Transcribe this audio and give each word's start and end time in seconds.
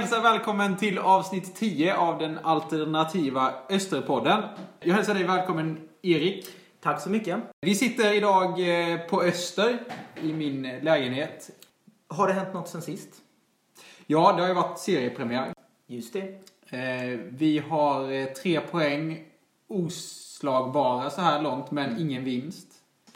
Då 0.00 0.06
får 0.06 0.16
vi 0.16 0.16
hälsa 0.22 0.32
välkommen 0.32 0.76
till 0.76 0.98
avsnitt 0.98 1.56
10 1.56 1.96
av 1.96 2.18
den 2.18 2.38
alternativa 2.38 3.54
Österpodden. 3.68 4.42
Jag 4.80 4.94
hälsar 4.94 5.14
dig 5.14 5.24
välkommen 5.24 5.88
Erik. 6.02 6.46
Tack 6.80 7.00
så 7.00 7.10
mycket. 7.10 7.38
Vi 7.60 7.74
sitter 7.74 8.12
idag 8.14 8.48
eh, 8.92 8.98
på 8.98 9.22
Öster 9.22 9.78
i 10.22 10.32
min 10.32 10.62
lägenhet. 10.62 11.50
Har 12.08 12.26
det 12.26 12.32
hänt 12.32 12.54
något 12.54 12.68
sen 12.68 12.82
sist? 12.82 13.08
Ja, 14.06 14.32
det 14.32 14.42
har 14.42 14.48
ju 14.48 14.54
varit 14.54 14.78
seriepremiär. 14.78 15.52
Just 15.86 16.12
det. 16.12 16.22
Eh, 16.76 17.18
Vi 17.30 17.58
har 17.68 18.12
eh, 18.12 18.24
tre 18.26 18.60
poäng 18.60 19.24
oslagbara 19.68 21.10
så 21.10 21.20
här 21.20 21.42
långt, 21.42 21.70
men 21.70 21.98
ingen 22.00 22.24
vinst. 22.24 22.66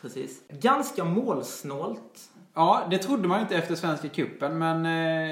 Precis. 0.00 0.42
Ganska 0.48 1.04
målsnålt. 1.04 2.30
Ja, 2.54 2.82
det 2.90 2.98
trodde 2.98 3.28
man 3.28 3.38
ju 3.38 3.42
inte 3.42 3.56
efter 3.56 3.74
Svenska 3.74 4.08
Cupen, 4.08 4.58
men 4.58 4.86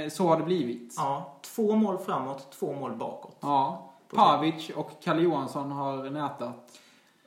eh, 0.05 0.09
så 0.11 0.29
har 0.29 0.37
det 0.37 0.43
blivit. 0.45 0.95
Ja, 0.97 1.37
två 1.55 1.77
mål 1.77 1.99
framåt, 1.99 2.53
två 2.59 2.73
mål 2.73 2.93
bakåt. 2.97 3.37
Ja. 3.41 3.89
Pavic 4.15 4.71
och 4.71 4.91
Kalle 5.05 5.23
Johansson 5.23 5.73
har 5.73 6.11
nätat. 6.11 6.81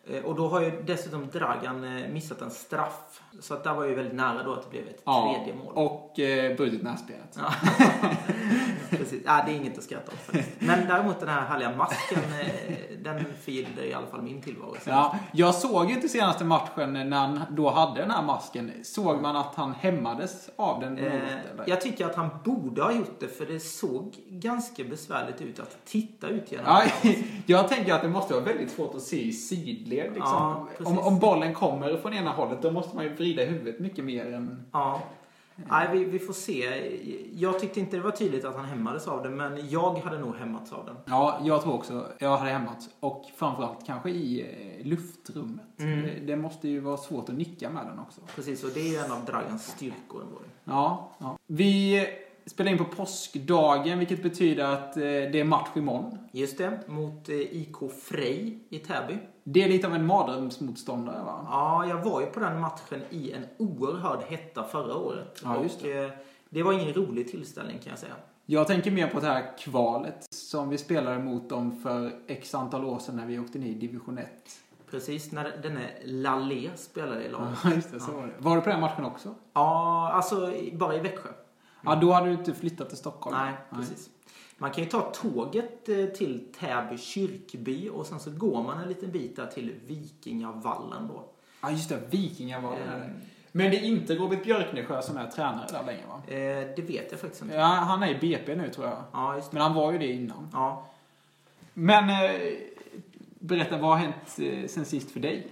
Eh, 0.07 0.23
Och 0.23 0.35
då 0.35 0.47
har 0.47 0.61
ju 0.61 0.83
dessutom 0.83 1.27
Dragan 1.27 1.83
eh, 1.83 2.07
missat 2.09 2.41
en 2.41 2.51
straff. 2.51 3.21
Så 3.39 3.53
att 3.53 3.63
där 3.63 3.73
var 3.73 3.85
ju 3.85 3.95
väldigt 3.95 4.13
nära 4.15 4.43
då 4.43 4.53
att 4.53 4.63
det 4.63 4.69
blev 4.69 4.87
ett 4.87 5.01
Ja, 5.05 5.35
tredje 5.35 5.63
mål. 5.63 5.73
och 5.75 6.19
eh, 6.19 6.55
brutit 6.57 6.83
nässpelet. 6.83 7.37
Ja. 7.37 7.53
Precis. 8.89 9.21
Ja, 9.25 9.43
det 9.45 9.51
är 9.51 9.55
inget 9.55 9.77
att 9.77 9.83
skratta 9.83 10.11
åt 10.11 10.17
faktiskt. 10.19 10.49
Men 10.59 10.87
däremot 10.87 11.19
den 11.19 11.29
här 11.29 11.41
härliga 11.41 11.75
masken, 11.75 12.19
eh, 12.41 12.97
den 13.03 13.25
förgyllde 13.43 13.87
i 13.87 13.93
alla 13.93 14.07
fall 14.07 14.21
min 14.21 14.41
tillvaro. 14.41 14.75
Ja, 14.85 15.15
jag 15.31 15.55
såg 15.55 15.91
inte 15.91 16.09
senaste 16.09 16.45
matchen 16.45 16.93
när 17.09 17.17
han 17.17 17.41
då 17.49 17.69
hade 17.69 18.01
den 18.01 18.11
här 18.11 18.23
masken. 18.23 18.71
Såg 18.83 19.21
man 19.21 19.35
att 19.35 19.55
han 19.55 19.73
hämmades 19.73 20.49
av 20.55 20.79
den? 20.79 20.93
något 20.95 21.03
Eh, 21.03 21.19
jag 21.65 21.81
tycker 21.81 22.05
att 22.05 22.15
han 22.15 22.29
borde 22.43 22.83
ha 22.83 22.91
gjort 22.91 23.19
det 23.19 23.27
för 23.27 23.45
det 23.45 23.59
såg 23.59 24.15
ganska 24.27 24.83
besvärligt 24.83 25.41
ut 25.41 25.59
att 25.59 25.77
titta 25.85 26.27
ut 26.27 26.51
genom 26.51 26.65
Ja, 26.67 26.83
jag 27.45 27.67
tänker 27.67 27.93
att 27.93 28.01
det 28.01 28.09
måste 28.09 28.33
vara 28.33 28.43
väldigt 28.43 28.71
svårt 28.71 28.95
att 28.95 29.01
se 29.01 29.21
i 29.21 29.31
sidled. 29.33 30.13
Liksom. 30.13 30.21
Ja, 30.21 30.67
om, 30.85 30.99
om 30.99 31.19
bollen 31.19 31.53
kommer 31.53 31.97
från 31.97 32.13
ena 32.13 32.31
hållet 32.31 32.61
då 32.61 32.71
måste 32.71 32.95
man 32.95 33.05
ju 33.05 33.15
vrida 33.25 33.43
huvudet 33.43 33.79
mycket 33.79 34.05
mer 34.05 34.33
än... 34.33 34.65
Ja. 34.71 35.01
Nej, 35.69 35.87
vi, 35.93 36.05
vi 36.05 36.19
får 36.19 36.33
se. 36.33 36.91
Jag 37.33 37.59
tyckte 37.59 37.79
inte 37.79 37.97
det 37.97 38.03
var 38.03 38.11
tydligt 38.11 38.45
att 38.45 38.55
han 38.55 38.65
hämmades 38.65 39.07
av 39.07 39.23
det, 39.23 39.29
men 39.29 39.69
jag 39.69 39.95
hade 39.95 40.19
nog 40.19 40.35
hämmats 40.35 40.73
av 40.73 40.85
den. 40.85 40.95
Ja, 41.05 41.39
jag 41.43 41.61
tror 41.61 41.73
också 41.73 42.07
jag 42.19 42.37
hade 42.37 42.51
hämmats. 42.51 42.89
Och 42.99 43.25
framförallt 43.35 43.85
kanske 43.85 44.09
i 44.09 44.41
eh, 44.41 44.87
luftrummet. 44.87 45.79
Mm. 45.79 46.01
Det, 46.01 46.09
det 46.25 46.35
måste 46.35 46.67
ju 46.67 46.79
vara 46.79 46.97
svårt 46.97 47.29
att 47.29 47.35
nicka 47.35 47.69
med 47.69 47.85
den 47.85 47.99
också. 47.99 48.21
Precis, 48.35 48.63
och 48.63 48.69
det 48.73 48.79
är 48.79 48.91
ju 48.91 48.97
en 48.97 49.11
av 49.11 49.25
Dragans 49.25 49.67
styrkor. 49.67 50.23
Ja, 50.63 51.11
ja. 51.17 51.37
Vi 51.47 52.07
spelar 52.45 52.71
in 52.71 52.77
på 52.77 52.85
påskdagen, 52.85 53.99
vilket 53.99 54.23
betyder 54.23 54.63
att 54.63 54.97
eh, 54.97 55.01
det 55.03 55.39
är 55.39 55.43
match 55.43 55.69
imorgon. 55.75 56.17
Just 56.31 56.57
det, 56.57 56.79
mot 56.87 57.29
eh, 57.29 57.35
IK 57.35 57.75
Frej 58.03 58.59
i 58.69 58.79
Täby. 58.79 59.17
Det 59.43 59.63
är 59.63 59.69
lite 59.69 59.87
av 59.87 59.95
en 59.95 60.05
mardrömsmotståndare, 60.05 61.23
va? 61.23 61.47
Ja, 61.49 61.85
jag 61.87 62.09
var 62.09 62.21
ju 62.21 62.27
på 62.27 62.39
den 62.39 62.61
matchen 62.61 63.01
i 63.09 63.31
en 63.31 63.45
oerhörd 63.57 64.19
hetta 64.27 64.63
förra 64.63 64.95
året. 64.95 65.41
Ja, 65.43 65.63
just 65.63 65.81
Och 65.81 65.87
eh, 65.87 66.11
det 66.49 66.63
var 66.63 66.73
ingen 66.73 66.93
rolig 66.93 67.31
tillställning 67.31 67.79
kan 67.79 67.89
jag 67.89 67.99
säga. 67.99 68.13
Jag 68.45 68.67
tänker 68.67 68.91
mer 68.91 69.07
på 69.07 69.19
det 69.19 69.27
här 69.27 69.57
kvalet 69.57 70.27
som 70.29 70.69
vi 70.69 70.77
spelade 70.77 71.19
mot 71.19 71.49
dem 71.49 71.81
för 71.81 72.11
x 72.27 72.55
antal 72.55 72.85
år 72.85 72.99
sedan 72.99 73.15
när 73.15 73.25
vi 73.25 73.39
åkte 73.39 73.59
ner 73.59 73.67
i 73.67 73.73
division 73.73 74.17
1. 74.17 74.27
Precis 74.91 75.31
när 75.31 75.57
denne 75.63 75.89
Lallé 76.03 76.69
spelade 76.75 77.23
i 77.23 77.29
laget. 77.29 77.57
Ja, 77.63 77.73
just 77.73 77.91
det. 77.91 77.99
Så 77.99 78.11
var 78.11 78.27
det. 78.27 78.33
Var 78.37 78.55
du 78.55 78.61
på 78.61 78.69
den 78.69 78.81
matchen 78.81 79.05
också? 79.05 79.35
Ja, 79.53 80.11
alltså 80.13 80.53
bara 80.73 80.95
i 80.95 80.99
Växjö. 80.99 81.29
Ja, 81.85 81.95
då 81.95 82.11
hade 82.11 82.27
du 82.27 82.33
inte 82.33 82.53
flyttat 82.53 82.89
till 82.89 82.97
Stockholm. 82.97 83.37
Nej, 83.37 83.53
precis. 83.75 84.09
Man 84.57 84.71
kan 84.71 84.83
ju 84.83 84.89
ta 84.89 85.01
tåget 85.01 85.89
eh, 85.89 86.05
till 86.05 86.47
Täby 86.59 86.97
kyrkby 86.97 87.89
och 87.89 88.05
sen 88.05 88.19
så 88.19 88.31
går 88.31 88.63
man 88.63 88.81
en 88.81 88.87
liten 88.89 89.11
bit 89.11 89.35
där 89.35 89.45
till 89.47 89.73
Vikingavallen 89.87 91.07
då. 91.07 91.23
Ja, 91.61 91.71
just 91.71 91.89
det. 91.89 91.99
Vikingavallen. 92.09 93.01
Eh, 93.01 93.07
Men 93.51 93.71
det 93.71 93.77
är 93.77 93.83
inte 93.83 94.15
Robert 94.15 94.43
Björknesjö 94.43 95.01
som 95.01 95.17
är 95.17 95.27
tränare 95.27 95.67
där 95.71 95.83
längre, 95.85 96.03
va? 96.07 96.21
eh, 96.27 96.75
det 96.75 96.81
vet 96.81 97.11
jag 97.11 97.19
faktiskt 97.19 97.41
inte. 97.41 97.55
Ja, 97.55 97.63
han 97.65 98.03
är 98.03 98.07
i 98.09 98.15
BP 98.19 98.55
nu, 98.55 98.69
tror 98.69 98.87
jag. 98.87 99.03
Ja, 99.11 99.35
just 99.35 99.51
det. 99.51 99.55
Men 99.55 99.63
han 99.63 99.73
var 99.73 99.91
ju 99.91 99.97
det 99.97 100.11
innan. 100.11 100.49
Ja. 100.53 100.85
Men, 101.73 102.09
eh, 102.09 102.31
berätta, 103.39 103.77
vad 103.77 103.89
har 103.89 103.97
hänt 103.97 104.39
eh, 104.39 104.67
sen 104.67 104.85
sist 104.85 105.11
för 105.11 105.19
dig? 105.19 105.47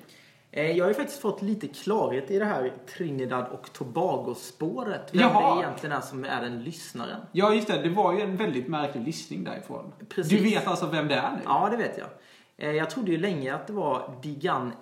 Eh, 0.56 0.72
Jag 0.72 0.84
har 0.86 0.90
ju 0.90 0.94
faktiskt 0.94 1.22
fått 1.22 1.42
lite 1.42 1.68
klarhet 1.68 2.32
i 2.32 2.40
det 2.40 2.46
här 2.46 2.74
Trinidad 2.98 3.46
och 3.48 3.74
Tobago-spåret. 3.74 5.10
Vem 5.12 5.22
Jaha. 5.22 5.56
det 5.56 5.62
egentligen 5.62 5.96
är 5.98 6.02
som 6.02 6.24
är 6.26 6.42
den 6.42 6.64
lyssnaren. 6.64 7.22
Ja, 7.32 7.54
just 7.54 7.68
det. 7.68 7.82
Det 7.82 7.90
var 7.90 8.14
ju 8.14 8.22
en 8.22 8.36
väldigt 8.38 8.68
märklig 8.68 9.06
listning 9.06 9.44
därifrån. 9.44 9.92
Precis. 10.10 10.38
Du 10.40 10.44
vet 10.44 10.68
alltså 10.68 10.86
vem 10.88 11.08
det 11.08 11.16
är 11.16 11.32
nu? 11.32 11.38
Ja, 11.46 11.68
det 11.72 11.78
vet 11.78 11.98
jag. 11.98 12.08
Eh, 12.58 12.72
Jag 12.76 12.90
trodde 12.90 13.12
ju 13.12 13.18
länge 13.18 13.56
att 13.56 13.68
det 13.68 13.74
var 13.74 14.20
Digan 14.24 14.74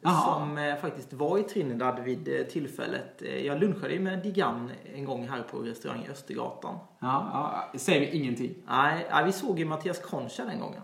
Jaha. 0.00 0.34
som 0.34 0.58
eh, 0.58 0.76
faktiskt 0.76 1.12
var 1.12 1.38
i 1.38 1.42
Trinidad 1.42 2.00
vid 2.00 2.48
tillfället. 2.50 3.22
Jag 3.44 3.60
lunchade 3.60 3.92
ju 3.92 4.00
med 4.00 4.18
Digan 4.22 4.70
en 4.94 5.04
gång 5.04 5.28
här 5.28 5.42
på 5.42 5.58
restaurang 5.58 6.08
Östergatan. 6.12 6.78
Ja, 7.00 7.30
ja. 7.72 7.78
Säger 7.78 8.00
vi 8.00 8.18
ingenting. 8.18 8.54
Nej, 8.68 9.06
vi 9.26 9.32
såg 9.32 9.58
ju 9.58 9.64
Mattias 9.64 9.98
Concha 10.00 10.44
den 10.44 10.60
gången. 10.60 10.82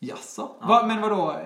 Jaså? 0.00 0.50
Va, 0.60 0.84
men 0.86 1.00
vadå? 1.00 1.36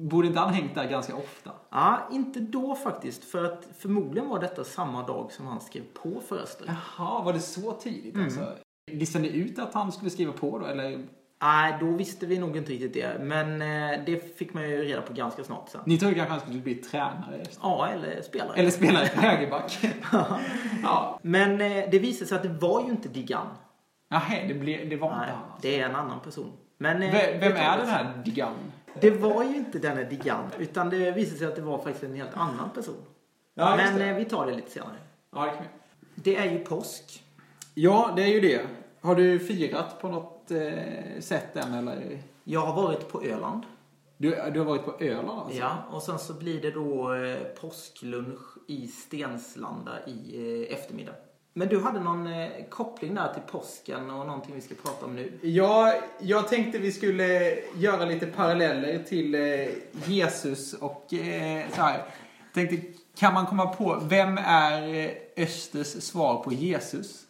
Borde 0.00 0.26
inte 0.26 0.40
han 0.40 0.54
hängt 0.54 0.74
där 0.74 0.88
ganska 0.88 1.16
ofta? 1.16 1.50
Ja, 1.70 2.08
inte 2.12 2.40
då 2.40 2.74
faktiskt. 2.74 3.24
För 3.24 3.44
att 3.44 3.68
förmodligen 3.78 4.28
var 4.28 4.40
detta 4.40 4.64
samma 4.64 5.06
dag 5.06 5.32
som 5.32 5.46
han 5.46 5.60
skrev 5.60 5.82
på 6.02 6.20
för 6.28 6.38
Öster. 6.38 6.66
Jaha, 6.66 7.22
var 7.22 7.32
det 7.32 7.40
så 7.40 7.72
tidigt 7.72 8.16
alltså? 8.16 8.54
Listade 8.92 9.22
ni 9.22 9.30
ut 9.30 9.58
att 9.58 9.74
han 9.74 9.92
skulle 9.92 10.10
skriva 10.10 10.32
på 10.32 10.58
då, 10.58 10.66
eller? 10.66 11.04
Nej, 11.42 11.76
då 11.80 11.90
visste 11.90 12.26
vi 12.26 12.38
nog 12.38 12.56
inte 12.56 12.72
riktigt 12.72 12.94
det. 12.94 13.20
Men 13.20 13.62
eh, 13.62 14.04
det 14.06 14.38
fick 14.38 14.54
man 14.54 14.70
ju 14.70 14.84
reda 14.84 15.02
på 15.02 15.12
ganska 15.12 15.44
snart 15.44 15.68
sen. 15.68 15.80
Ni 15.84 15.98
trodde 15.98 16.14
kanske 16.14 16.32
han 16.32 16.40
skulle 16.40 16.58
bli 16.58 16.74
tränare? 16.74 17.42
Ja, 17.62 17.88
eller 17.88 18.22
spelare. 18.22 18.56
Eller 18.56 18.70
spelare 18.70 19.04
högerback? 19.14 19.78
ja. 20.82 21.18
Men 21.22 21.60
eh, 21.60 21.90
det 21.90 21.98
visade 21.98 22.28
sig 22.28 22.36
att 22.36 22.42
det 22.42 22.48
var 22.48 22.84
ju 22.84 22.90
inte 22.90 23.08
Digan. 23.08 23.46
Nähä, 24.10 24.48
det, 24.48 24.54
blev, 24.54 24.88
det 24.88 24.96
var 24.96 25.08
inte 25.08 25.20
Nej, 25.20 25.30
han 25.30 25.44
alltså. 25.44 25.58
det 25.62 25.80
är 25.80 25.88
en 25.88 25.96
annan 25.96 26.20
person. 26.20 26.52
Men, 26.78 27.02
eh, 27.02 27.12
Vem, 27.40 27.56
är 27.56 27.78
den 27.78 27.88
här 27.88 28.22
Digan? 28.24 28.54
Det 29.00 29.10
var 29.10 29.44
ju 29.44 29.56
inte 29.56 29.78
denne 29.78 30.04
Digan. 30.04 30.44
Utan 30.58 30.90
det 30.90 31.10
visade 31.10 31.38
sig 31.38 31.46
att 31.46 31.56
det 31.56 31.62
var 31.62 31.78
faktiskt 31.78 32.04
en 32.04 32.14
helt 32.14 32.34
annan 32.34 32.70
person. 32.74 33.02
Ja, 33.54 33.76
Men 33.76 33.98
det. 33.98 34.04
eh, 34.08 34.16
vi 34.16 34.24
tar 34.24 34.46
det 34.46 34.52
lite 34.52 34.70
senare. 34.70 34.96
Ja, 35.34 35.44
det 35.44 35.50
kan 35.50 35.62
vi. 35.62 35.68
Det 36.22 36.36
är 36.36 36.52
ju 36.52 36.58
påsk. 36.58 37.24
ja, 37.74 38.12
det 38.16 38.22
är 38.22 38.26
ju 38.28 38.40
det. 38.40 38.60
Har 39.00 39.14
du 39.14 39.38
firat 39.38 40.00
på 40.00 40.08
något 40.08 40.50
eh, 40.50 41.20
sätt 41.20 41.56
än, 41.56 41.74
eller? 41.74 42.18
Jag 42.44 42.60
har 42.60 42.82
varit 42.82 43.08
på 43.08 43.22
Öland. 43.22 43.62
Du, 44.16 44.30
du 44.30 44.58
har 44.60 44.66
varit 44.66 44.84
på 44.84 44.96
Öland 45.00 45.40
alltså? 45.40 45.58
Ja, 45.58 45.70
och 45.90 46.02
sen 46.02 46.18
så 46.18 46.34
blir 46.34 46.60
det 46.62 46.70
då 46.70 47.14
eh, 47.14 47.38
påsklunch 47.60 48.40
i 48.68 48.86
Stenslanda 48.86 49.92
i 50.06 50.36
eh, 50.70 50.74
eftermiddag. 50.78 51.12
Men 51.52 51.68
du 51.68 51.80
hade 51.80 52.00
någon 52.00 52.26
eh, 52.26 52.48
koppling 52.70 53.14
där 53.14 53.32
till 53.32 53.42
påsken 53.42 54.10
och 54.10 54.26
någonting 54.26 54.54
vi 54.54 54.60
ska 54.60 54.74
prata 54.74 55.06
om 55.06 55.14
nu. 55.14 55.32
Ja, 55.42 55.94
jag 56.18 56.48
tänkte 56.48 56.78
vi 56.78 56.92
skulle 56.92 57.58
göra 57.76 58.04
lite 58.04 58.26
paralleller 58.26 59.02
till 59.02 59.34
eh, 59.34 59.68
Jesus 60.06 60.72
och 60.72 61.14
eh, 61.14 61.64
så 61.74 61.82
här. 61.82 62.02
Tänkte, 62.54 62.76
kan 63.18 63.34
man 63.34 63.46
komma 63.46 63.66
på, 63.66 64.02
vem 64.02 64.38
är 64.38 64.94
eh, 64.94 65.10
Östers 65.36 66.02
svar 66.02 66.42
på 66.42 66.52
Jesus? 66.52 67.24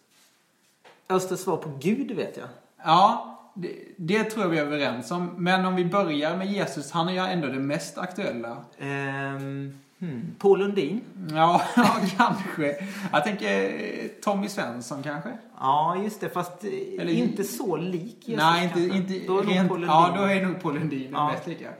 Östers 1.08 1.40
svar 1.40 1.56
på 1.56 1.70
Gud 1.80 2.10
vet 2.10 2.36
jag. 2.36 2.48
Ja, 2.84 3.38
det, 3.54 3.78
det 3.96 4.24
tror 4.24 4.44
jag 4.44 4.50
vi 4.50 4.58
är 4.58 4.62
överens 4.62 5.10
om. 5.10 5.34
Men 5.38 5.64
om 5.64 5.76
vi 5.76 5.84
börjar 5.84 6.36
med 6.36 6.52
Jesus, 6.52 6.90
han 6.90 7.08
är 7.08 7.12
ju 7.12 7.18
ändå 7.18 7.48
det 7.48 7.60
mest 7.60 7.98
aktuella. 7.98 8.64
Ehm, 8.78 9.78
hmm. 9.98 10.34
Paul 10.38 10.58
Lundin. 10.58 11.00
Ja, 11.34 11.62
ja, 11.76 11.96
kanske. 12.16 12.76
Jag 13.12 13.24
tänker 13.24 13.64
eh, 13.64 14.08
Tommy 14.22 14.48
Svensson 14.48 15.02
kanske? 15.02 15.30
Ja, 15.60 15.96
just 16.04 16.20
det. 16.20 16.28
Fast 16.28 16.64
eh, 16.64 16.70
Eller- 16.70 17.12
inte 17.12 17.44
så 17.44 17.76
lik 17.76 18.16
Jesus 18.28 18.42
Nej, 18.44 18.64
inte, 18.64 18.78
kanske. 18.80 18.96
inte 19.14 19.26
Då 19.26 19.38
är 19.38 19.42
rent, 19.44 19.68
Paul 19.68 19.80
Lundin. 19.80 19.96
Ja, 19.96 20.14
då 20.16 20.22
är 20.22 20.46
nog 20.46 20.62
Paul 20.62 20.74
Lundin 20.74 21.02
den 21.02 21.12
Ja. 21.12 21.30
mest 21.32 21.46
lika. 21.46 21.70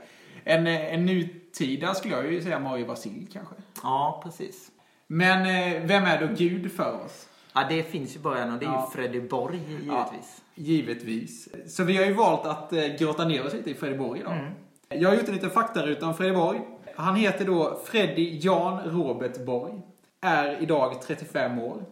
En, 0.43 0.67
eh, 0.67 0.93
en 0.93 1.05
nutida 1.05 1.93
skulle 1.93 2.15
jag 2.15 2.31
ju 2.33 2.41
säga 2.41 2.59
Mario 2.59 2.85
Basil 2.87 3.27
kanske. 3.33 3.55
Ja, 3.83 4.21
precis. 4.23 4.71
Men 5.07 5.43
vem 5.87 6.03
är 6.03 6.27
då 6.27 6.33
Gud 6.37 6.71
för 6.71 7.05
oss? 7.05 7.25
Ja, 7.53 7.65
det 7.69 7.83
finns 7.83 8.15
ju 8.15 8.19
bara 8.19 8.43
en 8.43 8.53
och 8.53 8.59
det 8.59 8.65
är 8.65 8.69
Ja. 8.69 8.89
ju 8.95 9.01
Freddy 9.01 9.21
Borg 9.21 9.59
givetvis. 9.69 10.41
Givetvis. 10.55 11.49
Så 11.75 11.83
vi 11.83 11.97
har 11.97 12.05
ju 12.05 12.13
valt 12.13 12.45
att 12.45 12.73
grotta 12.99 13.25
ner 13.25 13.45
oss 13.45 13.53
lite 13.53 13.69
i 13.69 13.73
Fredrik 13.73 14.17
idag. 14.21 14.33
Mm. 14.37 14.53
Jag 14.89 15.09
har 15.09 15.15
gjort 15.15 15.27
en 15.27 15.33
liten 15.33 15.49
faktaruta 15.49 16.07
om 16.07 16.13
Fredrik 16.15 16.61
Han 16.99 17.15
heter 17.15 17.45
då 17.45 17.79
Freddy 17.85 18.39
Jan 18.41 18.79
Robert 18.79 19.45
Borg. 19.45 19.81
Är 20.21 20.61
idag 20.61 21.01
35 21.01 21.59
år. 21.59 21.85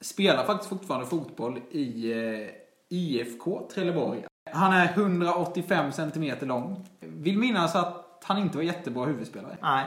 Spelar 0.00 0.44
faktiskt 0.44 0.68
fortfarande 0.68 1.06
fotboll 1.06 1.60
i 1.70 2.12
eh, 2.12 2.48
IFK 2.88 3.68
Trelleborg. 3.74 4.24
Han 4.50 4.72
är 4.72 4.92
185 4.92 5.92
cm 5.92 6.36
lång. 6.40 6.86
Vill 7.00 7.38
minnas 7.38 7.76
att 7.76 8.22
han 8.24 8.38
inte 8.38 8.56
var 8.56 8.64
jättebra 8.64 9.04
huvudspelare. 9.04 9.56
Nej. 9.62 9.84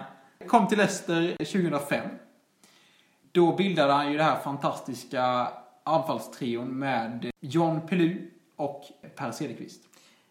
Kom 0.48 0.68
till 0.68 0.80
Öster 0.80 1.32
2005. 1.38 2.10
Då 3.32 3.56
bildade 3.56 3.94
han 3.94 4.12
ju 4.12 4.18
det 4.18 4.24
här 4.24 4.40
fantastiska 4.40 5.48
anfallstrion 5.84 6.80
med 6.80 7.32
John 7.40 7.88
Pelu 7.88 8.30
och 8.56 8.84
Per 9.16 9.32
Cederqvist. 9.32 9.87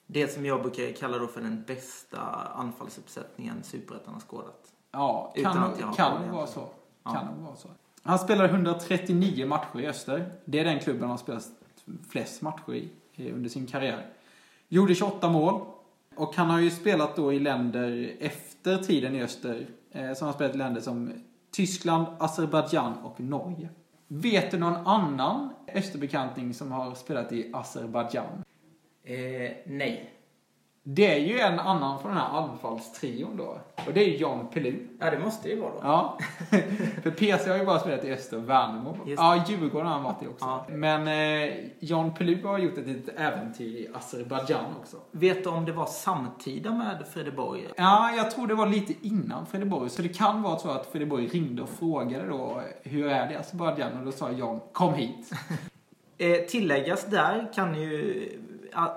Det 0.06 0.28
som 0.28 0.46
jag 0.46 0.62
brukar 0.62 0.92
kalla 0.92 1.18
då 1.18 1.26
för 1.26 1.40
den 1.40 1.64
bästa 1.66 2.18
anfallsuppsättningen 2.54 3.62
Superettan 3.62 4.14
har 4.14 4.20
skådat. 4.20 4.72
Ja, 4.90 5.32
Utan 5.36 5.52
kan, 5.52 5.62
att 5.62 5.80
jag 5.80 5.86
har 5.86 5.94
kan 5.94 6.22
nog 6.22 6.30
vara 6.30 6.46
så. 6.46 6.68
Kan 7.04 7.26
nog 7.26 7.44
vara 7.44 7.56
så. 7.56 7.68
Han 8.02 8.18
spelade 8.18 8.48
139 8.48 9.46
matcher 9.46 9.80
i 9.80 9.86
Öster. 9.86 10.30
Det 10.44 10.58
är 10.58 10.64
den 10.64 10.80
klubben 10.80 11.02
han 11.02 11.10
har 11.10 11.16
spelat 11.16 11.48
flest 12.10 12.42
matcher 12.42 12.74
i 12.74 12.90
eh, 13.14 13.34
under 13.34 13.50
sin 13.50 13.66
karriär. 13.66 14.06
Gjorde 14.68 14.94
28 14.94 15.28
mål. 15.28 15.60
Och 16.16 16.36
han 16.36 16.50
har 16.50 16.60
ju 16.60 16.70
spelat 16.70 17.16
då 17.16 17.32
i 17.32 17.38
länder 17.38 18.16
efter 18.20 18.78
tiden 18.78 19.14
i 19.14 19.22
Öster. 19.22 19.66
Eh, 19.90 20.12
så 20.12 20.24
han 20.24 20.28
har 20.28 20.32
spelat 20.32 20.54
i 20.54 20.58
länder 20.58 20.80
som 20.80 21.12
Tyskland, 21.50 22.06
Azerbajdzjan 22.18 22.92
och 22.98 23.20
Norge. 23.20 23.68
Vet 24.08 24.50
du 24.50 24.58
någon 24.58 24.86
annan 24.86 25.50
Österbekanting 25.74 26.54
som 26.54 26.72
har 26.72 26.94
spelat 26.94 27.32
i 27.32 27.50
Azerbajdzjan? 27.54 28.44
Eh, 29.06 29.52
nej. 29.64 30.12
Det 30.88 31.14
är 31.14 31.18
ju 31.18 31.38
en 31.38 31.60
annan 31.60 32.00
från 32.00 32.10
den 32.10 32.20
här 32.20 32.38
anfallstrion 32.38 33.36
då. 33.36 33.58
Och 33.86 33.92
det 33.94 34.00
är 34.00 34.08
ju 34.08 34.16
John 34.16 34.46
Pelu. 34.52 34.74
Ja, 35.00 35.10
det 35.10 35.18
måste 35.18 35.48
det 35.48 35.54
ju 35.54 35.60
vara 35.60 35.72
då. 35.72 35.78
Ja, 35.82 36.18
för 37.02 37.10
PC 37.10 37.50
har 37.50 37.58
ju 37.58 37.64
bara 37.64 37.78
spelat 37.78 38.04
i 38.04 38.12
Öster 38.12 38.36
och 38.36 38.48
Värnamo. 38.48 38.96
Just 39.06 39.22
Ja, 39.22 39.44
Djurgården 39.48 39.86
har 39.86 39.94
han 39.94 40.02
varit 40.02 40.22
i 40.22 40.26
också. 40.26 40.44
Ja. 40.44 40.66
Men 40.68 41.08
eh, 41.08 41.54
John 41.78 42.14
Pelu 42.14 42.44
har 42.44 42.58
gjort 42.58 42.78
ett 42.78 42.86
litet 42.86 43.14
äventyr 43.18 43.76
i 43.76 43.88
Azerbajdzjan 43.94 44.64
också. 44.80 44.96
Vet 45.10 45.44
du 45.44 45.50
om 45.50 45.64
det 45.64 45.72
var 45.72 45.86
samtida 45.86 46.72
med 46.72 47.04
Fredeborg? 47.12 47.68
Ja, 47.76 48.10
jag 48.16 48.30
tror 48.30 48.46
det 48.46 48.54
var 48.54 48.66
lite 48.66 48.94
innan 49.06 49.46
Fredeborg. 49.46 49.90
Så 49.90 50.02
det 50.02 50.08
kan 50.08 50.42
vara 50.42 50.58
så 50.58 50.70
att 50.70 50.86
Fredeborg 50.86 51.26
ringde 51.26 51.62
och 51.62 51.68
frågade 51.68 52.28
då 52.28 52.62
hur 52.82 53.06
är 53.08 53.26
det 53.26 53.32
i 53.32 53.36
Azerbajdzjan? 53.36 53.98
Och 53.98 54.04
då 54.04 54.12
sa 54.12 54.30
John, 54.30 54.60
kom 54.72 54.94
hit. 54.94 55.30
Eh, 56.18 56.36
tilläggas 56.48 57.06
där 57.06 57.52
kan 57.54 57.80
ju 57.80 58.28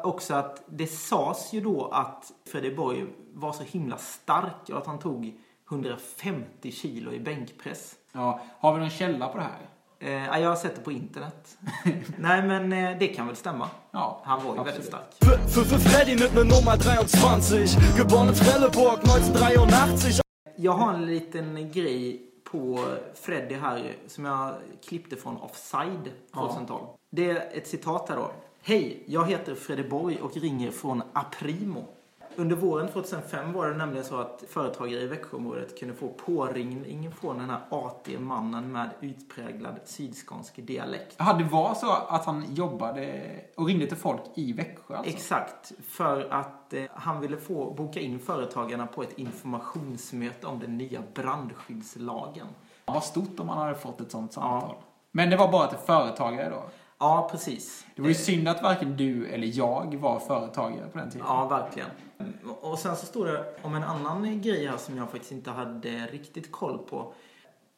också 0.04 0.34
att 0.34 0.64
det 0.66 0.88
sades 0.88 1.54
ju 1.54 1.62
då 1.62 1.88
att 1.88 2.32
Fredeborg 2.52 3.06
var 3.34 3.54
så 3.54 3.64
himla 3.64 3.98
stark 3.98 4.70
och 4.70 4.78
att 4.78 4.86
han 4.86 5.00
tog 5.00 5.34
150 5.72 6.72
kilo 6.72 7.12
i 7.12 7.20
bänkpress. 7.20 7.96
Ja, 8.12 8.42
har 8.60 8.74
vi 8.74 8.80
någon 8.80 8.90
källa 8.90 9.28
på 9.28 9.38
det 9.38 9.44
här? 9.44 9.70
Eh, 10.02 10.26
ja, 10.26 10.40
jag 10.40 10.50
har 10.50 10.56
sett 10.56 10.76
det 10.76 10.82
på 10.82 10.92
internet. 10.92 11.58
Nej, 12.18 12.44
men 12.44 12.74
eh, 12.74 12.98
det 13.00 13.08
kan 13.08 13.28
väl 13.28 13.36
stämma. 13.36 13.70
Ja, 13.92 14.22
Han 14.24 14.46
var 14.46 14.54
ju 14.54 14.60
absolut. 14.60 14.68
väldigt 14.68 14.88
stark. 14.88 15.16
Für, 15.20 15.38
für, 15.48 15.66
für 15.66 15.80
Freddy 15.80 16.12
mit 16.12 16.34
ne 16.34 16.44
Nummer 16.44 16.78
23. 16.78 17.66
Geboren 17.98 18.28
in 18.28 18.34
Trelleborg 18.34 19.00
1983. 19.00 20.22
Jag 20.56 20.72
har 20.72 20.94
en 20.94 21.06
liten 21.06 21.72
grej 21.72 22.26
på 22.52 22.86
Freddy 23.14 23.56
här 23.56 23.96
som 24.08 24.26
jag 24.26 24.54
klippte 24.88 25.16
från 25.16 25.38
Offside 25.38 26.12
2012. 26.34 26.86
Det 27.12 27.30
är 27.30 27.58
ett 27.58 27.68
citat 27.68 28.10
här 28.10 28.16
då. 28.16 28.32
Hej, 28.70 29.04
jag 29.06 29.26
heter 29.26 29.56
Freddy 29.56 29.90
Borg 29.90 30.22
och 30.22 30.38
ringer 30.38 30.72
från 30.72 31.04
Aprimo. 31.14 31.86
Under 32.36 32.56
våren 32.56 32.88
2005 32.88 33.54
var 33.54 33.68
det 33.68 33.78
nämligen 33.78 34.06
så 34.06 34.16
att 34.16 34.44
företagare 34.50 35.02
i 35.02 35.08
Växjöområdet 35.08 35.80
kunde 35.80 35.94
få 35.94 36.08
påringning 36.08 37.12
från 37.12 37.38
den 37.38 37.50
här 37.50 37.60
artige 37.70 38.20
mannen 38.20 38.72
med 38.72 38.90
utpräglad 39.02 39.80
sydskånsk 39.86 40.56
dialekt. 40.56 41.16
Ja, 41.18 41.34
det 41.34 41.44
var 41.44 41.74
så 41.74 41.92
att 41.92 42.26
han 42.26 42.56
jobbade 42.56 43.32
och 43.56 43.68
ringde 43.68 43.88
till 43.88 43.98
folk 43.98 44.22
i 44.36 44.54
Växjö 44.54 44.96
alltså? 44.96 45.14
Exakt, 45.14 45.72
för 45.88 46.30
att 46.32 46.74
eh, 46.74 46.84
han 46.94 47.22
ville 47.22 47.38
få 47.38 47.74
boka 47.74 48.00
in 48.00 48.20
företagarna 48.20 48.88
på 48.88 49.04
ett 49.04 49.18
informationsmöte 49.18 50.48
om 50.48 50.60
den 50.60 50.78
nya 50.78 51.02
brandskyddslagen. 51.14 52.48
Vad 52.86 53.04
stort 53.04 53.40
om 53.40 53.48
man 53.48 53.58
hade 53.58 53.76
fått 53.76 54.02
ett 54.02 54.12
sånt 54.12 54.34
samtal. 54.34 54.76
Men 55.12 55.30
det 55.30 55.38
var 55.38 55.52
bara 55.52 55.68
till 55.68 55.78
företagare 55.78 56.50
då? 56.50 56.64
Ja, 57.00 57.28
precis. 57.32 57.86
Det 57.96 58.02
var 58.02 58.10
ju 58.10 58.16
synd 58.16 58.48
att 58.48 58.64
varken 58.64 58.98
du 58.98 59.28
eller 59.28 59.58
jag 59.58 59.96
var 59.96 60.20
företagare 60.20 60.88
på 60.88 60.98
den 60.98 61.12
tiden. 61.12 61.28
Ja, 61.28 61.48
verkligen. 61.48 61.90
Och 62.62 62.80
sen 62.80 62.96
så 62.96 63.06
står 63.06 63.26
det 63.26 63.56
om 63.62 63.76
en 63.76 63.84
annan 63.84 64.42
grej 64.42 64.68
här 64.68 64.78
som 64.78 64.98
jag 64.98 65.10
faktiskt 65.12 65.32
inte 65.32 65.52
hade 65.52 66.06
riktigt 66.06 66.52
koll 66.52 66.78
på. 66.78 67.14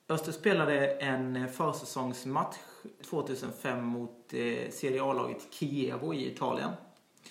Öster 0.09 0.31
spelade 0.31 0.87
en 0.87 1.49
försäsongsmatch 1.49 2.57
2005 3.09 3.83
mot 3.83 4.33
eh, 4.33 4.71
Serie 4.71 5.03
A-laget 5.03 5.53
Chievo 5.53 6.13
i 6.13 6.31
Italien. 6.31 6.69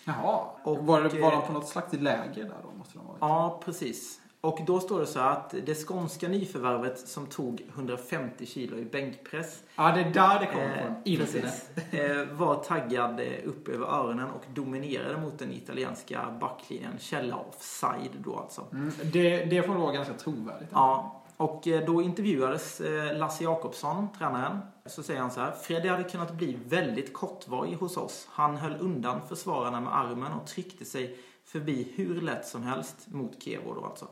Jaha. 0.04 0.44
Och, 0.64 0.86
var, 0.86 1.02
det, 1.02 1.20
var 1.20 1.30
de 1.30 1.36
eh, 1.36 1.46
på 1.46 1.52
något 1.52 1.68
slags 1.68 1.92
läger 1.92 2.44
där 2.44 2.56
då? 2.62 2.78
Måste 2.78 2.98
de 2.98 2.98
ha 2.98 3.08
varit. 3.08 3.20
Ja, 3.20 3.60
precis. 3.64 4.19
Och 4.42 4.58
då 4.66 4.80
står 4.80 5.00
det 5.00 5.06
så 5.06 5.20
att 5.20 5.54
det 5.66 5.74
skånska 5.74 6.28
nyförvärvet 6.28 6.98
som 7.08 7.26
tog 7.26 7.62
150 7.74 8.46
kilo 8.46 8.76
i 8.76 8.84
bänkpress 8.84 9.62
Ja, 9.76 9.92
det 9.92 10.00
är 10.00 10.10
där 10.10 10.40
det 10.40 10.46
kommer 10.46 10.76
Eh, 10.76 10.84
från. 10.84 10.94
Internet. 11.04 11.70
precis. 11.74 11.94
Eh, 12.00 12.26
var 12.32 12.54
taggad 12.54 13.20
eh, 13.20 13.26
upp 13.48 13.68
över 13.68 13.86
öronen 13.86 14.30
och 14.30 14.44
dominerade 14.54 15.16
mot 15.20 15.38
den 15.38 15.52
italienska 15.52 16.36
backlinjen. 16.40 16.92
Källa 16.98 17.36
offside 17.36 18.10
då 18.24 18.36
alltså. 18.36 18.64
Mm, 18.72 18.92
det, 19.12 19.44
det 19.44 19.62
får 19.62 19.74
vara 19.74 19.92
ganska 19.92 20.14
trovärdigt. 20.14 20.70
Ja, 20.72 21.22
och 21.36 21.68
eh, 21.68 21.84
då 21.86 22.02
intervjuades 22.02 22.80
eh, 22.80 23.18
Lasse 23.18 23.44
Jakobsson, 23.44 24.08
tränaren. 24.18 24.58
Så 24.86 25.02
säger 25.02 25.20
han 25.20 25.30
så 25.30 25.40
här. 25.40 25.50
Freddy 25.52 25.88
hade 25.88 26.04
kunnat 26.04 26.32
bli 26.32 26.58
väldigt 26.68 27.12
kortvarig 27.12 27.74
hos 27.74 27.96
oss. 27.96 28.28
Han 28.30 28.56
höll 28.56 28.76
undan 28.80 29.20
försvararna 29.28 29.80
med 29.80 29.96
armen 29.96 30.32
och 30.32 30.46
tryckte 30.46 30.84
sig 30.84 31.16
förbi 31.52 31.92
hur 31.94 32.20
lätt 32.20 32.46
som 32.46 32.62
helst 32.62 32.96
mot 33.06 33.42
Kevo 33.42 33.74
då 33.74 33.84
alltså. 33.84 34.08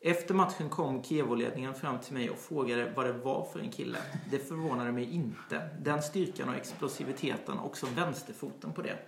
Efter 0.00 0.34
matchen 0.34 0.68
kom 0.68 1.02
Kevo-ledningen 1.02 1.74
fram 1.74 2.00
till 2.00 2.14
mig 2.14 2.30
och 2.30 2.38
frågade 2.38 2.92
vad 2.96 3.06
det 3.06 3.12
var 3.12 3.48
för 3.52 3.60
en 3.60 3.70
kille. 3.70 3.98
Det 4.30 4.38
förvånade 4.38 4.92
mig 4.92 5.14
inte. 5.14 5.68
Den 5.80 6.02
styrkan 6.02 6.48
och 6.48 6.54
explosiviteten, 6.54 7.58
också 7.58 7.86
vänsterfoten 7.96 8.72
på 8.72 8.82
det. 8.82 8.98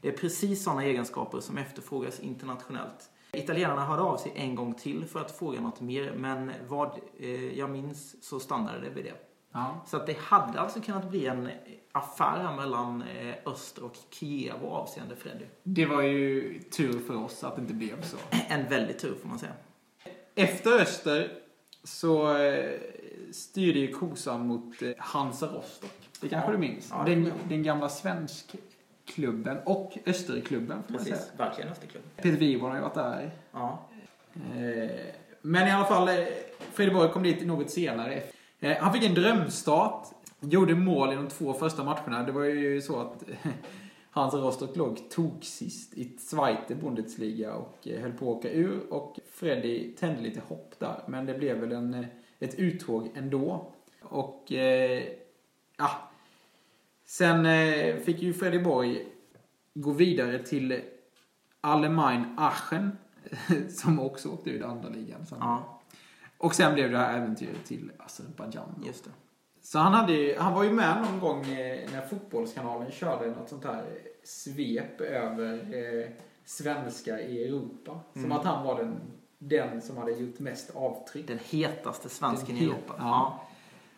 Det 0.00 0.08
är 0.08 0.12
precis 0.12 0.64
sådana 0.64 0.84
egenskaper 0.84 1.40
som 1.40 1.58
efterfrågas 1.58 2.20
internationellt. 2.20 3.10
Italienarna 3.32 3.84
hörde 3.84 4.02
av 4.02 4.16
sig 4.16 4.32
en 4.36 4.54
gång 4.54 4.74
till 4.74 5.04
för 5.04 5.20
att 5.20 5.38
fråga 5.38 5.60
något 5.60 5.80
mer, 5.80 6.12
men 6.16 6.52
vad 6.68 6.98
eh, 7.18 7.58
jag 7.58 7.70
minns 7.70 8.24
så 8.24 8.40
stannade 8.40 8.80
det 8.80 8.90
vid 8.90 9.04
det. 9.04 9.29
Ja. 9.52 9.84
Så 9.86 9.96
att 9.96 10.06
det 10.06 10.18
hade 10.18 10.60
alltså 10.60 10.80
kunnat 10.80 11.10
bli 11.10 11.26
en 11.26 11.48
affär 11.92 12.56
mellan 12.56 13.02
eh, 13.02 13.34
Öster 13.46 13.84
och 13.84 13.96
Kiev 14.10 14.64
avseende 14.64 15.16
Freddy. 15.16 15.44
Det 15.62 15.86
var 15.86 16.02
ju 16.02 16.58
tur 16.62 16.98
för 17.06 17.16
oss 17.16 17.44
att 17.44 17.56
det 17.56 17.62
inte 17.62 17.74
blev 17.74 18.02
så. 18.02 18.16
En 18.48 18.68
väldigt 18.68 18.98
tur 18.98 19.14
får 19.22 19.28
man 19.28 19.38
säga. 19.38 19.52
Efter 20.34 20.80
Öster 20.80 21.32
så 21.84 22.36
eh, 22.38 22.80
styrde 23.32 23.78
ju 23.78 23.92
kosan 23.92 24.46
mot 24.46 24.82
eh, 24.82 24.90
Hansa 24.98 25.46
Rostock. 25.46 25.90
Det 26.20 26.28
kanske 26.28 26.48
Ja. 26.48 26.52
du 26.52 26.58
minns? 26.58 26.88
Ja, 26.90 27.02
den, 27.06 27.32
den 27.48 27.62
gamla 27.62 27.88
svenskklubben 27.88 29.58
och 29.64 29.98
Österklubben 30.06 30.82
får 30.82 30.92
man 30.92 31.02
säga. 31.04 31.16
Precis, 31.16 31.32
verkligen 31.36 31.72
Österklubb. 31.72 32.02
Peter 32.16 32.30
Wiborg 32.38 32.70
har 32.70 32.76
ju 32.76 32.82
varit 32.82 32.94
där. 32.94 33.30
Ja. 33.52 33.88
Men 35.42 35.68
i 35.68 35.70
alla 35.70 35.84
fall, 35.84 36.08
Frideborg 36.72 37.10
kom 37.12 37.22
dit 37.22 37.46
något 37.46 37.70
senare. 37.70 38.22
Eh, 38.60 38.76
han 38.80 38.92
fick 38.92 39.04
en 39.04 39.14
drömstart. 39.14 40.06
Gjorde 40.40 40.74
mål 40.74 41.12
i 41.12 41.16
de 41.16 41.28
två 41.28 41.54
första 41.54 41.84
matcherna. 41.84 42.22
Det 42.22 42.32
var 42.32 42.44
ju 42.44 42.80
så 42.80 43.00
att 43.00 43.22
Hans 44.10 44.34
Rostock 44.34 44.76
låg 44.76 45.10
tok 45.10 45.44
sist 45.44 45.94
i 45.94 46.18
Zweite 46.18 46.74
Bundesliga 46.74 47.54
och 47.54 47.88
eh, 47.88 48.00
höll 48.00 48.12
på 48.12 48.30
att 48.30 48.36
åka 48.38 48.50
ur. 48.50 48.92
Och 48.92 49.18
Freddy 49.30 49.92
tände 49.92 50.20
lite 50.20 50.40
hopp 50.48 50.74
där. 50.78 51.02
Men 51.06 51.26
det 51.26 51.34
blev 51.34 51.56
väl 51.58 51.72
en, 51.72 51.94
eh, 51.94 52.06
ett 52.38 52.54
uttåg 52.54 53.10
ändå. 53.14 53.72
Och 54.02 54.52
eh, 54.52 55.02
ja. 55.76 55.90
Sen 57.04 57.46
eh, 57.46 57.96
fick 57.96 58.22
ju 58.22 58.32
Freddy 58.32 58.58
Borg 58.58 59.06
gå 59.74 59.92
vidare 59.92 60.38
till 60.38 60.80
Allemagne 61.60 62.34
Aachen. 62.38 62.98
Som 63.68 64.00
också 64.00 64.28
åkte 64.28 64.50
ur 64.50 64.64
andra 64.64 64.88
ligan. 64.88 65.26
sen. 65.26 65.38
ja, 65.40 65.80
och 66.40 66.54
sen 66.54 66.74
blev 66.74 66.90
det 66.90 66.98
här 66.98 67.16
äventyret 67.18 67.64
till 67.64 67.92
Azerbajdzjan. 67.98 68.82
just 68.86 69.04
det. 69.04 69.10
Så 69.62 69.78
han, 69.78 69.92
hade, 69.94 70.12
ju- 70.12 70.36
han 70.38 70.54
var 70.54 70.64
ju 70.64 70.70
med 70.72 71.02
någon 71.10 71.20
gång 71.20 71.44
eh, 71.52 71.90
när 71.92 72.06
Fotbollskanalen 72.06 72.90
körde 72.90 73.26
något 73.30 73.48
sånt 73.48 73.64
här 73.64 73.84
svep 74.24 75.00
över 75.00 75.52
eh, 75.54 76.10
svenskar 76.44 77.18
i 77.18 77.44
Europa. 77.44 78.00
Som 78.12 78.24
Mm. 78.24 78.36
att 78.36 78.44
han 78.44 78.64
var 78.66 78.76
den, 78.82 79.00
den 79.38 79.82
som 79.82 79.96
hade 79.96 80.12
gjort 80.12 80.38
mest 80.38 80.76
avtryck. 80.76 81.26
Den 81.28 81.38
hetaste 81.50 82.08
svensken 82.08 82.56
i 82.56 82.60
Den 82.60 82.68
het- 82.68 82.72
Europa. 82.74 82.94
ja. 82.98 83.42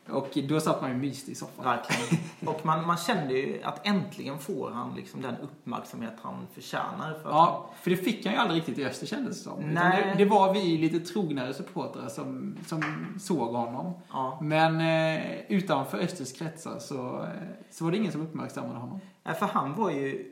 Och 0.09 0.39
då 0.49 0.61
satt 0.61 0.81
man 0.81 0.91
ju 0.91 0.97
myst 0.97 1.29
i 1.29 1.35
soffan. 1.35 1.65
Verkligen. 1.65 2.25
Och 2.47 2.67
man, 2.67 2.87
man 2.87 2.97
kände 2.97 3.35
ju 3.35 3.63
att 3.63 3.87
äntligen 3.87 4.39
får 4.39 4.71
han 4.71 4.95
liksom 4.95 5.23
den 5.23 5.37
uppmärksamhet 5.37 6.13
han 6.23 6.47
förtjänar. 6.55 7.13
För 7.23 7.29
att 7.29 7.35
Ja, 7.35 7.71
för 7.83 7.91
det 7.91 7.97
fick 7.97 8.27
han 8.27 8.35
ju 8.35 8.41
aldrig 8.41 8.59
riktigt 8.59 8.79
i 8.79 8.85
Öster 8.85 9.07
kändes 9.07 9.39
det 9.39 9.51
som. 9.51 9.61
Nej. 9.61 10.15
Det, 10.17 10.25
det 10.25 10.31
var 10.31 10.55
vi 10.55 10.79
lite 10.79 11.01
trognare 11.01 11.55
supportrar 11.55 12.09
som, 12.09 12.57
som 12.67 12.83
såg 13.21 13.55
honom. 13.55 13.93
Ja. 14.13 14.39
Men 14.43 14.81
eh, 14.81 15.41
utanför 15.49 15.99
Östers 15.99 16.33
kretsar 16.39 16.79
så, 16.79 17.23
eh, 17.23 17.29
så 17.71 17.85
var 17.85 17.91
det 17.91 17.97
ingen 17.97 18.13
som 18.13 18.21
uppmärksammade 18.21 18.79
honom. 18.79 19.01
Nej, 19.25 19.35
För 19.35 19.47
han 19.47 19.75
var 19.75 19.91
ju 19.91 20.32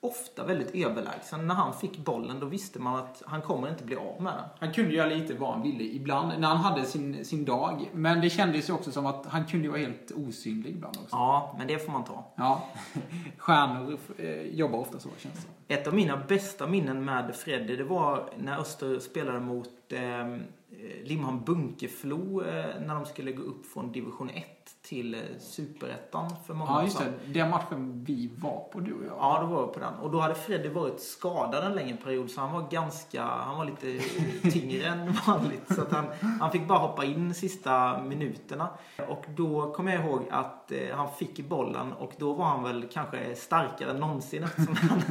ofta 0.00 0.44
väldigt 0.44 0.74
överlägsen. 0.74 1.46
När 1.46 1.54
han 1.54 1.74
fick 1.74 1.98
bollen 1.98 2.40
då 2.40 2.46
visste 2.46 2.78
man 2.78 2.96
att 2.96 3.22
han 3.26 3.42
kommer 3.42 3.68
inte 3.68 3.84
bli 3.84 3.96
av 3.96 4.22
med 4.22 4.32
den. 4.32 4.44
Han 4.58 4.72
kunde 4.72 4.94
göra 4.94 5.08
lite 5.08 5.34
vad 5.34 5.52
han 5.52 5.62
ville 5.62 5.84
ibland 5.84 6.40
när 6.40 6.48
han 6.48 6.56
hade 6.56 6.84
sin, 6.84 7.24
sin 7.24 7.44
dag. 7.44 7.90
Men 7.92 8.20
det 8.20 8.30
kändes 8.30 8.68
ju 8.68 8.72
också 8.72 8.92
som 8.92 9.06
att 9.06 9.26
han 9.26 9.46
kunde 9.46 9.68
vara 9.68 9.78
helt 9.78 10.12
osynlig 10.16 10.70
ibland 10.70 10.96
också. 10.96 11.16
Ja, 11.16 11.54
men 11.58 11.66
det 11.66 11.78
får 11.78 11.92
man 11.92 12.04
ta. 12.04 12.24
Ja. 12.34 12.68
Stjärnor 13.38 13.98
eh, 14.18 14.42
jobbar 14.42 14.78
ofta 14.78 14.98
så 14.98 15.08
känns 15.18 15.46
det. 15.66 15.74
Ett 15.74 15.86
av 15.86 15.94
mina 15.94 16.16
bästa 16.16 16.66
minnen 16.66 17.04
med 17.04 17.34
Freddy 17.34 17.76
det 17.76 17.84
var 17.84 18.30
när 18.38 18.60
Öster 18.60 18.98
spelade 18.98 19.40
mot 19.40 19.92
eh, 19.92 20.38
Limhamn 21.04 21.44
Bunkeflo 21.44 22.42
eh, 22.42 22.80
när 22.80 22.94
de 22.94 23.06
skulle 23.06 23.32
gå 23.32 23.42
upp 23.42 23.66
från 23.66 23.92
division 23.92 24.30
1 24.30 24.57
till 24.88 25.14
eh, 25.14 25.20
superettan 25.40 26.30
för 26.46 26.54
många 26.54 26.70
Ja, 26.70 26.76
år 26.78 26.82
just 26.84 26.98
sedan. 26.98 27.12
det. 27.26 27.32
Den 27.40 27.50
matchen 27.50 28.04
vi 28.06 28.30
var 28.38 28.60
på, 28.72 28.80
du 28.80 28.92
och 28.94 29.04
jag. 29.06 29.16
Ja, 29.18 29.38
då 29.40 29.46
var 29.46 29.60
jag 29.60 29.74
på 29.74 29.80
den. 29.80 29.94
Och 29.94 30.10
då 30.10 30.20
hade 30.20 30.34
Freddy 30.34 30.68
varit 30.68 31.00
skadad 31.00 31.64
en 31.64 31.72
längre 31.72 31.96
period 31.96 32.30
så 32.30 32.40
han 32.40 32.52
var 32.52 32.68
ganska, 32.70 33.22
han 33.24 33.58
var 33.58 33.64
lite 33.64 33.98
tyngre 34.52 34.86
än 34.86 35.12
vanligt. 35.26 35.74
Så 35.74 35.82
att 35.82 35.92
han, 35.92 36.04
han 36.40 36.50
fick 36.50 36.68
bara 36.68 36.78
hoppa 36.78 37.04
in 37.04 37.34
sista 37.34 38.02
minuterna. 38.02 38.68
Och 39.08 39.24
då 39.36 39.72
kommer 39.72 39.92
jag 39.94 40.04
ihåg 40.04 40.22
att 40.30 40.72
eh, 40.72 40.78
han 40.96 41.08
fick 41.12 41.48
bollen 41.48 41.92
och 41.92 42.12
då 42.18 42.32
var 42.32 42.44
han 42.44 42.62
väl 42.64 42.84
kanske 42.92 43.34
starkare 43.34 43.90
än 43.90 43.96
någonsin 43.96 44.42
eftersom 44.44 44.74
han, 44.76 45.02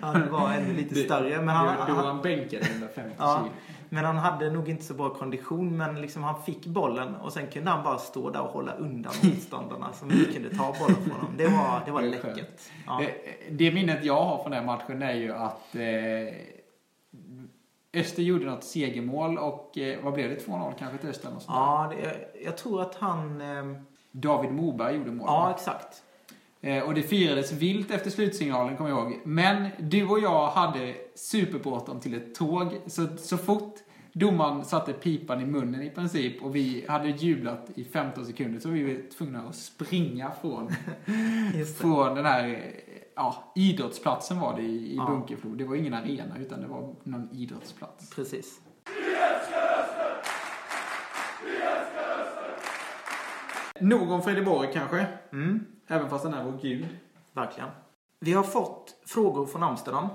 han 0.14 0.30
var 0.32 0.50
ännu 0.50 0.74
lite 0.74 0.94
Det- 0.94 1.00
större. 1.04 1.36
Men 1.42 1.48
han, 1.48 1.66
det- 1.66 1.72
Då 1.88 1.94
var 1.94 2.02
han, 2.02 2.06
han 2.14 2.22
bänkad 2.22 2.62
150 2.62 3.14
Ja. 3.18 3.38
kilo. 3.38 3.52
Men 3.92 4.04
han 4.04 4.16
hade 4.16 4.50
nog 4.50 4.68
inte 4.68 4.84
så 4.84 4.94
bra 4.94 5.08
kondition 5.14 5.76
men 5.76 6.00
liksom 6.00 6.22
han 6.22 6.42
fick 6.42 6.66
bollen 6.66 7.14
och 7.16 7.32
sen 7.32 7.46
kunde 7.50 7.70
han 7.70 7.84
bara 7.84 7.98
stå 7.98 8.30
där 8.30 8.42
och 8.42 8.50
hålla 8.50 8.72
undan 8.72 9.12
motståndarna 9.22 9.92
som 9.92 10.10
inte 10.10 10.32
kunde 10.32 10.56
ta 10.56 10.74
bollen 10.80 10.96
från 10.96 11.12
honom. 11.12 11.34
Det 11.36 11.46
var, 11.46 11.82
det 11.84 11.90
var 11.90 12.02
Det 12.02 12.08
läckert. 12.08 12.60
Ja. 12.86 13.02
Eh, 13.02 13.08
Det 13.50 13.72
minnet 13.72 14.04
jag 14.04 14.24
har 14.24 14.42
från 14.42 14.52
den 14.52 14.66
matchen 14.66 15.02
är 15.02 15.14
ju 15.14 15.32
att 15.32 15.74
eh, 15.74 16.34
Öster 18.00 18.22
gjorde 18.22 18.44
något 18.44 18.64
segermål 18.64 19.38
och 19.38 19.78
eh, 19.78 20.04
vad 20.04 20.12
blev 20.12 20.30
det? 20.30 20.46
2-0 20.46 20.72
kanske 20.78 20.98
till 20.98 21.08
Öster? 21.08 21.30
Ja, 21.48 21.92
det, 21.96 22.28
jag 22.44 22.56
tror 22.56 22.82
att 22.82 22.94
han... 22.94 23.40
Eh, 23.40 23.76
David 24.14 24.52
Moberg 24.52 24.96
gjorde 24.96 25.10
mål. 25.10 25.26
ja, 25.28 25.50
exakt. 25.56 26.02
Eh, 26.64 26.82
och 26.82 26.94
det 26.94 27.02
firades 27.02 27.52
vilt 27.52 27.90
efter 27.90 28.10
slutsignalen, 28.10 28.76
kommer 28.76 28.90
jag 28.90 28.98
ihåg. 28.98 29.20
Men 29.24 29.68
du 29.78 30.08
och 30.08 30.20
jag 30.20 30.46
hade 30.48 30.94
superbråttom 31.14 32.00
till 32.00 32.14
ett 32.14 32.34
tåg. 32.34 32.80
Så, 32.86 33.06
så 33.16 33.36
fort 33.36 33.74
domaren 34.12 34.64
satte 34.64 34.92
pipan 34.92 35.40
i 35.40 35.46
munnen 35.46 35.82
i 35.82 35.90
princip 35.90 36.42
och 36.42 36.56
vi 36.56 36.84
hade 36.88 37.08
jublat 37.08 37.70
i 37.74 37.84
15 37.84 38.26
sekunder 38.26 38.60
så 38.60 38.68
var 38.68 38.76
vi 38.76 38.96
tvungna 38.96 39.42
att 39.48 39.56
springa 39.56 40.30
från, 40.40 40.70
från 41.78 42.14
den 42.14 42.26
här 42.26 42.72
ja, 43.14 43.52
idrottsplatsen 43.54 44.40
var 44.40 44.56
det 44.56 44.62
i, 44.62 44.92
i 44.92 44.96
Ja. 44.96 45.06
Bunkeflo. 45.06 45.50
Det 45.54 45.64
var 45.64 45.76
ingen 45.76 45.94
arena 45.94 46.38
utan 46.40 46.60
det 46.60 46.66
var 46.66 46.94
någon 47.02 47.28
idrottsplats. 47.32 48.10
Precis. 48.10 48.60
Nog 53.82 54.10
om 54.10 54.22
Fredeborg 54.22 54.70
kanske. 54.72 55.06
Mm, 55.32 55.66
Även 55.86 56.10
fast 56.10 56.24
den 56.24 56.34
är 56.34 56.44
vår 56.44 56.58
gud. 56.62 56.86
verkligen. 57.32 57.68
Vi 58.20 58.32
har 58.32 58.42
fått 58.42 58.94
frågor 59.06 59.46
från 59.46 59.62
Amsterdam 59.62 60.08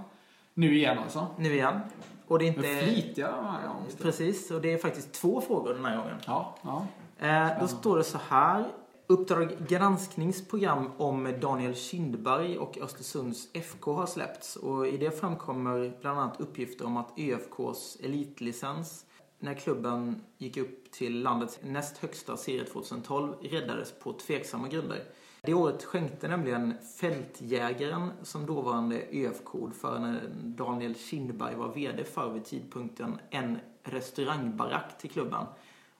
Nu 0.54 0.78
igen 0.78 0.98
alltså. 1.00 1.28
nu 1.38 1.54
igen. 1.54 1.80
Och 2.28 2.40
det 2.40 2.48
är 2.48 2.56
Men 2.58 2.66
inte... 2.66 2.86
flitiga 2.86 3.32
de 3.32 3.46
här. 3.46 3.60
Ja, 3.66 3.76
Precis, 4.02 4.52
och 4.52 4.62
det 4.62 4.74
är 4.74 4.78
faktiskt 4.78 5.14
två 5.14 5.42
frågor 5.42 5.74
den 5.74 5.86
här 5.86 5.98
gången. 5.98 6.16
ja. 6.26 6.56
ja. 6.62 6.86
Eh, 7.28 7.60
då 7.60 7.68
står 7.68 7.98
det 7.98 8.04
så 8.04 8.18
här. 8.30 8.66
Uppdrag 9.10 9.50
granskningsprogram 9.68 10.92
om 10.98 11.34
Daniel 11.42 11.76
Kindberg 11.76 12.58
och 12.58 12.78
Östersunds 12.82 13.48
FK 13.54 13.94
har 13.94 14.06
släppts. 14.06 14.56
Och 14.56 14.88
I 14.88 14.98
det 14.98 15.20
framkommer 15.20 15.94
bland 16.02 16.20
annat 16.20 16.40
uppgifter 16.42 16.86
om 16.86 16.98
att 16.98 17.14
ÖFKs 17.20 17.98
elitlicens 18.04 19.06
när 19.40 19.54
klubben 19.54 20.22
gick 20.38 20.58
upp 20.58 20.92
till 20.92 21.22
landets 21.22 21.60
näst 21.64 21.98
högsta 21.98 22.38
serie 22.38 22.66
2012 22.66 23.34
räddades 23.42 23.92
på 23.92 24.14
tveksamma 24.14 24.68
grunder. 24.68 25.04
Det 25.42 25.54
året 25.54 25.84
skänkte 25.84 26.28
nämligen 26.28 26.74
fältjägaren 27.00 28.12
som 28.24 28.46
dåvarande 28.46 29.04
ÖFK-ordförande 29.12 30.22
Daniel 30.44 30.96
Kindberg 30.96 31.56
var 31.56 31.74
VD 31.74 32.04
för 32.04 32.34
vid 32.34 32.46
tidpunkten 32.46 33.20
en 33.30 33.60
restaurangbarack 33.84 34.98
till 34.98 35.10
klubben. 35.10 35.46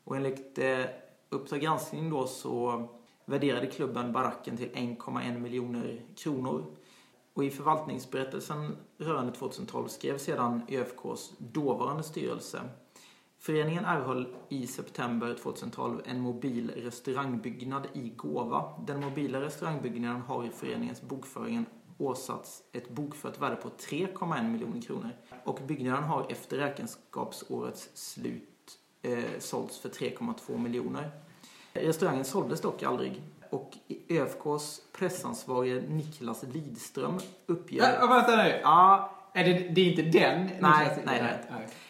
Och 0.04 0.16
enligt 0.16 0.58
eh, 0.58 0.86
Uppdrag 1.30 1.62
granskning 1.62 2.10
då 2.10 2.28
så 2.28 2.88
värderade 3.26 3.68
klubben 3.68 4.12
baracken 4.12 4.58
till 4.58 4.70
1,1 4.70 5.40
miljoner 5.40 6.02
kronor. 6.16 6.66
Och 7.34 7.44
i 7.44 7.50
förvaltningsberättelsen 7.50 8.78
rörande 8.98 9.32
2012 9.32 9.88
skrev 9.88 10.18
sedan 10.18 10.62
ÖFKs 10.70 11.34
dåvarande 11.38 12.04
styrelse 12.04 12.62
Föreningen 13.40 13.86
erhöll 13.86 14.28
i 14.50 14.68
september 14.68 15.36
2012 15.44 16.02
en 16.06 16.20
mobil 16.20 16.72
restaurangbyggnad 16.76 17.88
i 17.94 18.10
gåva. 18.10 18.74
Den 18.88 19.00
mobila 19.00 19.42
restaurangbyggnaden 19.42 20.22
har 20.22 20.46
i 20.46 20.50
föreningens 20.50 21.02
bokföringen 21.02 21.66
åsatts 21.98 22.64
ett 22.74 22.90
bokfört 22.90 23.42
värde 23.42 23.56
på 23.56 23.70
3,1 23.70 24.50
miljoner 24.52 24.82
kronor. 24.82 25.12
Och 25.44 25.60
byggnaden 25.68 26.04
har 26.04 26.32
efter 26.32 26.58
räkenskapsårets 26.58 27.90
slut 27.94 28.80
eh, 29.02 29.24
sålts 29.40 29.80
för 29.80 29.90
3,2 29.90 30.58
miljoner. 30.58 31.12
Restaurangen 31.74 32.26
såldes 32.26 32.62
dock 32.62 32.84
aldrig. 32.84 33.22
Och 33.50 33.78
ÖFKs 34.10 34.82
pressansvarige 34.94 35.82
Niklas 35.90 36.44
Lidström 36.44 37.20
uppger... 37.46 38.08
Vänta 38.08 38.36
nu. 38.36 38.60
Ja, 38.64 39.12
Är 39.34 39.44
det, 39.44 39.54
det 39.54 39.82
är 39.82 39.90
inte 39.90 40.20
den? 40.20 40.50
Nej, 40.60 41.04
nej, 41.06 41.42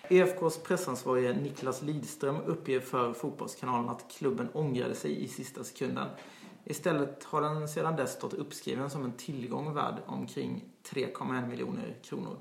EFKs 0.10 0.64
pressansvarige 0.64 1.34
Niklas 1.34 1.82
Lidström 1.82 2.38
uppger 2.46 2.80
för 2.80 3.14
Fotbollskanalen 3.14 3.90
att 3.90 4.12
klubben 4.12 4.50
ångrade 4.54 4.96
sig 4.96 5.24
i 5.24 5.28
sista 5.28 5.64
sekunden. 5.64 6.08
Istället 6.64 7.24
har 7.24 7.42
den 7.42 7.68
sedan 7.68 7.96
dess 7.96 8.14
stått 8.14 8.34
uppskriven 8.34 8.90
som 8.90 9.04
en 9.04 9.12
tillgång 9.12 9.74
värd 9.74 9.96
omkring 10.06 10.64
3,1 10.90 11.48
miljoner 11.48 11.96
kronor. 12.04 12.38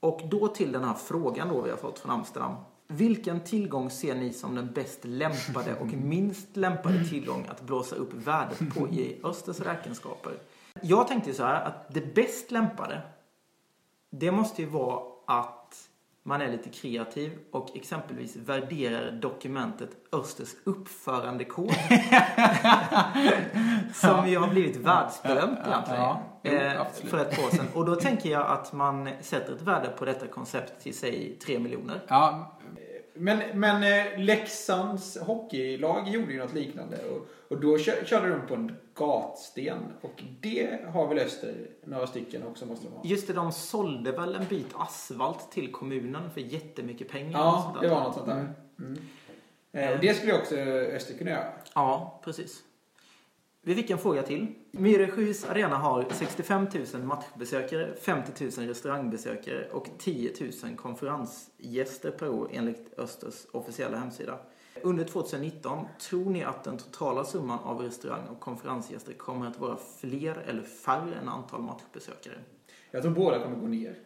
Och 0.00 0.20
då 0.30 0.48
till 0.48 0.72
den 0.72 0.84
här 0.84 0.94
frågan 0.94 1.48
då 1.48 1.60
vi 1.60 1.70
har 1.70 1.76
fått 1.76 1.98
från 1.98 2.10
Amsterdam. 2.10 2.54
Vilken 2.86 3.40
tillgång 3.40 3.90
ser 3.90 4.14
ni 4.14 4.32
som 4.32 4.54
den 4.54 4.72
bäst 4.72 5.04
lämpade 5.04 5.74
och 5.80 5.86
minst 5.86 6.56
lämpade 6.56 7.04
tillgång 7.04 7.46
att 7.50 7.60
blåsa 7.62 7.96
upp 7.96 8.12
värdet 8.12 8.74
på 8.74 8.88
i 8.88 9.20
Östers 9.24 9.60
räkenskaper? 9.60 10.32
Jag 10.82 11.08
tänkte 11.08 11.34
så 11.34 11.42
här 11.42 11.64
att 11.64 11.94
det 11.94 12.14
bäst 12.14 12.50
lämpade 12.50 13.02
det 14.18 14.32
måste 14.32 14.62
ju 14.62 14.68
vara 14.68 15.02
att 15.26 15.88
man 16.26 16.40
är 16.40 16.50
lite 16.52 16.68
kreativ 16.68 17.38
och 17.50 17.76
exempelvis 17.76 18.36
värderar 18.36 19.10
dokumentet 19.12 19.90
Östers 20.12 20.48
uppförandekod. 20.64 21.70
som 23.94 24.28
ju 24.28 24.38
har 24.38 24.48
blivit 24.48 24.76
världsberömt 24.76 25.58
Ja, 25.64 25.70
egentligen. 25.70 26.00
ja. 26.00 26.22
Jo, 26.42 26.52
eh, 26.52 26.86
för 27.04 27.18
ett 27.18 27.38
år 27.38 27.50
sedan. 27.56 27.66
Och 27.74 27.84
då 27.84 27.94
tänker 27.96 28.30
jag 28.30 28.46
att 28.46 28.72
man 28.72 29.08
sätter 29.20 29.52
ett 29.54 29.62
värde 29.62 29.88
på 29.88 30.04
detta 30.04 30.26
koncept 30.26 30.82
till 30.82 30.94
säg 30.98 31.38
3 31.46 31.58
miljoner. 31.58 32.00
Ja, 32.08 32.50
men, 33.14 33.60
men 33.60 33.82
eh, 33.82 34.18
Leksands 34.18 35.18
hockeylag 35.18 36.08
gjorde 36.08 36.32
ju 36.32 36.38
något 36.38 36.54
liknande. 36.54 36.96
Och, 36.96 37.28
och 37.48 37.60
då 37.60 37.78
kö, 37.78 38.04
körde 38.04 38.28
de 38.28 38.46
på 38.46 38.54
en 38.54 38.76
gatsten. 38.94 39.78
Och 40.00 40.22
det 40.40 40.80
har 40.92 41.08
väl 41.08 41.18
Öster 41.18 41.54
några 41.84 42.06
stycken 42.06 42.46
också 42.46 42.66
måste 42.66 42.86
de 42.86 42.92
ha. 42.92 43.02
Just 43.04 43.26
det, 43.26 43.32
de 43.32 43.52
sålde 43.52 44.12
väl 44.12 44.34
en 44.34 44.44
bit 44.48 44.68
asfalt 44.74 45.50
till 45.52 45.72
kommunen 45.72 46.30
för 46.30 46.40
jättemycket 46.40 47.08
pengar. 47.08 47.38
Ja, 47.38 47.76
det 47.80 47.88
var 47.88 48.00
något 48.00 48.14
sånt 48.14 48.26
där. 48.26 48.54
Mm. 48.78 48.98
Eh, 49.72 49.92
och 49.92 50.00
det 50.00 50.14
skulle 50.14 50.34
också 50.34 50.56
Öster 50.56 51.18
kunna 51.18 51.30
göra. 51.30 51.52
Ja, 51.74 52.20
precis. 52.24 52.62
Vi 53.66 53.74
fick 53.74 53.90
en 53.90 53.98
fråga 53.98 54.22
till. 54.22 54.46
Myresjös 54.70 55.44
arena 55.44 55.76
har 55.76 56.06
65 56.10 56.66
000 56.94 57.02
matchbesökare, 57.02 57.94
50 57.94 58.44
000 58.44 58.68
restaurangbesökare 58.68 59.68
och 59.72 59.88
10 59.98 60.32
000 60.64 60.76
konferensgäster 60.76 62.10
per 62.10 62.28
år 62.28 62.48
enligt 62.52 62.98
Östers 62.98 63.46
officiella 63.52 63.96
hemsida. 63.96 64.38
Under 64.82 65.04
2019, 65.04 65.86
tror 66.00 66.30
ni 66.30 66.44
att 66.44 66.64
den 66.64 66.78
totala 66.78 67.24
summan 67.24 67.58
av 67.58 67.80
restaurang 67.80 68.26
och 68.28 68.40
konferensgäster 68.40 69.12
kommer 69.12 69.46
att 69.46 69.60
vara 69.60 69.76
fler 70.00 70.36
eller 70.48 70.62
färre 70.62 71.14
än 71.22 71.28
antal 71.28 71.62
matchbesökare? 71.62 72.38
Jag 72.90 73.02
tror 73.02 73.12
båda 73.12 73.42
kommer 73.42 73.56
gå 73.56 73.66
ner. 73.66 73.98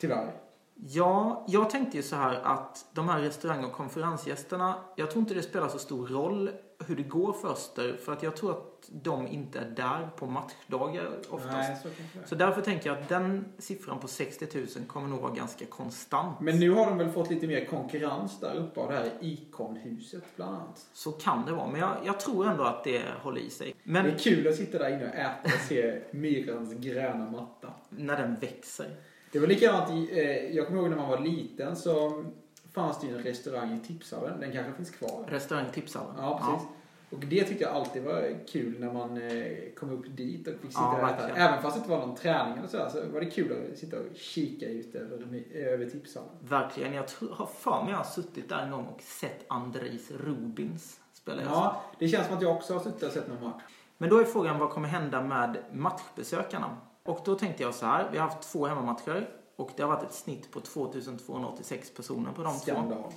Tyvärr. 0.00 0.45
Ja, 0.78 1.44
jag 1.48 1.70
tänkte 1.70 1.96
ju 1.96 2.02
så 2.02 2.16
här 2.16 2.40
att 2.42 2.86
de 2.92 3.08
här 3.08 3.20
restaurang 3.20 3.64
och 3.64 3.72
konferensgästerna, 3.72 4.74
jag 4.96 5.10
tror 5.10 5.20
inte 5.20 5.34
det 5.34 5.42
spelar 5.42 5.68
så 5.68 5.78
stor 5.78 6.06
roll 6.06 6.50
hur 6.86 6.96
det 6.96 7.02
går 7.02 7.32
för 7.32 7.52
Öster, 7.52 7.96
för 8.04 8.12
att 8.12 8.22
jag 8.22 8.36
tror 8.36 8.50
att 8.50 8.90
de 8.90 9.26
inte 9.26 9.58
är 9.58 9.70
där 9.70 10.08
på 10.16 10.26
matchdagar 10.26 11.08
oftast. 11.30 11.52
Nej, 11.52 11.76
så 11.82 11.88
det. 11.88 12.28
Så 12.28 12.34
därför 12.34 12.62
tänker 12.62 12.90
jag 12.90 12.98
att 12.98 13.08
den 13.08 13.44
siffran 13.58 13.98
på 13.98 14.08
60 14.08 14.46
000 14.54 14.66
kommer 14.86 15.08
nog 15.08 15.20
vara 15.20 15.32
ganska 15.32 15.66
konstant. 15.66 16.40
Men 16.40 16.60
nu 16.60 16.70
har 16.70 16.86
de 16.86 16.98
väl 16.98 17.10
fått 17.10 17.30
lite 17.30 17.46
mer 17.46 17.64
konkurrens 17.64 18.40
där 18.40 18.54
uppe 18.54 18.80
av 18.80 18.90
det 18.90 18.96
här 18.96 19.12
ikonhuset 19.20 20.24
bland 20.36 20.54
annat. 20.54 20.86
Så 20.92 21.12
kan 21.12 21.46
det 21.46 21.52
vara, 21.52 21.66
men 21.66 21.80
jag, 21.80 21.96
jag 22.04 22.20
tror 22.20 22.48
ändå 22.48 22.64
att 22.64 22.84
det 22.84 23.02
håller 23.22 23.40
i 23.40 23.50
sig. 23.50 23.68
Det 23.68 23.90
Men 23.90 24.06
är 24.06 24.18
kul 24.18 24.48
att 24.48 24.54
sitta 24.56 24.78
där 24.78 24.88
inne 24.88 25.08
och 25.08 25.14
äta 25.14 25.54
och 25.54 25.60
se 25.68 26.00
myrans 26.10 26.74
gröna 26.74 27.30
matta. 27.30 27.68
när 27.88 28.16
den 28.16 28.34
växer. 28.34 28.96
Det 29.32 29.38
var 29.38 29.46
likadant 29.46 29.90
i, 29.90 30.20
eh, 30.20 30.56
jag 30.56 30.66
kommer 30.66 30.80
ihåg 30.80 30.90
när 30.90 30.96
man 30.96 31.08
var 31.08 31.18
liten 31.18 31.76
så 31.76 32.24
fanns 32.72 33.00
det 33.00 33.06
ju 33.06 33.16
en 33.16 33.22
restaurang 33.22 33.74
i 33.74 33.86
Tipshallen. 33.86 34.40
Den 34.40 34.52
kanske 34.52 34.72
finns 34.72 34.90
kvar. 34.90 35.24
Restaurang 35.28 35.66
Tipshallen. 35.72 36.14
Ja, 36.18 36.38
precis. 36.38 36.68
Och 37.10 37.18
det 37.18 37.44
tyckte 37.44 37.64
jag 37.64 37.72
alltid 37.72 38.02
var 38.02 38.46
kul 38.46 38.80
när 38.80 38.92
man 38.92 39.16
eh, 39.16 39.72
kom 39.76 39.90
upp 39.90 40.16
dit 40.16 40.48
och 40.48 40.54
fick 40.54 40.70
sitta 40.70 40.82
Ja, 40.82 41.02
och 41.02 41.08
äta. 41.08 41.28
Även 41.28 41.62
fast 41.62 41.76
det 41.76 41.78
inte 41.78 41.90
var 41.90 42.06
någon 42.06 42.16
träning 42.16 42.58
eller 42.58 42.68
sådär 42.68 42.88
så 42.88 43.12
var 43.12 43.20
det 43.20 43.30
kul 43.30 43.70
att 43.72 43.78
sitta 43.78 43.96
och 43.96 44.16
kika 44.16 44.66
ut 44.66 44.94
över, 44.94 45.42
över 45.54 45.90
Tipshallen. 45.90 46.30
Verkligen. 46.40 46.92
Jag 46.92 47.08
tror, 47.08 47.28
har 47.30 47.46
för 47.46 47.82
mig 47.82 47.90
jag 47.90 47.98
har 47.98 48.04
suttit 48.04 48.48
där 48.48 48.58
en 48.58 48.70
gång 48.70 48.86
och 48.86 49.02
sett 49.02 49.44
Andres 49.48 50.10
Rubins 50.10 51.00
spela 51.12 51.42
i 51.42 51.44
Ja, 51.44 51.82
det 51.98 52.08
känns 52.08 52.26
som 52.26 52.36
att 52.36 52.42
jag 52.42 52.56
också 52.56 52.72
har 52.72 52.80
suttit 52.80 53.02
och 53.02 53.12
sett 53.12 53.28
någon 53.28 53.42
match. 53.42 53.62
Men 53.98 54.10
då 54.10 54.18
är 54.18 54.24
frågan 54.24 54.58
vad 54.58 54.70
kommer 54.70 54.88
hända 54.88 55.22
med 55.22 55.56
matchbesökarna? 55.72 56.76
Och 57.06 57.20
då 57.24 57.34
tänkte 57.34 57.62
jag 57.62 57.74
så 57.74 57.86
här. 57.86 58.08
Vi 58.12 58.18
har 58.18 58.28
haft 58.28 58.52
två 58.52 58.66
hemmamatcher 58.66 59.28
och 59.56 59.70
det 59.76 59.82
har 59.82 59.88
varit 59.90 60.02
ett 60.02 60.14
snitt 60.14 60.50
på 60.50 60.60
2286 60.60 61.90
personer 61.94 62.32
på 62.32 62.42
de 62.42 62.52
två. 62.54 62.58
Skandal. 62.60 63.12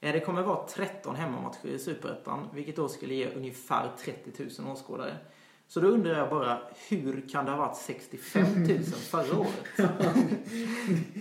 Eh, 0.00 0.12
Det 0.12 0.20
kommer 0.20 0.42
vara 0.42 0.66
13 0.66 1.16
hemmamatcher 1.16 1.66
i 1.66 1.78
Superettan, 1.78 2.48
vilket 2.54 2.76
då 2.76 2.88
skulle 2.88 3.14
ge 3.14 3.28
ungefär 3.34 3.90
30 3.98 4.62
000 4.62 4.72
åskådare. 4.72 5.16
Så 5.72 5.80
då 5.80 5.88
undrar 5.88 6.18
jag 6.18 6.30
bara, 6.30 6.58
hur 6.88 7.28
kan 7.28 7.44
det 7.44 7.50
ha 7.50 7.58
varit 7.58 7.76
65 7.76 8.42
000 8.42 8.82
förra 8.84 9.38
året? 9.38 9.78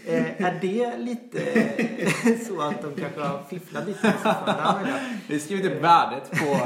eh, 0.06 0.46
är 0.46 0.60
det 0.62 0.98
lite 0.98 1.40
så 2.48 2.62
att 2.62 2.82
de 2.82 3.02
kanske 3.02 3.22
har 3.22 3.44
fifflat 3.44 3.88
lite 3.88 4.00
med 4.04 4.14
siffrorna? 4.14 4.80
Vi 5.28 5.40
skrivit 5.40 5.66
upp 5.66 5.84
värdet 5.84 6.32
på, 6.32 6.60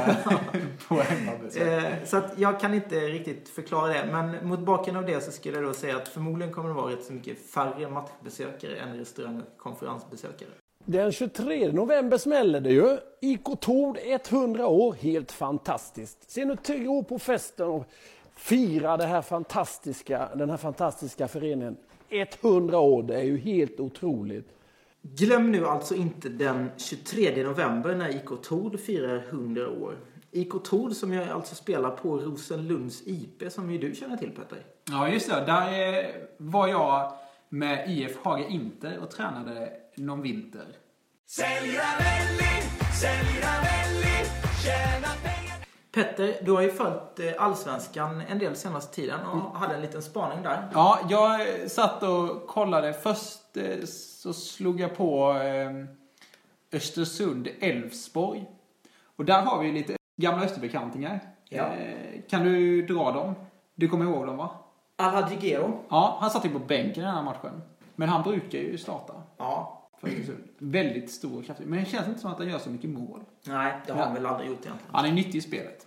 på 0.88 1.00
hemmabesök. 1.00 1.62
Eh, 1.62 2.04
så 2.04 2.16
att 2.16 2.38
jag 2.38 2.60
kan 2.60 2.74
inte 2.74 3.00
riktigt 3.00 3.48
förklara 3.48 3.92
det. 3.92 4.08
Men 4.12 4.48
mot 4.48 4.60
bakgrund 4.60 4.98
av 4.98 5.06
det 5.06 5.20
så 5.20 5.32
skulle 5.32 5.56
jag 5.56 5.64
då 5.64 5.72
säga 5.72 5.96
att 5.96 6.08
förmodligen 6.08 6.54
kommer 6.54 6.68
det 6.68 6.74
vara 6.74 6.92
rätt 6.92 7.04
så 7.04 7.12
mycket 7.12 7.50
färre 7.50 7.88
matchbesökare 7.88 8.76
än 8.76 8.98
restaurang 8.98 9.40
och 9.40 9.58
konferensbesökare. 9.58 10.50
Den 10.88 11.12
23 11.12 11.72
november 11.72 12.18
smäller 12.18 12.60
det 12.60 12.72
ju. 12.72 12.98
IK 13.20 13.44
Tord 13.60 13.98
100 14.02 14.66
år, 14.66 14.92
helt 14.92 15.32
fantastiskt. 15.32 16.30
Se 16.30 16.44
nu 16.44 16.56
till 16.56 17.04
på 17.08 17.18
festen 17.18 17.68
och 17.68 17.84
fira 18.36 18.96
det 18.96 19.06
här 19.06 19.22
fantastiska, 19.22 20.28
den 20.34 20.50
här 20.50 20.56
fantastiska 20.56 21.28
föreningen. 21.28 21.76
100 22.10 22.78
år, 22.78 23.02
det 23.02 23.14
är 23.14 23.22
ju 23.22 23.38
helt 23.38 23.80
otroligt. 23.80 24.48
Glöm 25.02 25.52
nu 25.52 25.66
alltså 25.66 25.94
inte 25.94 26.28
den 26.28 26.70
23 26.76 27.42
november 27.44 27.94
när 27.94 28.16
IK 28.16 28.42
Tord 28.42 28.80
firar 28.80 29.24
100 29.28 29.68
år. 29.68 29.94
IK 30.30 30.52
Tord 30.64 30.92
som 30.92 31.12
ju 31.12 31.22
alltså 31.22 31.54
spelar 31.54 31.90
på 31.90 32.18
Rosenlunds 32.18 33.02
IP 33.06 33.52
som 33.52 33.70
ju 33.70 33.78
du 33.78 33.94
känner 33.94 34.16
till 34.16 34.30
Petter. 34.30 34.58
Ja, 34.90 35.08
just 35.08 35.30
det. 35.30 35.44
Där 35.46 35.98
eh, 35.98 36.06
var 36.36 36.68
jag 36.68 37.12
med 37.48 37.90
IF 37.90 38.16
Haga 38.16 38.46
Inter 38.46 38.98
och 38.98 39.10
tränade 39.10 39.72
någon 39.96 40.22
vinter. 40.22 40.66
Petter, 45.94 46.36
du 46.42 46.52
har 46.52 46.62
ju 46.62 46.70
följt 46.70 47.18
eh, 47.18 47.32
Allsvenskan 47.38 48.22
en 48.28 48.38
del 48.38 48.56
senaste 48.56 48.94
tiden 48.94 49.20
och 49.26 49.58
hade 49.58 49.74
en 49.74 49.80
liten 49.80 50.02
spaning 50.02 50.42
där. 50.42 50.68
Ja, 50.74 50.98
jag 51.08 51.40
eh, 51.40 51.66
satt 51.66 52.02
och 52.02 52.46
kollade. 52.46 52.92
Först 52.92 53.56
eh, 53.56 53.84
så 53.86 54.32
slog 54.32 54.80
jag 54.80 54.96
på 54.96 55.34
Östersund-Elfsborg. 56.72 58.46
Och 59.16 59.24
där 59.24 59.42
har 59.42 59.60
vi 59.60 59.66
ju 59.66 59.72
lite 59.72 59.96
gamla 60.16 60.44
Österbekantingar. 60.44 61.20
Ja. 61.48 61.74
Kan 62.28 62.44
du 62.44 62.86
dra 62.86 63.12
dem? 63.12 63.34
Du 63.74 63.88
kommer 63.88 64.04
ihåg 64.04 64.26
dem 64.26 64.36
va? 64.36 64.50
Alhadjigero. 64.96 65.84
Ja, 65.88 66.16
han 66.20 66.30
satt 66.30 66.44
ju 66.44 66.50
på 66.50 66.58
bänken 66.58 67.02
i 67.02 67.06
den 67.06 67.14
här 67.14 67.22
matchen. 67.22 67.62
Men 67.94 68.08
han 68.08 68.22
brukar 68.22 68.58
ju 68.58 68.78
starta 68.78 69.14
Ja. 69.36 69.85
Väldigt 70.58 71.10
stor 71.10 71.38
och 71.38 71.44
kraftig. 71.44 71.66
Men 71.66 71.84
det 71.84 71.90
känns 71.90 72.08
inte 72.08 72.20
som 72.20 72.32
att 72.32 72.38
han 72.38 72.48
gör 72.48 72.58
så 72.58 72.70
mycket 72.70 72.90
mål. 72.90 73.20
Nej, 73.46 73.80
det 73.86 73.92
har 73.92 74.04
han 74.04 74.14
väl 74.14 74.26
aldrig 74.26 74.50
gjort 74.50 74.60
egentligen. 74.60 74.92
Han 74.92 75.04
är 75.04 75.12
nyttig 75.12 75.34
i 75.34 75.40
spelet. 75.40 75.86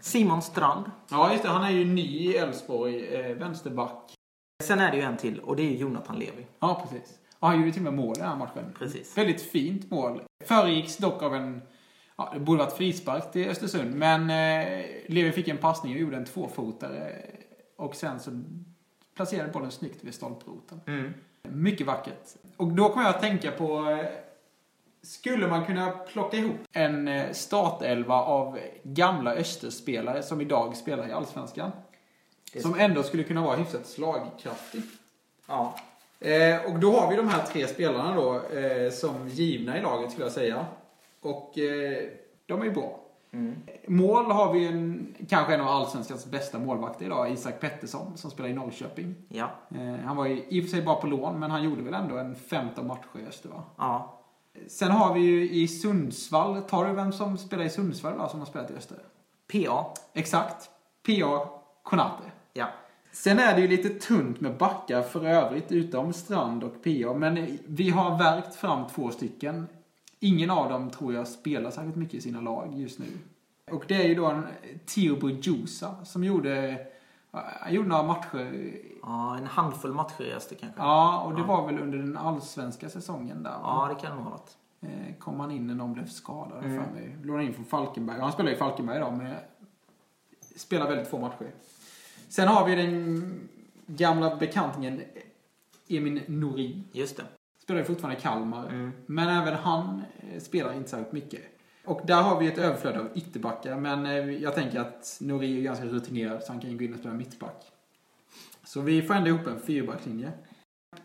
Simon 0.00 0.42
Strand. 0.42 0.90
Ja, 1.10 1.32
just 1.32 1.42
det. 1.42 1.48
Han 1.48 1.64
är 1.64 1.70
ju 1.70 1.84
ny 1.84 2.02
i 2.02 2.36
Elfsborg. 2.36 3.06
Eh, 3.06 3.36
vänsterback. 3.36 4.14
Sen 4.62 4.78
är 4.78 4.90
det 4.90 4.96
ju 4.96 5.02
en 5.02 5.16
till 5.16 5.40
och 5.40 5.56
det 5.56 5.62
är 5.62 5.70
ju 5.70 5.76
Jonathan 5.76 6.18
Levi. 6.18 6.46
Ja, 6.60 6.86
precis. 6.88 7.18
Och 7.38 7.48
han 7.48 7.60
gjorde 7.60 7.72
till 7.72 7.86
och 7.86 7.94
med 7.94 8.04
mål 8.04 8.16
i 8.16 8.20
den 8.20 8.28
här 8.28 8.36
matchen. 8.36 8.74
Precis. 8.78 9.18
Väldigt 9.18 9.42
fint 9.42 9.90
mål. 9.90 10.22
Föregicks 10.44 10.96
dock 10.96 11.22
av 11.22 11.34
en... 11.34 11.62
Ja, 12.16 12.30
det 12.34 12.40
borde 12.40 12.58
varit 12.58 12.76
frispark 12.76 13.32
till 13.32 13.48
Östersund. 13.48 13.94
Men 13.94 14.20
eh, 14.20 14.84
Levi 15.06 15.32
fick 15.32 15.48
en 15.48 15.58
passning 15.58 15.94
och 15.94 16.00
gjorde 16.00 16.16
en 16.16 16.24
tvåfotare. 16.24 17.12
Och 17.76 17.94
sen 17.94 18.20
så 18.20 18.30
placerade 19.16 19.52
bollen 19.52 19.70
snyggt 19.70 20.04
vid 20.04 20.14
stolproten. 20.14 20.80
Mm. 20.86 21.14
Mycket 21.42 21.86
vackert. 21.86 22.36
Och 22.58 22.66
då 22.66 22.88
kommer 22.88 23.06
jag 23.06 23.14
att 23.14 23.20
tänka 23.20 23.50
på... 23.50 23.90
eh, 23.90 24.06
Skulle 25.02 25.46
man 25.48 25.66
kunna 25.66 25.90
plocka 25.90 26.36
ihop 26.36 26.56
en 26.72 27.08
eh, 27.08 27.32
startelva 27.32 28.14
av 28.14 28.58
gamla 28.82 29.34
Österspelare 29.34 30.22
som 30.22 30.40
idag 30.40 30.76
spelar 30.76 31.08
i 31.08 31.12
Allsvenskan? 31.12 31.70
Som 32.62 32.78
ändå 32.78 33.02
skulle 33.02 33.22
kunna 33.24 33.42
vara 33.42 33.56
hyfsat 33.56 33.86
slagkraftig. 33.86 34.82
Ja. 35.46 35.74
Eh, 36.20 36.64
och 36.72 36.78
då 36.78 36.92
har 37.00 37.10
vi 37.10 37.16
de 37.16 37.28
här 37.28 37.42
tre 37.46 37.66
spelarna 37.66 38.14
då 38.14 38.34
eh, 38.58 38.90
som 38.90 39.28
givna 39.28 39.78
i 39.78 39.82
laget 39.82 40.10
skulle 40.10 40.24
jag 40.24 40.32
säga. 40.32 40.66
Och 41.20 41.58
eh, 41.58 42.02
de 42.46 42.60
är 42.60 42.64
ju 42.64 42.70
bra. 42.72 43.00
Mm. 43.32 43.54
Mål 43.86 44.30
har 44.30 44.52
vi 44.52 44.66
en, 44.66 45.14
kanske 45.28 45.54
en 45.54 45.60
av 45.60 45.68
Allsvenskans 45.68 46.26
bästa 46.26 46.58
målvakter 46.58 47.06
idag, 47.06 47.32
Isak 47.32 47.60
Pettersson, 47.60 48.16
som 48.16 48.30
spelar 48.30 48.50
i 48.50 48.52
Norrköping. 48.52 49.14
Ja. 49.28 49.50
Eh, 49.70 49.94
han 50.04 50.16
var 50.16 50.26
ju 50.26 50.44
i 50.48 50.60
och 50.60 50.64
för 50.64 50.70
sig 50.70 50.82
bara 50.82 50.96
på 50.96 51.06
lån, 51.06 51.40
men 51.40 51.50
han 51.50 51.62
gjorde 51.62 51.82
väl 51.82 51.94
ändå 51.94 52.16
en 52.16 52.34
15 52.34 52.86
matcher 52.86 53.18
i 53.24 53.28
Öster 53.28 53.48
va? 53.48 53.64
Ja. 53.76 54.14
Sen 54.68 54.90
har 54.90 55.14
vi 55.14 55.20
ju 55.20 55.50
i 55.50 55.68
Sundsvall, 55.68 56.62
tar 56.62 56.88
du 56.88 56.94
vem 56.94 57.12
som 57.12 57.38
spelar 57.38 57.64
i 57.64 57.70
Sundsvall 57.70 58.18
va, 58.18 58.28
som 58.28 58.38
har 58.38 58.46
spelat 58.46 58.70
i 58.70 58.74
Öster? 58.74 58.98
PA. 59.52 59.94
Exakt. 60.12 60.70
P.A. 61.06 61.48
Konate. 61.82 62.22
Ja. 62.52 62.66
Sen 63.12 63.38
är 63.38 63.54
det 63.54 63.60
ju 63.60 63.68
lite 63.68 63.88
tunt 63.88 64.40
med 64.40 64.56
backar 64.56 65.02
för 65.02 65.24
övrigt, 65.24 65.72
utom 65.72 66.12
Strand 66.12 66.64
och 66.64 66.82
PA. 66.84 67.14
Men 67.14 67.58
vi 67.66 67.90
har 67.90 68.18
verkt 68.18 68.54
fram 68.54 68.86
två 68.86 69.10
stycken. 69.10 69.66
Ingen 70.20 70.50
av 70.50 70.68
dem 70.70 70.90
tror 70.90 71.14
jag 71.14 71.28
spelar 71.28 71.70
särskilt 71.70 71.96
mycket 71.96 72.14
i 72.14 72.20
sina 72.20 72.40
lag 72.40 72.74
just 72.80 72.98
nu. 72.98 73.06
Och 73.70 73.84
det 73.88 73.94
är 73.94 74.08
ju 74.08 74.14
då 74.14 74.26
en 74.26 74.46
Theo 74.86 75.16
Bujusa 75.16 76.04
som 76.04 76.24
gjorde, 76.24 76.86
han 77.30 77.74
gjorde 77.74 77.88
några 77.88 78.02
matcher. 78.02 78.72
ja. 79.02 79.38
En 79.38 79.46
handfull 79.46 79.92
matcher 79.92 80.22
i 80.22 80.32
Öster 80.32 80.56
kanske. 80.56 80.80
Ja, 80.80 81.20
och 81.22 81.34
det 81.34 81.42
var 81.42 81.66
väl 81.66 81.78
under 81.78 81.98
den 81.98 82.16
allsvenska 82.16 82.88
säsongen 82.88 83.42
där. 83.42 83.50
Ja, 83.50 83.86
det 83.94 84.00
kan 84.00 84.10
det 84.10 84.16
nog 84.16 84.24
ha 84.24 84.30
varit. 84.30 84.56
Eh, 84.80 85.14
Kom 85.18 85.40
han 85.40 85.50
in 85.50 85.66
när 85.66 85.74
någon 85.74 85.92
blev 85.92 86.06
skadad 86.06 86.64
Mm. 86.64 86.84
för 86.84 86.92
mig. 86.92 87.16
Lånade 87.22 87.44
in 87.44 87.54
från 87.54 87.64
Falkenberg. 87.64 88.20
Han 88.20 88.32
spelar 88.32 88.50
i 88.52 88.56
Falkenberg 88.56 88.96
idag 88.96 89.16
men 89.18 89.34
spelar 90.56 90.88
väldigt 90.88 91.08
få 91.08 91.18
matcher. 91.18 91.50
Sen 92.28 92.48
har 92.48 92.66
vi 92.66 92.74
den 92.74 93.48
gamla 93.86 94.36
bekantingen 94.36 95.02
Emin 95.88 96.20
Nouri. 96.26 96.82
Just 96.92 97.16
det. 97.16 97.24
Spelar 97.68 97.80
ju 97.80 97.86
fortfarande 97.86 98.18
i 98.18 98.22
Kalmar. 98.22 98.68
Mm. 98.68 98.92
Men 99.06 99.28
även 99.28 99.54
han 99.54 100.02
eh, 100.20 100.40
spelar 100.40 100.72
inte 100.72 100.90
särskilt 100.90 101.12
mycket. 101.12 101.40
Och 101.84 102.00
där 102.06 102.22
har 102.22 102.40
vi 102.40 102.46
ett 102.46 102.58
överflöd 102.58 102.96
av 102.96 103.08
ytterbackar. 103.14 103.76
Men 103.76 104.06
eh, 104.06 104.30
jag 104.30 104.54
tänker 104.54 104.80
att 104.80 105.18
Nouri 105.20 105.58
är 105.58 105.62
ganska 105.62 105.84
rutinerad 105.84 106.42
så 106.42 106.52
han 106.52 106.60
kan 106.60 106.70
ju 106.70 106.78
gå 106.78 106.84
in 106.84 106.92
och 106.92 106.98
spela 106.98 107.14
mittback. 107.14 107.72
Så 108.64 108.80
vi 108.80 109.02
får 109.02 109.14
ändå 109.14 109.28
ihop 109.28 109.46
en 109.46 109.60
fyrbackslinje. 109.60 110.32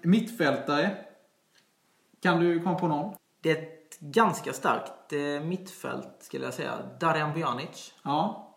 Mittfältare. 0.01 0.97
Kan 2.21 2.39
du 2.39 2.59
komma 2.59 2.79
på 2.79 2.87
någon? 2.87 3.15
Det 3.41 3.51
är 3.51 3.63
ett 3.63 3.99
ganska 3.99 4.53
starkt 4.53 5.13
eh, 5.13 5.47
mittfält 5.47 6.17
skulle 6.19 6.45
jag 6.45 6.53
säga. 6.53 6.79
Darijan 6.99 7.33
Bjanic. 7.33 7.93
Ja. 8.03 8.49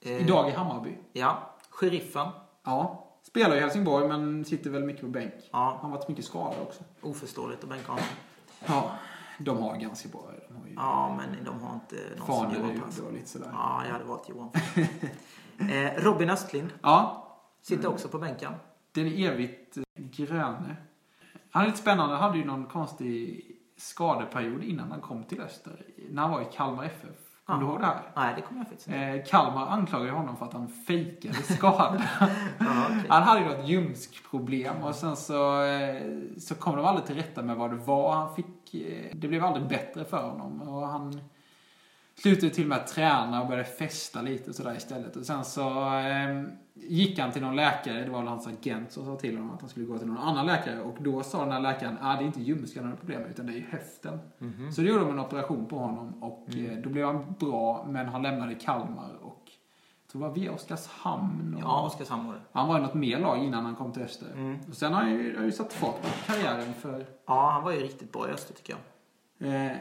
Idag 0.00 0.48
i 0.48 0.52
Hammarby. 0.52 0.98
Ja. 1.12 1.56
Sheriffen. 1.70 2.28
Ja. 2.64 3.03
Spelar 3.26 3.56
i 3.56 3.60
Helsingborg 3.60 4.08
men 4.08 4.44
sitter 4.44 4.70
väl 4.70 4.84
mycket 4.84 5.00
på 5.02 5.08
bänk. 5.08 5.34
Ja. 5.52 5.78
Han 5.82 5.90
har 5.90 5.98
varit 5.98 6.08
mycket 6.08 6.24
skadad 6.24 6.62
också. 6.62 6.84
Oförståeligt 7.00 7.62
att 7.64 7.70
bänka 7.70 7.92
honom. 7.92 8.04
Ja. 8.66 8.90
De 9.38 9.62
har 9.62 9.76
ganska 9.76 10.08
bra. 10.08 10.30
De 10.48 10.56
har 10.56 10.66
ju 10.66 10.74
Ja, 10.74 11.16
men 11.16 11.44
de 11.44 11.62
har 11.62 11.74
inte 11.74 11.96
någon 12.18 12.26
som 12.26 12.26
Faner 12.26 12.58
Johan 12.58 12.80
Persson. 12.80 13.14
lite 13.14 13.28
sådär. 13.28 13.50
Ja, 13.52 13.82
jag 13.86 13.92
hade 13.92 14.04
valt 14.04 14.28
Johan. 14.28 14.50
eh, 15.70 16.02
Robin 16.04 16.30
Östlind. 16.30 16.72
Ja. 16.82 17.20
Sitter 17.62 17.88
också 17.88 18.08
på 18.08 18.18
bänken. 18.18 18.52
Den 18.92 19.06
evigt 19.06 19.76
eh, 19.76 19.82
gröne. 19.96 20.76
Han 21.50 21.62
är 21.62 21.66
lite 21.66 21.78
spännande. 21.78 22.14
Han 22.14 22.22
hade 22.22 22.38
ju 22.38 22.44
någon 22.44 22.66
konstig 22.66 23.44
skadeperiod 23.76 24.64
innan 24.64 24.90
han 24.90 25.00
kom 25.00 25.24
till 25.24 25.40
Öster. 25.40 25.86
När 26.10 26.22
han 26.22 26.30
var 26.30 26.40
i 26.40 26.46
Kalmar 26.52 26.84
FF. 26.84 27.16
Kommer 27.46 27.60
du 27.60 27.66
ihåg 27.66 27.80
det 27.80 27.86
här? 27.86 28.02
Nej, 28.16 28.32
det 28.36 28.42
kommer 28.42 28.60
jag 28.60 28.68
faktiskt 28.68 28.88
inte 28.88 28.98
Eh, 29.00 29.24
Kalmar 29.24 29.66
anklagade 29.66 30.10
honom 30.10 30.36
för 30.36 30.46
att 30.46 30.52
han 30.52 30.68
fejkade 30.68 31.34
skada. 31.34 32.02
Ja, 32.58 32.84
okej. 32.86 33.04
han 33.08 33.22
hade 33.22 33.40
ju 33.40 33.46
något 33.46 33.68
ljumskproblem 33.68 34.82
och 34.82 34.94
sen 34.94 35.16
så, 35.16 35.64
eh, 35.64 36.02
så 36.38 36.54
kom 36.54 36.76
de 36.76 36.84
aldrig 36.84 37.06
till 37.06 37.14
rätta 37.16 37.42
med 37.42 37.56
vad 37.56 37.70
det 37.70 37.76
var. 37.76 38.12
Han 38.14 38.34
fick, 38.34 38.74
eh, 38.74 39.10
det 39.16 39.28
blev 39.28 39.44
aldrig 39.44 39.68
bättre 39.68 40.04
för 40.04 40.22
honom. 40.22 40.62
Och 40.62 40.88
han 40.88 41.20
slutade 42.18 42.54
till 42.54 42.64
och 42.64 42.68
med 42.68 42.78
att 42.78 42.86
träna 42.86 43.40
och 43.40 43.46
började 43.48 43.68
festa 43.68 44.22
lite 44.22 44.50
och 44.50 44.56
sådär 44.56 44.76
istället. 44.76 45.16
Och 45.16 45.26
sen 45.26 45.44
så 45.44 45.68
eh, 45.98 46.42
gick 46.74 47.18
han 47.18 47.32
till 47.32 47.42
någon 47.42 47.56
läkare, 47.56 48.04
det 48.04 48.10
var 48.10 48.18
väl 48.18 48.28
hans 48.28 48.46
agent 48.46 48.92
som 48.92 49.04
sa 49.04 49.16
till 49.16 49.36
honom 49.36 49.54
att 49.54 49.60
han 49.60 49.70
skulle 49.70 49.86
gå 49.86 49.98
till 49.98 50.06
någon 50.06 50.18
annan 50.18 50.46
läkare. 50.46 50.80
Och 50.80 50.96
då 51.00 51.22
sa 51.22 51.40
den 51.44 51.52
här 51.52 51.60
läkaren, 51.60 51.96
ah, 52.00 52.16
det 52.16 52.22
är 52.22 52.26
inte 52.26 52.42
ljumsken 52.42 52.82
han 52.82 52.92
har 52.92 52.98
problem 52.98 53.20
med 53.22 53.30
utan 53.30 53.46
det 53.46 53.52
är 53.52 53.60
höften. 53.70 54.18
Så 54.74 54.80
då 54.80 54.86
gjorde 54.86 55.00
de 55.00 55.10
en 55.10 55.18
operation 55.20 55.66
på 55.66 55.78
honom 55.78 56.22
och 56.22 56.48
eh, 56.56 56.78
då 56.82 56.88
blev 56.90 57.06
han 57.06 57.34
bra 57.38 57.86
men 57.88 58.08
han 58.08 58.22
lämnade 58.22 58.54
Kalmar 58.54 59.10
och 59.22 59.42
jag 60.02 60.12
tror 60.12 60.22
det 60.22 60.28
var 60.28 60.34
via 60.34 60.52
Oskarshamn. 60.52 61.54
Och, 61.56 61.62
Ja, 61.62 61.86
Oskarshamn 61.86 62.26
var 62.26 62.34
det. 62.34 62.40
han 62.52 62.68
var 62.68 62.78
i 62.78 62.82
något 62.82 62.94
mer 62.94 63.18
lag 63.18 63.38
innan 63.44 63.64
han 63.64 63.76
kom 63.76 63.92
till 63.92 64.02
Öster. 64.02 64.32
Mm. 64.34 64.58
Och 64.70 64.76
sen 64.76 64.92
har 64.92 65.00
han 65.02 65.10
ju, 65.10 65.30
har 65.30 65.36
han 65.36 65.44
ju 65.46 65.52
satt 65.52 65.72
fart 65.72 66.02
på 66.02 66.08
karriären 66.32 66.74
för... 66.74 67.06
Ja, 67.26 67.50
han 67.50 67.64
var 67.64 67.72
ju 67.72 67.78
riktigt 67.80 68.12
bra 68.12 68.28
i 68.28 68.32
Öster 68.32 68.54
tycker 68.54 68.76
jag. 69.38 69.54
Eh, 69.70 69.76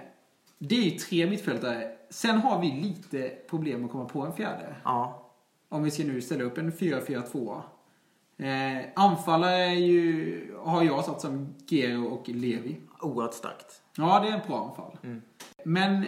det 0.59 0.75
är 0.75 0.81
ju 0.83 0.89
tre 0.91 1.29
mittfältare. 1.29 1.91
Sen 2.09 2.37
har 2.37 2.61
vi 2.61 2.71
lite 2.71 3.31
problem 3.49 3.85
att 3.85 3.91
komma 3.91 4.05
på 4.05 4.21
en 4.21 4.33
fjärde. 4.33 4.75
Ja, 4.83 5.22
Om 5.73 5.83
vi 5.83 5.91
ska 5.91 6.03
nu 6.03 6.21
ställa 6.21 6.43
upp 6.43 6.57
en 6.57 6.71
4-4-2. 6.71 7.61
Eh, 8.37 8.85
anfallare 8.95 9.55
är 9.55 9.73
ju, 9.73 10.55
har 10.57 10.83
jag 10.83 11.05
satt 11.05 11.21
som 11.21 11.55
Gero 11.67 12.05
och 12.05 12.29
Levi. 12.29 12.81
oerhört 13.01 13.33
starkt. 13.33 13.81
Ja, 13.97 14.19
det 14.19 14.29
är 14.29 14.31
en 14.31 14.47
bra 14.47 14.67
anfall. 14.69 14.97
Mm. 15.03 15.21
Men 15.63 16.05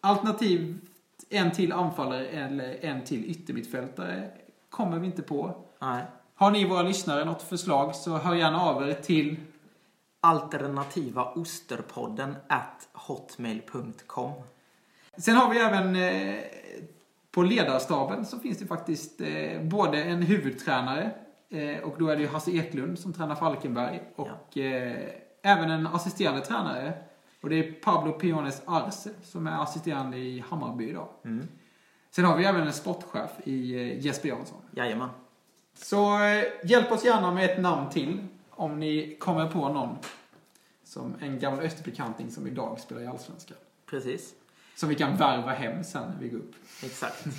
alternativ 0.00 0.78
en 1.30 1.52
till 1.52 1.72
anfallare 1.72 2.26
eller 2.26 2.84
en 2.84 3.04
till 3.04 3.30
yttermittfältare 3.30 4.30
kommer 4.70 4.98
vi 4.98 5.06
inte 5.06 5.22
på. 5.22 5.64
Nej. 5.78 6.04
Har 6.34 6.50
ni 6.50 6.68
våra 6.68 6.82
lyssnare 6.82 7.24
något 7.24 7.42
förslag 7.42 7.94
så 7.94 8.16
hör 8.16 8.34
gärna 8.34 8.60
av 8.60 8.88
er 8.88 8.94
till 8.94 9.36
Alternativa 10.20 11.32
osterpodden 11.32 12.36
at 12.48 12.88
hotmail.com. 12.92 14.32
Sen 15.16 15.36
har 15.36 15.50
vi 15.50 15.58
även 15.58 15.96
eh, 15.96 16.44
på 17.32 17.42
ledarstaben 17.42 18.26
så 18.26 18.38
finns 18.38 18.58
det 18.58 18.66
faktiskt 18.66 19.20
eh, 19.20 19.62
både 19.62 20.02
en 20.02 20.22
huvudtränare 20.22 21.10
eh, 21.50 21.78
och 21.78 21.98
då 21.98 22.08
är 22.08 22.16
det 22.16 22.22
ju 22.22 22.28
Hasse 22.28 22.50
Eklund 22.50 22.98
som 22.98 23.12
tränar 23.12 23.34
Falkenberg 23.34 24.02
och 24.16 24.58
eh, 24.58 24.96
även 25.42 25.70
en 25.70 25.86
assisterande 25.86 26.40
tränare 26.40 26.92
och 27.42 27.50
det 27.50 27.56
är 27.56 27.72
Pablo 27.72 28.12
Piones 28.12 28.62
Arce 28.66 29.10
som 29.22 29.46
är 29.46 29.62
assisterande 29.62 30.16
i 30.16 30.44
Hammarby 30.48 30.88
idag. 30.88 31.08
Mm. 31.24 31.48
Sen 32.10 32.24
har 32.24 32.36
vi 32.36 32.44
även 32.44 32.66
en 32.66 32.72
sportchef 32.72 33.30
i 33.44 33.74
eh, 33.74 34.04
Jesper 34.04 34.28
Jansson. 34.28 34.58
Jajamän. 34.70 35.08
Så 35.74 36.24
eh, 36.24 36.44
hjälp 36.64 36.92
oss 36.92 37.04
gärna 37.04 37.30
med 37.30 37.50
ett 37.50 37.60
namn 37.60 37.90
till 37.90 38.26
om 38.50 38.80
ni 38.80 39.16
kommer 39.20 39.46
på 39.46 39.68
någon 39.68 39.96
som 40.84 41.14
en 41.20 41.38
gammal 41.38 41.60
österbekanting 41.60 42.30
som 42.30 42.46
idag 42.46 42.80
spelar 42.80 43.02
i 43.02 43.06
Allsvenskan. 43.06 43.56
Precis. 43.86 44.34
Som 44.74 44.88
vi 44.88 44.94
kan 44.94 45.16
värva 45.16 45.52
hem 45.52 45.84
sen 45.84 46.10
när 46.10 46.20
vi 46.20 46.28
går 46.28 46.38
upp. 46.38 46.54
Exakt. 46.82 47.24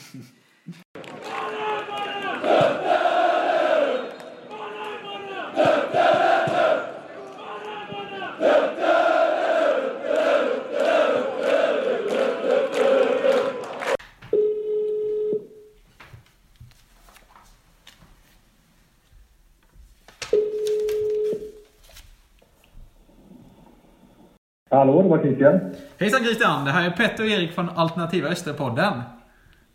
Hallå, 24.73 25.01
det 25.01 25.09
var 25.09 25.17
Christian. 25.17 25.59
Hejsan 25.99 26.23
Christian, 26.23 26.65
det 26.65 26.71
här 26.71 26.87
är 26.87 26.91
Petter 26.91 27.23
och 27.23 27.29
Erik 27.29 27.51
från 27.51 27.69
Alternativa 27.75 28.29
Österpodden. 28.29 28.93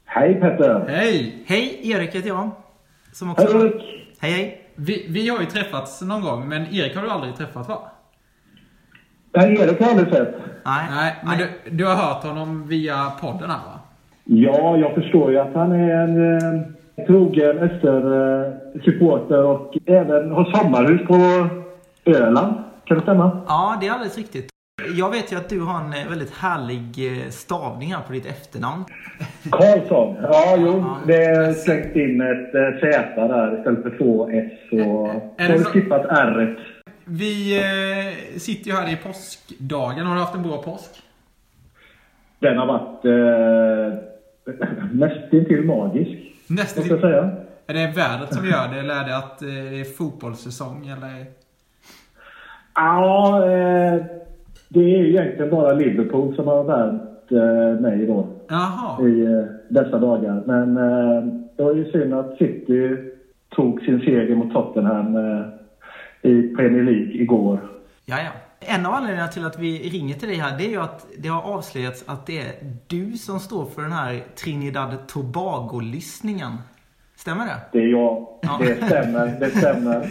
Hej 0.04 0.34
Petter! 0.34 0.84
Hej! 0.88 1.44
Hej, 1.46 1.80
Erik 1.82 2.14
heter 2.14 2.28
jag. 2.28 2.50
Som 3.12 3.30
också... 3.30 3.46
Hej 3.46 3.62
Erik! 3.62 3.82
Hej, 4.20 4.32
hej. 4.32 4.64
Vi, 4.74 5.06
vi 5.08 5.28
har 5.28 5.40
ju 5.40 5.46
träffats 5.46 6.02
någon 6.02 6.22
gång, 6.22 6.48
men 6.48 6.62
Erik 6.62 6.96
har 6.96 7.02
du 7.02 7.10
aldrig 7.10 7.36
träffat 7.36 7.68
va? 7.68 7.78
Nej, 9.34 9.52
Erik 9.60 9.80
har 9.80 9.86
jag 9.86 9.98
aldrig 9.98 10.14
sett. 10.14 10.34
Nej. 10.64 10.86
Nej, 10.90 11.14
men 11.24 11.38
du, 11.38 11.48
du 11.70 11.86
har 11.86 11.94
hört 11.94 12.24
honom 12.24 12.68
via 12.68 13.12
podden 13.20 13.50
här 13.50 13.58
va? 13.58 13.80
Ja, 14.24 14.76
jag 14.76 14.94
förstår 14.94 15.30
ju 15.30 15.38
att 15.38 15.54
han 15.54 15.72
är 15.72 15.94
en 15.94 16.36
eh, 16.36 17.06
trogen 17.06 17.58
Öster-supporter 17.58 19.44
och 19.44 19.76
även 19.86 20.30
har 20.30 20.44
sommarhus 20.44 21.06
på 21.06 21.48
Öland. 22.10 22.54
Kan 22.84 22.96
det 22.96 23.02
stämma? 23.02 23.40
Ja, 23.48 23.78
det 23.80 23.86
är 23.86 23.92
alldeles 23.92 24.16
riktigt. 24.16 24.57
Jag 24.94 25.10
vet 25.10 25.32
ju 25.32 25.36
att 25.36 25.48
du 25.48 25.60
har 25.60 25.80
en 25.80 25.92
eh, 25.92 26.08
väldigt 26.08 26.34
härlig 26.34 27.12
eh, 27.22 27.28
stavning 27.30 27.94
här 27.94 28.02
på 28.02 28.12
ditt 28.12 28.26
efternamn. 28.26 28.84
Karlsson. 29.50 30.16
Ja, 30.22 30.56
jo. 30.58 30.84
Det 31.06 31.24
är 31.24 31.52
slängt 31.52 31.96
in 31.96 32.20
ett 32.20 32.54
eh, 32.54 32.80
Z 32.80 33.26
där 33.28 33.58
istället 33.58 33.82
för 33.82 33.98
två 33.98 34.28
S. 34.30 34.52
Och 34.72 35.08
Är 35.40 35.46
så 35.46 35.52
har 35.52 35.58
så- 35.58 35.64
skippat 35.64 36.06
R. 36.08 36.58
Vi 37.04 37.62
sitter 38.36 38.70
ju 38.70 38.76
här 38.76 38.92
i 38.92 38.96
påskdagen. 38.96 40.06
Har 40.06 40.14
du 40.14 40.20
haft 40.20 40.34
en 40.34 40.42
bra 40.42 40.62
påsk? 40.62 40.90
Den 42.38 42.58
har 42.58 42.66
varit 42.66 43.04
eh, 43.04 43.98
nästintill 44.92 45.64
magisk. 45.64 46.10
Måste 46.46 46.80
jag 46.88 47.00
säga. 47.00 47.30
Är 47.66 47.74
det 47.74 47.86
vädret 47.96 48.34
som 48.34 48.46
gör 48.46 48.68
det 48.74 48.80
eller 48.80 48.94
är 48.94 49.04
det 49.08 49.16
att 49.16 49.38
det 49.38 49.80
är 49.80 49.84
fotbollssäsong 49.96 50.86
eller? 50.88 51.26
Ja, 52.74 53.44
eh, 53.50 53.94
det 54.68 54.80
är 54.80 55.04
egentligen 55.04 55.50
bara 55.50 55.72
Liverpool 55.72 56.36
som 56.36 56.46
har 56.46 56.64
värmt 56.64 57.32
eh, 57.32 57.80
mig 57.80 58.06
då 58.06 58.26
Jaha. 58.48 59.08
i 59.08 59.24
eh, 59.24 59.44
dessa 59.68 59.98
dagar. 59.98 60.42
Men 60.46 60.76
eh, 60.76 61.32
det 61.56 61.62
var 61.62 61.74
ju 61.74 61.90
synd 61.90 62.14
att 62.14 62.38
City 62.38 62.96
tog 63.48 63.80
sin 63.80 64.00
seger 64.00 64.34
mot 64.34 64.52
Tottenham 64.52 65.16
eh, 65.16 65.46
i 66.30 66.54
Premier 66.56 66.82
League 66.82 67.22
igår. 67.22 67.60
Ja, 68.04 68.16
ja. 68.18 68.30
En 68.60 68.86
av 68.86 68.92
anledningarna 68.92 69.28
till 69.28 69.46
att 69.46 69.58
vi 69.58 69.88
ringer 69.90 70.14
till 70.14 70.28
dig 70.28 70.36
här, 70.36 70.58
det 70.58 70.64
är 70.64 70.70
ju 70.70 70.80
att 70.80 71.06
det 71.18 71.28
har 71.28 71.42
avslöjats 71.42 72.04
att 72.06 72.26
det 72.26 72.38
är 72.38 72.52
du 72.86 73.12
som 73.12 73.40
står 73.40 73.64
för 73.64 73.82
den 73.82 73.92
här 73.92 74.20
Trinidad 74.44 75.08
Tobago-listningen. 75.08 76.52
Stämmer 77.16 77.46
det? 77.46 77.60
Det 77.72 77.78
är 77.78 77.86
jag. 77.86 78.26
Ja. 78.42 78.58
Det 78.60 78.86
stämmer. 78.86 79.40
Det 79.40 79.50
stämmer. 79.50 80.02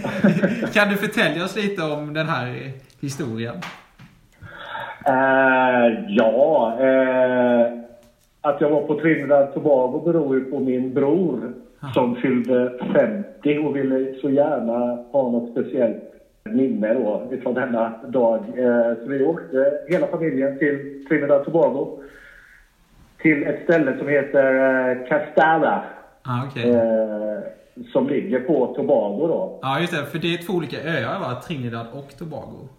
Kan 0.74 0.90
du 0.90 0.96
förtälja 0.96 1.46
oss 1.46 1.56
lite 1.56 1.84
om 1.84 2.14
den 2.14 2.28
här 2.28 2.72
historien? 3.00 3.56
Eh, 5.08 6.04
ja, 6.08 6.78
eh, 6.80 7.74
att 8.42 8.62
jag 8.62 8.70
var 8.70 8.82
på 8.82 9.00
Trinidad 9.00 9.54
Tobago 9.54 10.02
beror 10.06 10.36
ju 10.38 10.46
på 10.46 10.60
min 10.60 10.94
bror 10.94 11.54
som 11.94 12.16
fyllde 12.16 12.72
50 12.94 13.58
och 13.58 13.76
ville 13.76 14.14
så 14.22 14.30
gärna 14.30 14.96
ha 15.12 15.32
något 15.32 15.52
speciellt 15.52 16.04
minne 16.44 16.94
då 16.94 17.28
ifrån 17.32 17.54
denna 17.54 17.94
dag. 18.08 18.40
Eh, 18.40 18.94
så 19.04 19.10
vi 19.10 19.24
åkte 19.26 19.72
hela 19.88 20.08
familjen 20.08 20.58
till 20.60 21.06
Trinidad 21.10 21.46
Tobago 21.46 22.00
till 23.22 23.44
ett 23.44 23.64
ställe 23.64 23.98
som 23.98 24.08
heter 24.08 25.08
Castalla 25.08 25.84
Ah, 26.30 26.60
eh, 26.60 27.40
som 27.94 28.08
ligger 28.08 28.40
på 28.40 28.74
Tobago 28.76 29.28
då. 29.28 29.60
Ja, 29.62 29.80
just 29.80 29.94
det. 29.94 30.06
För 30.06 30.20
det 30.20 30.34
är 30.34 30.38
två 30.38 30.54
olika 30.54 30.78
öar 30.84 31.20
va? 31.20 31.42
Trinidad 31.48 31.86
och 31.94 32.18
Tobago. 32.18 32.70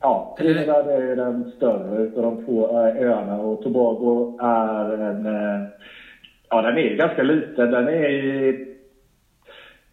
Ja, 0.00 0.34
Trinidad 0.38 0.88
är 0.88 1.00
ju 1.00 1.14
den 1.14 1.50
större 1.56 2.02
utav 2.02 2.22
de 2.22 2.44
två 2.44 2.64
eh, 2.70 3.08
öarna 3.08 3.38
och 3.38 3.62
Tobago 3.62 4.38
är 4.42 4.92
en... 4.92 5.26
eh, 5.26 5.68
Ja, 6.52 6.62
den 6.62 6.78
är 6.78 6.94
ganska 6.96 7.22
liten. 7.22 7.70
Den 7.70 7.88
är 7.88 8.10
i, 8.10 8.66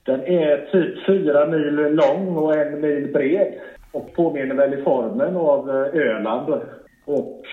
Den 0.03 0.21
är 0.21 0.65
typ 0.71 1.05
fyra 1.05 1.45
mil 1.45 1.75
lång 1.75 2.37
och 2.37 2.55
en 2.55 2.81
mil 2.81 3.13
bred. 3.13 3.53
Och 3.91 4.13
påminner 4.13 4.55
väl 4.55 4.73
i 4.73 4.83
formen 4.83 5.35
av 5.35 5.69
eh, 5.69 6.01
Öland. 6.01 6.53
Och 7.05 7.43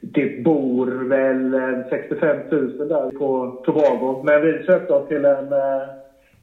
det 0.00 0.44
bor 0.44 0.86
väl 1.08 1.54
en 1.54 1.84
65 1.90 2.36
000 2.50 2.88
där 2.88 3.18
på 3.18 3.60
Tobago. 3.64 4.22
Men 4.24 4.42
vi 4.42 4.64
sökte 4.66 4.92
oss 4.94 5.08
till 5.08 5.24
en 5.24 5.52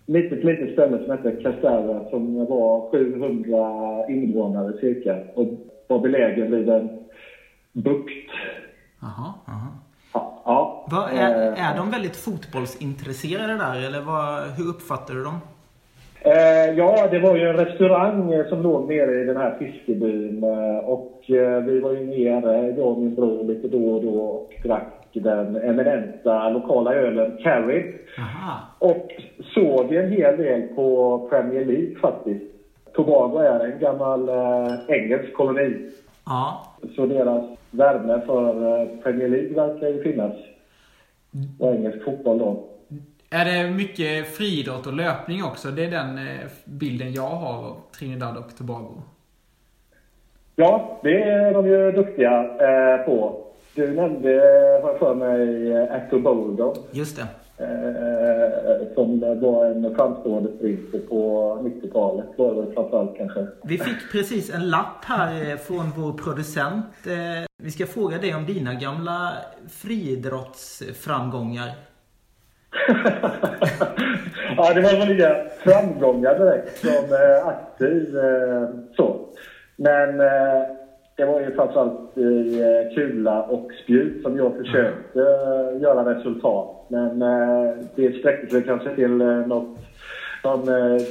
litet, 0.06 0.44
litet 0.44 0.74
ställe 0.74 1.04
som 1.04 1.12
heter 1.18 1.42
Castella 1.44 2.10
som 2.10 2.46
var 2.46 2.92
700 2.92 4.08
invånare 4.10 4.78
cirka. 4.80 5.18
Och 5.36 5.48
var 5.88 6.00
belägen 6.00 6.52
vid 6.52 6.70
en 6.70 6.89
bukt. 7.72 8.32
Jaha. 9.02 9.34
Ja, 10.13 10.42
ja. 10.46 10.88
Vad 10.92 11.10
är, 11.12 11.52
Eh, 11.52 11.70
är 11.72 11.78
de 11.78 11.92
väldigt 11.92 12.16
fotbollsintresserade 12.16 13.54
där 13.58 13.88
eller 13.88 14.02
vad, 14.02 14.44
hur 14.52 14.68
uppfattar 14.70 15.13
du 15.13 15.24
dem? 15.24 15.39
Eh, 16.26 16.78
ja, 16.78 17.08
det 17.12 17.20
var 17.20 17.36
ju 17.36 17.50
en 17.50 17.58
restaurang 17.58 18.44
som 18.50 18.62
låg 18.62 18.90
nere 18.90 19.22
i 19.22 19.26
den 19.26 19.38
här 19.38 19.56
fiskebyn. 19.60 20.44
Eh, 20.44 20.78
och 20.78 21.30
eh, 21.30 21.64
vi 21.64 21.80
var 21.80 21.92
ju 21.92 22.06
nere, 22.06 22.68
jag 22.78 22.88
och 22.88 23.00
min 23.00 23.16
bror, 23.16 23.44
lite 23.44 23.68
då 23.68 23.94
och 23.94 24.04
då 24.04 24.20
och 24.20 24.54
drack 24.64 25.04
den 25.14 25.56
eminenta 25.56 26.50
lokala 26.50 26.94
ölen 26.94 27.38
Carried. 27.44 27.94
Aha. 28.18 28.60
Och 28.80 29.12
såg 29.54 29.94
en 29.94 30.12
hel 30.12 30.38
del 30.38 30.62
på 30.62 31.20
Premier 31.30 31.66
League 31.66 31.96
faktiskt. 32.02 32.46
Tobago 32.94 33.38
är 33.38 33.60
en 33.60 33.80
gammal 33.80 34.30
eh, 34.30 34.74
engelsk 34.88 35.34
koloni. 35.34 35.90
Ja. 36.26 36.68
Så 36.96 37.06
deras 37.06 37.44
värme 37.72 38.22
för 38.26 38.82
eh, 38.82 38.88
Premier 39.04 39.28
League 39.28 39.56
verkar 39.56 39.88
ju 39.88 40.04
finnas. 40.04 40.34
Och 41.60 41.76
engelsk 41.76 42.04
fotboll 42.04 42.38
då. 42.38 42.73
Är 43.34 43.46
det 43.46 43.72
mycket 43.72 44.36
friidrott 44.38 44.88
och 44.88 44.93
löpning 44.93 45.43
också? 45.43 45.72
Det 45.72 45.86
är 45.86 45.91
den 45.91 46.17
eh, 46.17 46.39
bilden 46.65 47.13
jag 47.13 47.30
har 47.30 47.54
av 47.54 47.78
Trinidad 47.98 48.38
och 48.38 48.58
Tobago. 48.58 49.02
Ja, 50.56 51.00
det 51.04 51.24
är 51.24 51.54
de 51.54 51.67
ju 51.67 51.91
duktiga 51.91 52.39
eh, 52.39 52.98
på. 53.06 53.46
Du 53.76 53.91
nämnde, 53.96 54.30
har 54.84 54.89
jag 54.89 55.00
för 55.00 55.15
mig, 55.15 55.72
eh, 55.72 55.93
Acto 55.93 56.19
Boldo. 56.19 56.74
Just 56.91 57.17
det. 57.17 57.28
Eh, 57.63 58.93
som 58.96 59.19
var 59.19 59.65
en 59.65 59.96
framstående 59.96 60.52
sprinter 60.58 61.00
på 61.00 61.54
90-talet. 61.63 62.26
Var 62.38 62.56
det 62.56 62.72
framförallt 62.74 63.17
kanske. 63.17 63.48
Vi 63.63 63.78
fick 63.78 64.12
precis 64.12 64.54
en 64.54 64.69
lapp 64.69 65.06
här 65.06 65.58
från 65.58 65.91
vår 65.98 66.13
producent. 66.13 66.86
Eh, 67.08 67.43
Vi 67.63 67.72
ska 67.72 67.86
fråga 67.86 68.17
dig 68.17 68.36
om 68.36 68.46
dina 68.46 68.74
gamla 68.74 69.34
friidrottsframgångar. 69.69 71.69
ja, 74.58 74.74
det 74.74 74.82
var 74.82 75.00
väl 75.00 75.12
inga 75.12 75.36
framgångar 75.64 76.40
direkt 76.40 76.78
som 76.78 77.16
eh, 77.16 77.48
aktiv 77.48 78.18
eh, 78.18 78.70
så. 78.96 79.20
Men 79.76 80.20
eh, 80.20 80.64
det 81.16 81.26
var 81.26 81.40
ju 81.40 81.56
framförallt 81.56 82.18
i 82.18 82.62
eh, 82.62 82.96
kula 82.96 83.44
och 83.44 83.72
spjut 83.84 84.22
som 84.22 84.38
jag 84.38 84.58
försökte 84.58 85.20
eh, 85.20 85.82
göra 85.82 86.16
resultat. 86.16 86.86
Men 86.88 87.22
eh, 87.22 87.74
det 87.96 88.20
sträckte 88.20 88.50
sig 88.50 88.64
kanske 88.64 88.96
till 88.96 89.22
eh, 89.22 89.28
något, 89.28 89.78
någon 90.44 90.70
eh, 90.70 91.02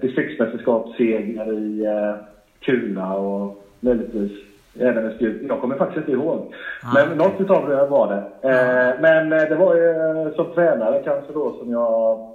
distriktsmästerskapsseger 0.00 1.52
i 1.52 1.84
eh, 1.84 2.14
kula 2.60 3.14
och 3.14 3.64
möjligtvis 3.80 4.49
även 4.78 5.14
spjut. 5.14 5.42
Jag 5.48 5.60
kommer 5.60 5.76
faktiskt 5.76 5.98
inte 5.98 6.12
ihåg. 6.12 6.54
Men 6.94 7.18
något 7.18 7.40
utav 7.40 7.68
det 7.68 7.86
var 7.86 8.08
det. 8.08 8.48
Eh, 8.48 9.00
men 9.00 9.32
eh, 9.32 9.48
det 9.48 9.54
var 9.54 9.74
ju 9.74 9.88
eh, 9.88 10.34
som 10.34 10.54
tränare 10.54 11.02
kanske 11.04 11.32
då 11.32 11.56
som 11.58 11.70
jag 11.70 12.26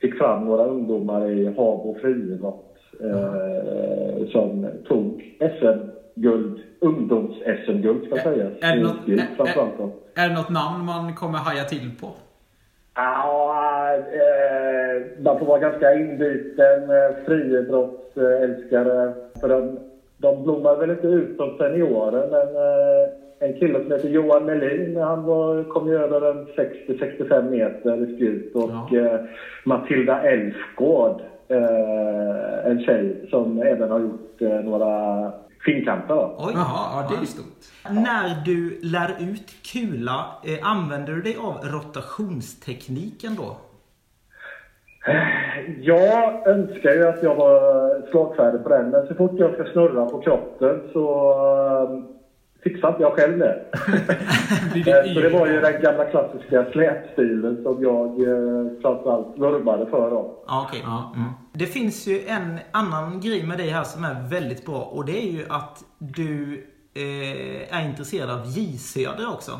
fick 0.00 0.18
fram 0.18 0.44
några 0.44 0.64
ungdomar 0.64 1.30
i 1.30 1.46
hav 1.46 1.80
och 1.80 1.96
friidrott 2.00 2.76
eh, 3.00 4.26
som 4.32 4.66
tog 4.88 5.36
SM-guld, 5.38 6.60
ungdoms-SM-guld 6.80 8.06
ska 8.06 8.16
sägas. 8.16 8.52
Är 8.60 8.76
det, 8.76 8.82
något, 8.82 9.08
är, 9.08 9.12
är, 9.12 10.24
är 10.24 10.28
det 10.28 10.34
något 10.34 10.50
namn 10.50 10.84
man 10.84 11.14
kommer 11.14 11.38
haja 11.38 11.64
till 11.64 11.90
på? 12.00 12.08
Ja, 12.94 13.94
eh, 13.94 15.22
man 15.22 15.38
får 15.38 15.46
vara 15.46 15.58
ganska 15.58 15.94
inbiten 15.94 16.90
eh, 16.90 17.24
friidrottsälskare. 17.26 19.14
För 19.40 19.48
de, 19.48 19.78
de 20.24 20.42
blommar 20.42 20.76
väl 20.76 20.90
inte 20.90 21.06
ut 21.06 21.36
som 21.36 21.56
seniorer, 21.58 22.24
men 22.34 22.48
eh, 22.66 23.48
en 23.48 23.58
kille 23.60 23.82
som 23.82 23.92
heter 23.92 24.08
Johan 24.08 24.44
Melin, 24.44 24.96
han 24.96 25.24
var, 25.24 25.64
kom 25.64 25.88
ju 25.88 25.94
över 25.98 26.30
en 26.30 26.46
60-65 26.46 27.50
meter 27.50 28.02
i 28.10 28.14
spjut. 28.16 28.54
Och 28.54 28.70
Ja. 28.90 28.98
eh, 28.98 29.20
Matilda 29.64 30.22
Elfgård, 30.22 31.20
eh, 31.48 32.70
en 32.70 32.80
tjej 32.84 33.26
som 33.30 33.62
även 33.62 33.90
har 33.90 34.00
gjort 34.00 34.42
eh, 34.42 34.48
några 34.48 35.32
finkamper. 35.64 36.14
Då. 36.14 36.34
Oj. 36.38 36.52
Jaha, 36.54 37.02
ja 37.02 37.08
det 37.16 37.22
är 37.22 37.26
stort. 37.26 37.60
När 37.90 38.44
du 38.44 38.78
lär 38.82 39.10
ut 39.20 39.48
kula, 39.72 40.24
eh, 40.44 40.70
använder 40.70 41.12
du 41.12 41.22
dig 41.22 41.36
av 41.40 41.54
rotationstekniken 41.72 43.34
då? 43.36 43.56
Jag 45.80 46.46
önskar 46.46 46.90
ju 46.90 47.08
att 47.08 47.22
jag 47.22 47.34
var 47.34 48.10
slagfärdig 48.10 48.62
på 48.62 48.68
den, 48.68 48.90
men 48.90 49.06
så 49.06 49.14
fort 49.14 49.32
jag 49.34 49.54
ska 49.54 49.64
snurra 49.72 50.06
på 50.06 50.20
kroppen 50.20 50.82
så 50.92 51.34
uh, 51.82 52.04
fixar 52.62 52.88
inte 52.88 53.02
jag 53.02 53.12
själv 53.12 53.38
det. 53.38 53.64
Eh, 54.74 55.14
så 55.14 55.20
det 55.20 55.28
var 55.28 55.46
ju 55.46 55.60
den 55.60 55.82
gamla 55.82 56.04
klassiska 56.04 56.66
slätstilen 56.72 57.62
som 57.62 57.82
jag 57.82 58.20
uh, 58.20 58.80
framförallt 58.82 59.38
vurmade 59.38 59.86
för 59.86 60.10
då. 60.10 60.44
Ja, 60.46 60.66
okej. 60.68 60.82
Ja. 60.84 61.12
Mm. 61.16 61.30
Det 61.52 61.66
finns 61.66 62.06
ju 62.06 62.20
en 62.26 62.58
annan 62.70 63.20
grej 63.20 63.46
med 63.46 63.58
dig 63.58 63.68
här 63.68 63.84
som 63.84 64.04
är 64.04 64.28
väldigt 64.30 64.66
bra 64.66 64.80
och 64.80 65.04
det 65.04 65.18
är 65.18 65.32
ju 65.32 65.44
att 65.48 65.84
du 65.98 66.64
eh, 66.94 67.78
är 67.78 67.88
intresserad 67.88 68.30
av 68.30 68.46
J 68.46 68.78
Söder 68.78 69.32
också. 69.32 69.50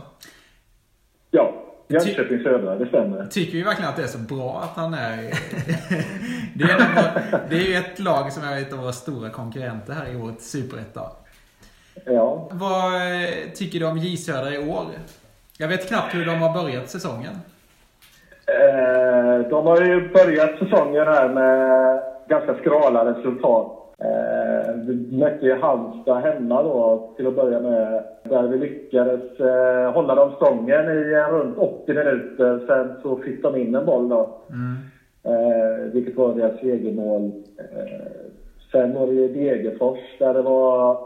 Ja, 1.30 1.54
Jönköping 1.88 2.42
Södra, 2.42 2.75
det 2.75 2.87
stämmer. 2.87 3.27
Tycker 3.27 3.53
vi 3.53 3.62
verkligen 3.62 3.90
att 3.90 3.97
det 3.97 4.03
är 4.03 4.07
så 4.07 4.18
bra 4.18 4.61
att 4.62 4.77
han 4.77 4.94
är... 4.94 5.16
det, 6.55 6.64
är 6.64 6.79
våra- 6.79 7.40
det 7.49 7.57
är 7.57 7.68
ju 7.68 7.75
ett 7.75 7.99
lag 7.99 8.33
som 8.33 8.44
är 8.44 8.59
ett 8.62 8.73
av 8.73 8.79
våra 8.79 8.92
stora 8.92 9.31
konkurrenter 9.31 9.92
här 9.92 10.11
i 10.12 10.16
vårt 10.16 10.40
superetta. 10.40 11.03
Ja. 12.05 12.49
Vad 12.53 12.94
eh, 12.94 13.29
tycker 13.55 13.79
du 13.81 13.87
om 13.87 13.99
J 13.99 14.16
Södra 14.16 14.55
i 14.55 14.59
år? 14.70 14.87
Jag 15.59 15.68
vet 15.68 15.88
knappt 15.88 16.14
hur 16.14 16.27
de 16.27 16.35
har 16.42 16.62
börjat 16.62 16.90
säsongen. 16.90 17.35
Eh, 18.47 19.49
de 19.51 19.66
har 19.66 19.81
ju 19.81 20.09
börjat 20.09 20.59
säsongen 20.59 21.07
här 21.07 21.29
med 21.29 22.03
ganska 22.29 22.55
skrala 22.55 23.05
resultat. 23.05 23.84
Eh, 23.98 24.74
vi 24.87 25.16
mötte 25.18 25.46
ju 25.46 25.54
Halmstad 25.54 26.16
hemma 26.22 26.62
då 26.62 27.09
till 27.16 27.26
att 27.26 27.37
börja 27.37 27.61
med. 27.61 28.04
Där 28.22 28.42
vi 28.42 28.59
lyckades 28.59 29.40
eh, 29.40 29.92
hålla 29.92 30.14
dem 30.14 30.33
stången 30.37 30.85
i 30.98 31.12
eh, 31.12 31.33
runt 31.35 31.59
80 31.59 31.94
minuter. 31.94 32.64
Sen 32.66 32.94
så 33.02 33.16
fick 33.16 33.42
de 33.42 33.57
in 33.57 33.74
en 33.74 33.87
boll 33.87 34.09
då. 34.09 34.28
Eh, 35.24 35.92
vilket 35.92 36.16
var 36.16 36.35
deras 36.35 36.61
segermål. 36.61 37.30
Eh, 37.59 38.22
sen 38.72 38.94
var 38.94 39.07
det 39.07 39.12
ju 39.12 39.28
Degerfors 39.28 39.98
där 40.18 40.35
det 40.35 40.42
var 40.42 40.98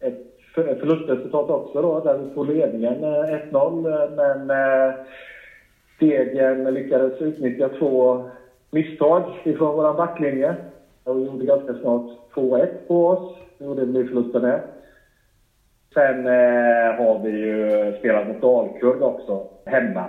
ett 0.00 0.26
för- 0.54 0.74
förlustresultat 0.74 1.50
också 1.50 1.82
då. 1.82 2.00
Där 2.00 2.18
vi 2.18 2.34
tog 2.34 2.46
ledningen 2.48 3.04
eh, 3.04 3.24
1-0. 3.50 4.02
eh, 4.02 4.10
Men 4.16 4.50
eh, 4.50 4.94
Degen 6.00 6.74
lyckades 6.74 7.20
utnyttja 7.20 7.68
två 7.68 8.22
misstag 8.70 9.22
ifrån 9.44 9.76
vår 9.76 9.92
backlinje 9.94 10.54
och 11.04 11.20
gjorde 11.20 11.46
ganska 11.46 11.74
snart 11.74 12.10
2-1 12.34 12.66
på 12.88 13.06
oss. 13.06 13.36
Det 13.58 13.64
gjorde 13.64 13.84
vi 13.84 14.04
förlusten 14.04 14.42
med. 14.42 14.60
Sen 15.94 16.26
eh, 16.26 16.96
har 16.98 17.20
vi 17.22 17.30
ju 17.30 17.94
spelat 17.98 18.28
mot 18.28 18.40
Dalkurd 18.40 19.02
också, 19.02 19.46
hemma. 19.64 20.04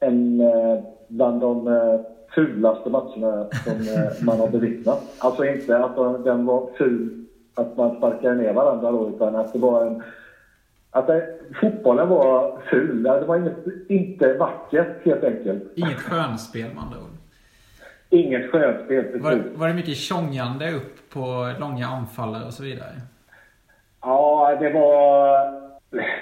En 0.00 0.40
eh, 0.40 0.80
bland 1.08 1.40
de 1.40 1.68
eh, 1.68 2.00
fulaste 2.34 2.90
matcherna 2.90 3.46
som 3.64 3.72
eh, 3.72 4.24
man 4.24 4.40
har 4.40 4.48
bevittnat. 4.48 5.02
Alltså 5.18 5.44
inte 5.44 5.78
att 5.78 6.24
den 6.24 6.46
var 6.46 6.70
ful, 6.78 7.26
att 7.54 7.76
man 7.76 7.96
sparkade 7.96 8.34
ner 8.34 8.52
varandra 8.52 8.90
då, 8.90 9.08
utan 9.08 9.36
att 9.36 9.52
det 9.52 9.58
var 9.58 9.86
en 9.86 10.02
att 10.90 11.06
det, 11.06 11.38
fotbollen 11.60 12.08
var 12.08 12.60
ful. 12.70 13.02
Det 13.02 13.24
var 13.24 13.36
inget, 13.36 13.56
inte 13.88 14.32
vackert 14.32 15.04
helt 15.04 15.24
enkelt. 15.24 15.62
Inget 15.74 15.98
skönspel 15.98 16.74
med 16.74 16.82
andra 16.82 16.98
ord. 16.98 17.17
Inget 18.10 18.50
skönspel 18.50 19.04
till 19.04 19.20
Var, 19.20 19.30
slut. 19.32 19.46
var 19.56 19.68
det 19.68 19.74
mycket 19.74 19.96
tjongande 19.96 20.72
upp 20.72 21.10
på 21.12 21.52
långa 21.60 21.86
anfallare 21.86 22.44
och 22.46 22.52
så 22.52 22.62
vidare? 22.62 22.92
Ja, 24.00 24.56
det 24.60 24.70
var 24.70 25.68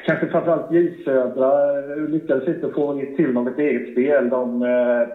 kanske 0.07 0.27
framförallt 0.29 0.73
J 0.73 1.05
Södra 1.05 1.73
lyckades 2.09 2.49
inte 2.49 2.71
få 2.71 3.01
till 3.17 3.33
något 3.33 3.59
eget 3.59 3.93
spel. 3.93 4.29
De, 4.29 4.63
eh, 4.63 5.09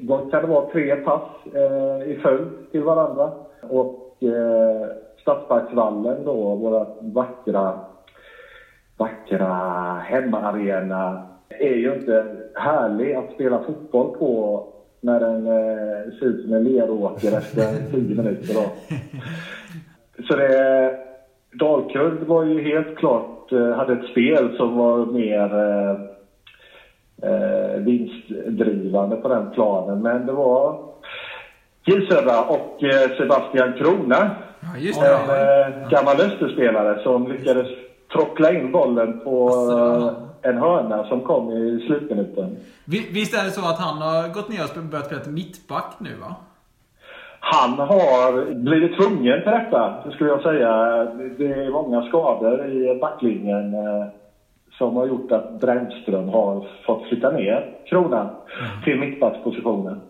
vad 0.00 0.30
kan 0.30 0.42
det 0.42 0.48
vara, 0.48 0.70
tre 0.70 0.96
pass 0.96 1.22
eh, 1.54 2.10
i 2.10 2.18
följd 2.22 2.48
till 2.70 2.82
varandra. 2.82 3.30
Och 3.60 4.16
eh, 4.22 4.86
Stadsparksvallen 5.20 6.24
då, 6.24 6.54
våra 6.54 6.86
vackra, 7.00 7.80
vackra 8.96 9.48
hemmaarena, 10.04 11.28
är 11.48 11.74
ju 11.74 11.94
inte 11.94 12.36
härlig 12.54 13.14
att 13.14 13.32
spela 13.34 13.64
fotboll 13.64 14.16
på 14.18 14.66
när 15.04 15.20
den 15.20 15.46
eh, 15.46 16.18
ser 16.18 16.26
ut 16.26 16.44
som 16.44 16.52
en 16.52 16.64
leråker 16.64 17.38
efter 17.38 17.90
10 17.92 18.14
minuter. 18.14 18.54
Då. 18.54 18.62
Så 20.28 20.36
det, 20.36 20.94
Dalkurd 21.52 22.22
var 22.26 22.44
ju 22.44 22.62
helt 22.62 22.96
klart, 22.98 23.52
eh, 23.52 23.68
hade 23.70 23.92
ett 23.92 24.10
spel 24.10 24.56
som 24.56 24.76
var 24.76 25.06
mer 25.06 25.54
eh, 25.58 25.96
eh, 27.30 27.76
vinstdrivande 27.80 29.16
på 29.16 29.28
den 29.28 29.50
planen. 29.50 30.02
Men 30.02 30.26
det 30.26 30.32
var 30.32 30.78
J 31.84 31.94
och 32.48 32.82
eh, 32.84 33.10
Sebastian 33.16 33.72
Krona, 33.72 34.30
Ja, 34.60 34.78
just 34.78 35.00
det. 35.00 35.06
en 35.06 35.12
Ja. 35.28 35.66
eh, 35.66 35.88
gammal 35.90 36.20
Österspelare 36.20 37.02
som 37.02 37.28
lyckades 37.28 37.66
trockla 38.12 38.52
in 38.52 38.72
bollen 38.72 39.20
på 39.20 39.48
en 40.42 40.58
hörna 40.58 41.04
som 41.08 41.20
kom 41.20 41.52
i 41.52 41.84
slutminuten. 41.86 42.56
Vi- 42.84 43.08
Visst 43.12 43.34
är 43.40 43.44
det 43.44 43.50
så 43.50 43.60
att 43.60 43.78
han 43.78 43.98
har 44.02 44.28
gått 44.34 44.48
ner 44.48 44.60
och 44.76 44.82
börjat 44.82 45.06
spela 45.06 45.20
mittback 45.26 45.94
nu 45.98 46.10
va? 46.20 46.34
Han 47.40 47.70
har 47.72 48.54
blivit 48.54 48.96
tvungen 48.96 49.42
till 49.42 49.50
detta, 49.52 50.10
skulle 50.14 50.30
jag 50.30 50.42
säga. 50.42 50.70
Det 51.38 51.46
är 51.52 51.70
många 51.70 52.02
skador 52.08 52.66
i 52.66 52.98
backlinjen 53.00 53.74
eh, 53.74 54.06
som 54.78 54.96
har 54.96 55.06
gjort 55.06 55.32
att 55.32 55.60
Brännström 55.60 56.28
har 56.28 56.66
fått 56.86 57.08
flytta 57.08 57.30
ner 57.30 57.74
kronan 57.88 58.28
till 58.84 58.98
mittbackspositionen. 59.00 60.00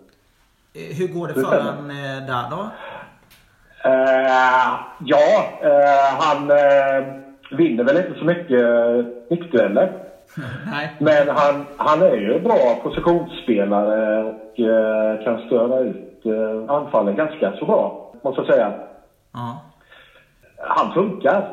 Eh, 0.75 0.97
Hur 0.99 1.09
går 1.21 1.27
det 1.29 1.35
för 1.35 1.61
han 1.61 1.91
eh, 1.91 2.27
där 2.27 2.51
då? 2.51 2.63
Eh, 3.85 4.71
ja, 5.05 5.45
eh, 5.63 6.19
han 6.19 6.51
eh, 6.51 7.05
vinner 7.59 7.85
väl 7.85 7.97
inte 7.97 8.19
så 8.19 8.25
mycket 8.25 9.31
nickdueller. 9.31 9.93
Nej. 10.67 10.97
Men 10.99 11.29
han, 11.29 11.67
han 11.77 12.03
är 12.03 12.17
ju 12.17 12.35
en 12.35 12.43
bra 12.43 12.81
positionsspelare 12.83 14.25
och 14.25 14.61
eh, 14.61 15.25
kan 15.25 15.47
störa 15.47 15.81
ut 15.81 16.27
eh, 16.27 16.75
anfallen 16.75 17.17
ganska 17.17 17.57
så 17.57 17.67
bra, 17.67 18.15
måste 18.23 18.41
jag 18.41 18.51
säga. 18.51 18.73
Ja. 19.33 19.63
Han 20.59 20.95
funkar. 20.95 21.49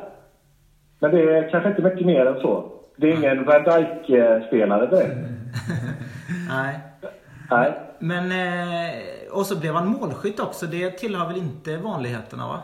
Men 1.00 1.12
det 1.12 1.22
är 1.22 1.50
kanske 1.50 1.70
inte 1.70 1.82
mycket 1.82 2.06
mer 2.06 2.26
än 2.26 2.42
så. 2.42 2.72
Det 2.96 3.08
är 3.08 3.18
ingen 3.18 3.46
Van 3.46 3.64
Dijk-spelare 3.64 4.86
direkt. 4.86 5.16
Nej. 6.50 6.80
Nej. 7.52 7.74
Men, 8.00 8.32
eh, 8.32 8.96
och 9.32 9.46
så 9.46 9.60
blev 9.60 9.74
han 9.74 9.88
målskytt 9.88 10.40
också. 10.40 10.66
Det 10.66 10.92
tillhör 10.92 11.28
väl 11.28 11.38
inte 11.38 11.78
vanligheterna 11.78 12.48
va? 12.48 12.60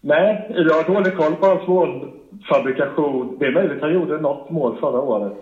Nej, 0.00 0.46
jag 0.68 0.74
har 0.74 0.94
dålig 0.94 1.16
koll 1.16 1.34
på 1.36 1.46
hans 1.46 1.68
målfabrikation. 1.68 3.36
Det 3.38 3.46
är 3.46 3.52
möjligt 3.52 3.76
att 3.76 3.82
han 3.82 3.94
gjorde 3.94 4.20
något 4.20 4.50
mål 4.50 4.76
förra 4.80 5.00
året. 5.00 5.32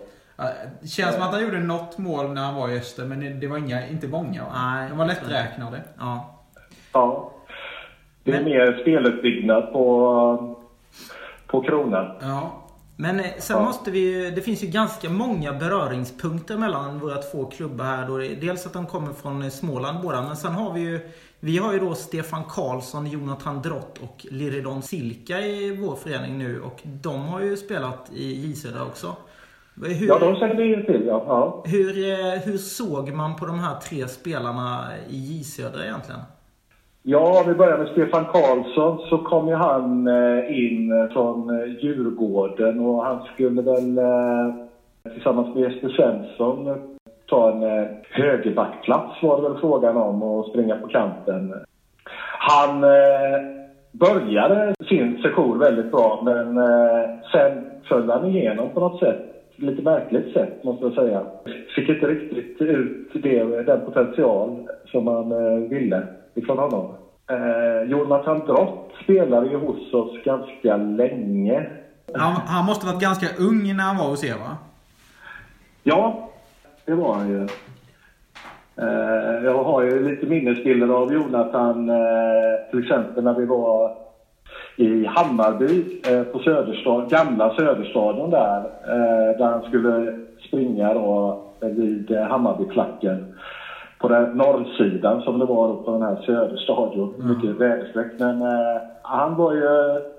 Det 0.83 0.89
känns 0.89 1.15
som 1.15 1.23
att 1.23 1.33
han 1.33 1.43
gjorde 1.43 1.59
något 1.61 1.99
mål 1.99 2.33
när 2.33 2.43
han 2.43 2.55
var 2.55 2.69
i 2.69 2.79
Öster, 2.79 3.05
men 3.05 3.41
det- 3.41 3.47
var 3.47 3.59
inga, 3.59 3.89
inte 3.89 4.07
många? 4.09 4.43
Nej. 4.55 4.89
De 4.89 4.99
var 4.99 5.07
lätträknade. 5.07 5.81
Ja. 5.99 6.41
Ja. 6.93 7.31
Det 8.25 8.31
är 8.33 8.35
Men- 8.35 8.45
mer 8.45 8.79
speluppbyggnad 8.83 9.73
på, 9.73 10.57
på 11.47 11.63
kronan. 11.63 12.11
Ja. 12.21 12.51
Men 12.97 13.21
eh, 13.21 13.27
sen 13.39 13.57
Ja. 13.57 13.65
måste 13.65 13.91
vi 13.91 13.99
ju- 13.99 14.31
Det 14.31 14.41
finns 14.41 14.63
ju 14.63 14.67
ganska 14.67 15.11
många 15.11 15.53
beröringspunkter 15.53 16.57
mellan 16.57 16.99
våra 16.99 17.17
två 17.17 17.45
klubbar 17.45 17.85
här. 17.85 18.07
Då. 18.09 18.19
Dels 18.19 18.67
att 18.67 18.73
de 18.73 18.87
kommer 18.87 19.13
från 19.13 19.43
eh, 19.43 19.49
Småland 19.49 19.99
båda. 20.03 20.23
Men 20.23 20.37
sen 20.37 20.53
har 20.53 20.73
vi 20.75 20.81
ju 20.81 21.01
Vi 21.47 21.59
har 21.59 21.73
ju 21.73 21.79
då 21.79 21.95
Stefan 21.95 22.43
Karlsson, 22.49 23.07
Jonathan 23.07 23.63
Drott 23.63 23.99
och 24.03 24.27
Liridon 24.31 24.83
Silka 24.83 25.41
i 25.41 25.77
vår 25.83 25.95
förening 25.95 26.39
nu. 26.39 26.61
Och 26.61 26.81
de 27.03 27.21
har 27.21 27.41
ju 27.41 27.57
spelat 27.57 28.13
i 28.15 28.47
J 28.47 28.55
Södra 28.55 28.83
också. 28.83 29.07
Hur, 29.83 30.09
Ja, 30.09 30.19
de 30.19 30.37
känner 30.37 30.55
vi 30.55 30.65
ju 30.65 30.83
till. 30.85 31.07
Ja. 31.07 31.25
Ja. 31.27 31.63
hur, 31.67 32.11
eh, 32.11 32.41
hur 32.45 32.57
såg 32.57 33.13
man 33.13 33.37
på 33.37 33.47
de 33.47 33.59
här 33.59 33.81
tre 33.81 34.09
spelarna 34.09 34.81
i 35.09 35.17
J 35.17 35.45
Södra 35.45 35.85
egentligen? 35.85 36.21
Ja, 37.03 37.41
om 37.41 37.49
vi 37.49 37.55
börjar 37.55 37.79
med 37.79 37.89
Stefan 37.89 38.25
Karlsson 38.25 39.09
så 39.09 39.19
kom 39.19 39.49
ju 39.49 39.55
han 39.55 40.07
eh, 40.07 40.59
in 40.65 41.09
från 41.13 41.61
eh, 41.61 41.85
Djurgården 41.85 42.81
och 42.81 43.05
han 43.05 43.25
skulle 43.35 43.63
väl 43.63 43.99
tillsammans 45.15 45.55
med 45.55 45.63
Jesper 45.63 45.89
Svensson 45.89 46.94
ta 47.27 47.51
en 47.51 47.63
eh, 47.63 47.89
högerbackplats 48.11 49.23
var 49.23 49.43
det 49.43 49.49
väl 49.49 49.61
frågan 49.61 49.97
om 49.97 50.23
och 50.23 50.47
springa 50.47 50.77
på 50.77 50.89
kanten. 50.89 51.55
Han 52.39 52.85
eh, 52.85 53.41
började 53.93 54.75
sin 54.89 55.23
session 55.23 55.59
väldigt 55.59 55.91
bra 55.91 56.23
men 56.25 56.59
eh, 56.59 57.11
sen 57.33 57.71
föll 57.89 58.11
han 58.11 58.27
igenom 58.27 58.71
på 58.71 58.81
något 58.81 59.01
sätt. 59.01 59.31
Lite 59.57 59.83
märkligt 59.83 60.33
sätt 60.33 60.65
måste 60.65 60.85
jag 60.85 60.95
säga. 60.95 61.23
Fick 61.77 61.89
inte 61.89 62.07
riktigt 62.07 62.63
ut 62.63 63.11
det, 63.23 63.63
den 63.63 63.81
potential 63.81 64.69
som 64.87 65.05
man 65.05 65.33
eh, 65.33 65.69
ville 65.69 66.07
ifrån 66.35 66.59
honom. 66.59 66.95
Eh, 67.31 67.91
Jonathan 67.91 68.39
Drott 68.39 68.93
spelade 69.05 69.49
ju 69.49 69.57
hos 69.57 69.95
oss 69.95 70.25
ganska 70.25 70.77
länge. 70.77 71.67
Han, 72.15 72.33
han 72.33 72.65
måste 72.65 72.87
varit 72.87 73.01
ganska 73.01 73.27
ung 73.39 73.77
när 73.77 73.85
han 73.85 73.97
var 73.97 74.09
hos 74.09 74.25
er 74.25 74.35
va? 74.35 74.57
Ja, 75.83 76.31
det 76.87 76.95
var 76.95 77.15
han 77.15 77.29
ju. 77.29 77.47
Eh, 78.77 79.45
jag 79.45 79.65
har 79.65 79.83
ju 79.83 80.11
lite 80.11 80.27
minnesbilder 80.27 80.89
av 80.89 81.13
Jonathan, 81.13 81.91
eh, 81.91 82.71
till 82.71 82.83
exempel 82.83 83.25
när 83.25 83.35
vi 83.35 83.47
var 83.47 83.97
i 84.77 85.07
Hammarby 85.07 86.01
eh, 86.09 86.23
på 86.23 86.39
Söderstad, 86.39 87.07
gamla 87.11 87.55
Söderstadion 87.55 88.31
där, 88.31 88.63
där 89.39 89.45
han 89.45 89.63
skulle 89.63 90.19
springa 90.49 90.95
då 90.95 91.43
vid 91.61 92.17
Hammarbyklacken 92.17 93.35
på 94.05 94.09
den 94.09 94.31
norrsidan 94.31 95.23
som 95.23 95.39
det 95.39 95.45
var 95.45 95.75
på 95.75 95.91
den 95.91 96.03
här 96.03 96.17
Söderstadion. 96.27 97.15
Mycket 97.19 97.61
väderstreck. 97.61 98.13
Men 98.19 98.43
eh, 98.43 98.83
han 99.03 99.37
var 99.37 99.53
ju, 99.53 99.69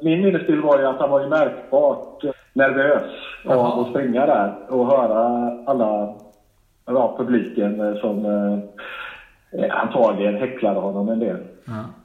min 0.01 0.21
minnesbild 0.21 0.63
var 0.63 0.79
ju 0.79 0.85
att 0.85 0.99
han 0.99 1.09
var 1.09 1.21
ju 1.21 1.27
märkbart 1.27 2.23
nervös 2.53 3.11
av 3.45 3.79
att 3.79 3.89
springa 3.89 4.25
där 4.25 4.53
och 4.69 4.87
höra 4.87 5.51
alla 5.65 6.13
ja, 6.85 7.15
publiken 7.17 7.79
eh, 7.79 8.01
som 8.01 8.25
eh, 8.25 9.77
antagligen 9.81 10.35
häcklade 10.35 10.79
honom 10.79 11.09
en 11.09 11.19
del. 11.19 11.37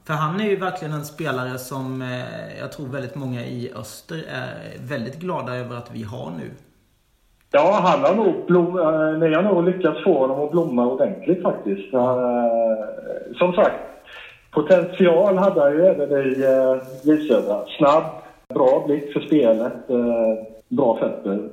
För 0.07 0.13
han 0.13 0.39
är 0.39 0.49
ju 0.49 0.55
verkligen 0.55 0.93
en 0.93 1.05
spelare 1.05 1.57
som 1.57 2.01
eh, 2.01 2.59
jag 2.59 2.71
tror 2.71 2.87
väldigt 2.87 3.15
många 3.15 3.41
i 3.41 3.71
Öster 3.75 4.15
är 4.15 4.87
väldigt 4.89 5.19
glada 5.19 5.55
över 5.55 5.75
att 5.75 5.91
vi 5.93 6.03
har 6.03 6.31
nu. 6.39 6.51
Ja, 7.51 7.79
han 7.83 8.03
har 8.03 8.15
nog, 8.15 8.45
blom, 8.47 8.79
eh, 8.79 9.19
ni 9.19 9.35
har 9.35 9.43
nog 9.43 9.63
lyckats 9.65 10.03
få 10.03 10.17
honom 10.17 10.45
att 10.45 10.51
blomma 10.51 10.87
ordentligt 10.87 11.41
faktiskt. 11.41 11.93
Eh, 11.93 12.45
som 13.37 13.53
sagt, 13.53 13.75
potential 14.51 15.37
hade 15.37 15.61
han 15.61 15.71
ju 15.71 15.85
även 15.85 16.11
i 16.11 16.41
eh, 16.43 16.75
J 17.03 17.27
Södra. 17.27 17.65
Snabb, 17.77 18.03
bra 18.53 18.83
blick 18.87 19.13
för 19.13 19.19
spelet, 19.19 19.89
eh, 19.89 20.45
bra 20.67 20.97
fötter. 20.97 21.49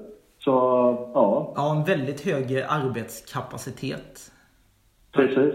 Så 0.48 1.10
ja, 1.14 1.52
Ja, 1.56 1.76
en 1.76 1.84
väldigt 1.84 2.24
hög 2.24 2.64
arbetskapacitet. 2.68 4.32
precis. 5.12 5.54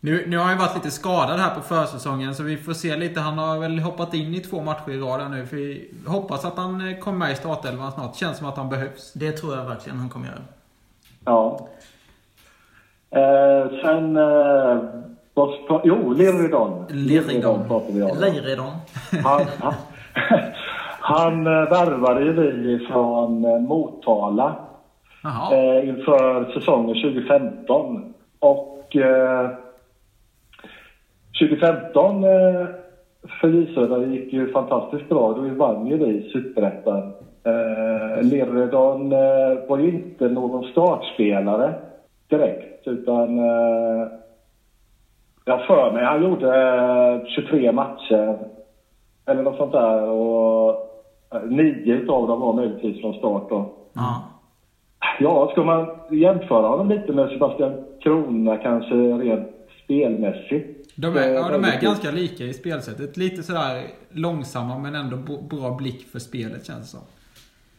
Nu, 0.00 0.24
nu 0.26 0.36
har 0.36 0.44
han 0.44 0.52
ju 0.52 0.58
varit 0.58 0.74
lite 0.74 0.90
skadad 0.90 1.40
här 1.40 1.54
på 1.54 1.60
försäsongen 1.60 2.34
så 2.34 2.42
vi 2.42 2.56
får 2.56 2.72
se 2.72 2.96
lite. 2.96 3.20
Han 3.20 3.38
har 3.38 3.58
väl 3.58 3.78
hoppat 3.78 4.14
in 4.14 4.34
i 4.34 4.40
två 4.40 4.60
matcher 4.60 4.90
i 4.90 4.98
rad 4.98 5.30
nu. 5.30 5.46
För 5.46 5.56
vi 5.56 5.90
hoppas 6.06 6.44
att 6.44 6.56
han 6.56 6.88
eh, 6.88 6.98
kommer 6.98 7.18
med 7.18 7.32
i 7.32 7.34
startelvan 7.34 7.92
snart. 7.92 8.16
Känns 8.16 8.38
som 8.38 8.46
att 8.46 8.56
han 8.56 8.68
behövs. 8.68 9.12
Det 9.12 9.32
tror 9.32 9.56
jag 9.56 9.64
verkligen 9.64 9.98
han 9.98 10.08
kommer 10.08 10.26
göra. 10.26 10.42
Ja. 11.24 11.68
Eh, 13.10 13.80
sen... 13.82 14.16
Eh, 14.16 14.78
vad 15.34 15.80
jo, 15.84 16.12
Liridon. 16.12 16.86
Liridon. 16.88 17.68
pratar 17.68 17.92
vi 17.92 18.02
om. 18.02 18.18
Leiridon. 18.18 18.72
Han, 19.24 19.44
han, 19.58 19.74
han 21.06 21.46
eh, 21.46 21.70
värvade 21.70 22.24
ju 22.24 22.32
vi 22.32 22.86
från 22.86 23.44
eh, 23.44 23.58
Motala 23.58 24.54
eh, 25.52 25.88
inför 25.88 26.52
säsongen 26.54 27.02
2015. 27.02 28.14
Och 28.38 28.96
eh, 28.96 29.50
2015 31.40 32.24
eh, 32.24 32.66
för 33.40 33.74
Södra 33.74 34.06
gick 34.06 34.32
ju 34.32 34.52
fantastiskt 34.52 35.08
bra. 35.08 35.32
Då 35.32 35.54
vann 35.54 35.86
ju 35.86 35.96
vi 35.96 36.30
Superettan. 36.32 37.12
Eh, 37.44 38.22
Liridon 38.22 39.12
eh, 39.12 39.68
var 39.68 39.78
ju 39.78 39.88
inte 39.88 40.28
någon 40.28 40.64
startspelare 40.64 41.74
direkt 42.28 42.86
utan 42.88 43.38
eh, 43.38 44.08
jag 45.44 45.66
för 45.66 45.92
mig 45.92 46.04
han 46.04 46.22
gjorde 46.22 46.48
eh, 47.14 47.26
23 47.26 47.72
matcher 47.72 48.38
eller 49.26 49.42
något 49.42 49.56
sånt 49.56 49.72
där 49.72 50.02
och 50.02 50.70
eh, 50.70 50.85
nio 51.48 51.94
utav 51.94 52.28
dem 52.28 52.40
var 52.40 52.52
möjligtvis 52.52 53.00
från 53.00 53.14
start 53.14 53.46
då. 53.48 53.72
Ja. 53.92 54.22
Ja, 55.20 55.48
ska 55.52 55.62
man 55.64 55.86
jämföra 56.10 56.66
honom 56.68 56.88
lite 56.88 57.12
med 57.12 57.28
Sebastian 57.28 57.72
Krona 58.02 58.56
kanske 58.56 58.94
rent 58.94 59.48
spelmässigt? 59.84 60.96
De 60.96 61.06
är, 61.16 61.28
ja, 61.28 61.42
de 61.42 61.54
är 61.54 61.58
väldigt- 61.58 61.80
ganska 61.80 62.10
lika 62.10 62.44
i 62.44 62.52
spelsättet. 62.52 63.16
Lite 63.16 63.42
sådär 63.42 63.82
långsamma 64.10 64.78
men 64.78 64.94
ändå 64.94 65.16
bra 65.50 65.70
blick 65.78 66.06
för 66.12 66.18
spelet 66.18 66.66
känns 66.66 66.92
det 66.92 66.98
som. 66.98 67.00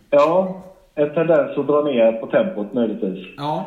Ja, 0.10 0.62
en 0.96 1.14
tendens 1.14 1.58
att 1.58 1.68
dra 1.68 1.82
ner 1.82 2.12
på 2.12 2.28
tempot 2.28 2.74
möjligtvis. 2.74 3.26
Ja. 3.38 3.66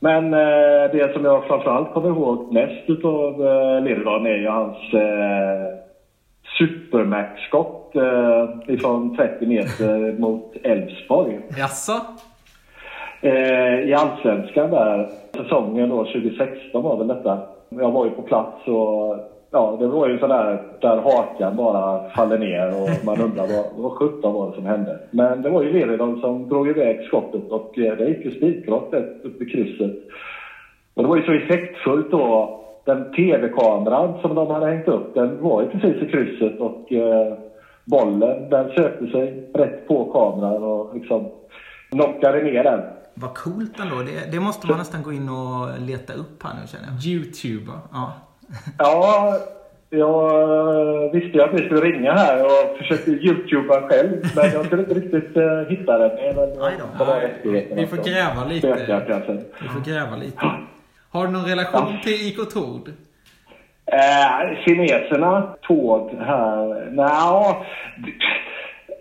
Men 0.00 0.34
eh, 0.34 0.90
det 0.92 1.12
som 1.14 1.24
jag 1.24 1.44
framförallt 1.46 1.92
kommer 1.92 2.08
ihåg 2.08 2.52
mest 2.52 2.82
utav 2.90 3.46
eh, 3.46 3.80
Liridon 3.82 4.26
är 4.26 4.36
ju 4.36 4.48
hans 4.48 4.76
supermax-skott 6.58 7.96
eh, 7.96 8.74
ifrån 8.74 9.16
30 9.16 9.46
meter 9.46 10.18
mot 10.18 10.56
Elfsborg. 10.62 11.40
Jaså? 11.58 11.92
Eh, 13.20 13.80
I 13.88 13.94
Allsvenskan 13.94 14.70
där, 14.70 15.08
säsongen 15.36 15.88
då 15.88 16.04
2016 16.04 16.82
var 16.82 16.96
väl 16.96 17.08
detta. 17.08 17.38
Jag 17.68 17.90
var 17.90 18.04
ju 18.04 18.10
på 18.10 18.22
plats 18.22 18.66
och 18.66 19.16
ja, 19.50 19.76
det 19.80 19.86
var 19.86 20.08
ju 20.08 20.18
sådär 20.18 20.62
där 20.80 20.96
hakan 20.96 21.56
bara 21.56 22.10
faller 22.10 22.38
ner 22.38 22.68
och 22.68 23.04
man 23.04 23.20
undrar 23.20 23.46
vad, 23.46 23.82
vad 23.82 23.92
sjutton 23.92 24.34
var 24.34 24.48
det 24.48 24.54
som 24.54 24.66
hände. 24.66 24.98
Men 25.10 25.42
det 25.42 25.50
var 25.50 25.62
ju 25.62 25.72
Liridon 25.72 26.20
som 26.20 26.48
drog 26.48 26.68
iväg 26.68 27.06
skottet 27.06 27.50
och 27.50 27.78
eh, 27.78 27.96
det 27.96 28.08
gick 28.08 28.24
ju 28.24 28.30
spikrakt 28.30 28.94
upp 29.24 29.42
i 29.42 29.44
krysset. 29.44 29.96
Och 30.94 31.02
det 31.02 31.08
var 31.08 31.16
ju 31.16 31.22
så 31.22 31.32
effektfullt 31.32 32.10
då. 32.10 32.62
Den 32.86 33.12
tv-kameran 33.12 34.20
som 34.20 34.34
de 34.34 34.50
hade 34.50 34.66
hängt 34.66 34.88
upp, 34.88 35.14
den 35.14 35.42
var 35.42 35.62
ju 35.62 35.68
precis 35.68 36.02
i 36.02 36.10
krysset 36.10 36.60
och 36.60 36.92
eh, 36.92 37.38
bollen 37.84 38.50
den 38.50 38.70
sökte 38.70 39.06
sig 39.06 39.50
rätt 39.54 39.88
på 39.88 40.12
kameran 40.12 40.62
och 40.62 40.94
liksom 40.94 41.28
knockade 41.90 42.42
ner 42.42 42.64
den. 42.64 42.80
Vad 43.14 43.34
coolt 43.34 43.80
ändå. 43.80 43.96
Det, 43.96 44.32
det 44.32 44.40
måste 44.40 44.66
man 44.66 44.78
nästan 44.78 45.02
gå 45.02 45.12
in 45.12 45.28
och 45.28 45.80
leta 45.80 46.12
upp 46.12 46.42
här 46.42 46.54
nu 46.60 46.66
känner 46.66 46.86
jag. 46.86 47.04
Youtuber. 47.04 47.74
Ja. 47.92 48.12
Ja, 48.78 49.36
jag 49.90 51.04
eh, 51.04 51.12
visste 51.12 51.38
ju 51.38 51.42
att 51.42 51.52
ni 51.52 51.58
skulle 51.58 51.80
ringa 51.80 52.12
här 52.12 52.44
och 52.44 52.78
försökte 52.78 53.10
youtuba 53.10 53.88
själv, 53.88 54.22
men 54.36 54.52
jag 54.52 54.68
kunde 54.70 54.84
inte 54.84 54.94
riktigt 54.94 55.36
uh, 55.36 55.68
hitta 55.68 55.98
den. 55.98 56.10
Aj 56.60 56.74
då. 56.98 57.04
rättigheterna 57.04 57.80
vi 57.80 57.86
får 57.86 57.96
gräva 57.96 58.44
lite. 58.44 58.66
Vi 59.62 59.68
får 59.68 59.80
gräva 59.90 60.16
lite. 60.16 60.46
Har 61.16 61.26
du 61.26 61.32
någon 61.32 61.44
relation 61.44 61.86
Ja. 61.94 62.00
till 62.04 62.12
IK 62.28 62.36
Tord? 62.50 62.88
Eh, 63.86 64.64
kineserna, 64.64 65.54
Tord 65.62 66.10
här, 66.18 66.90
nja. 66.90 67.56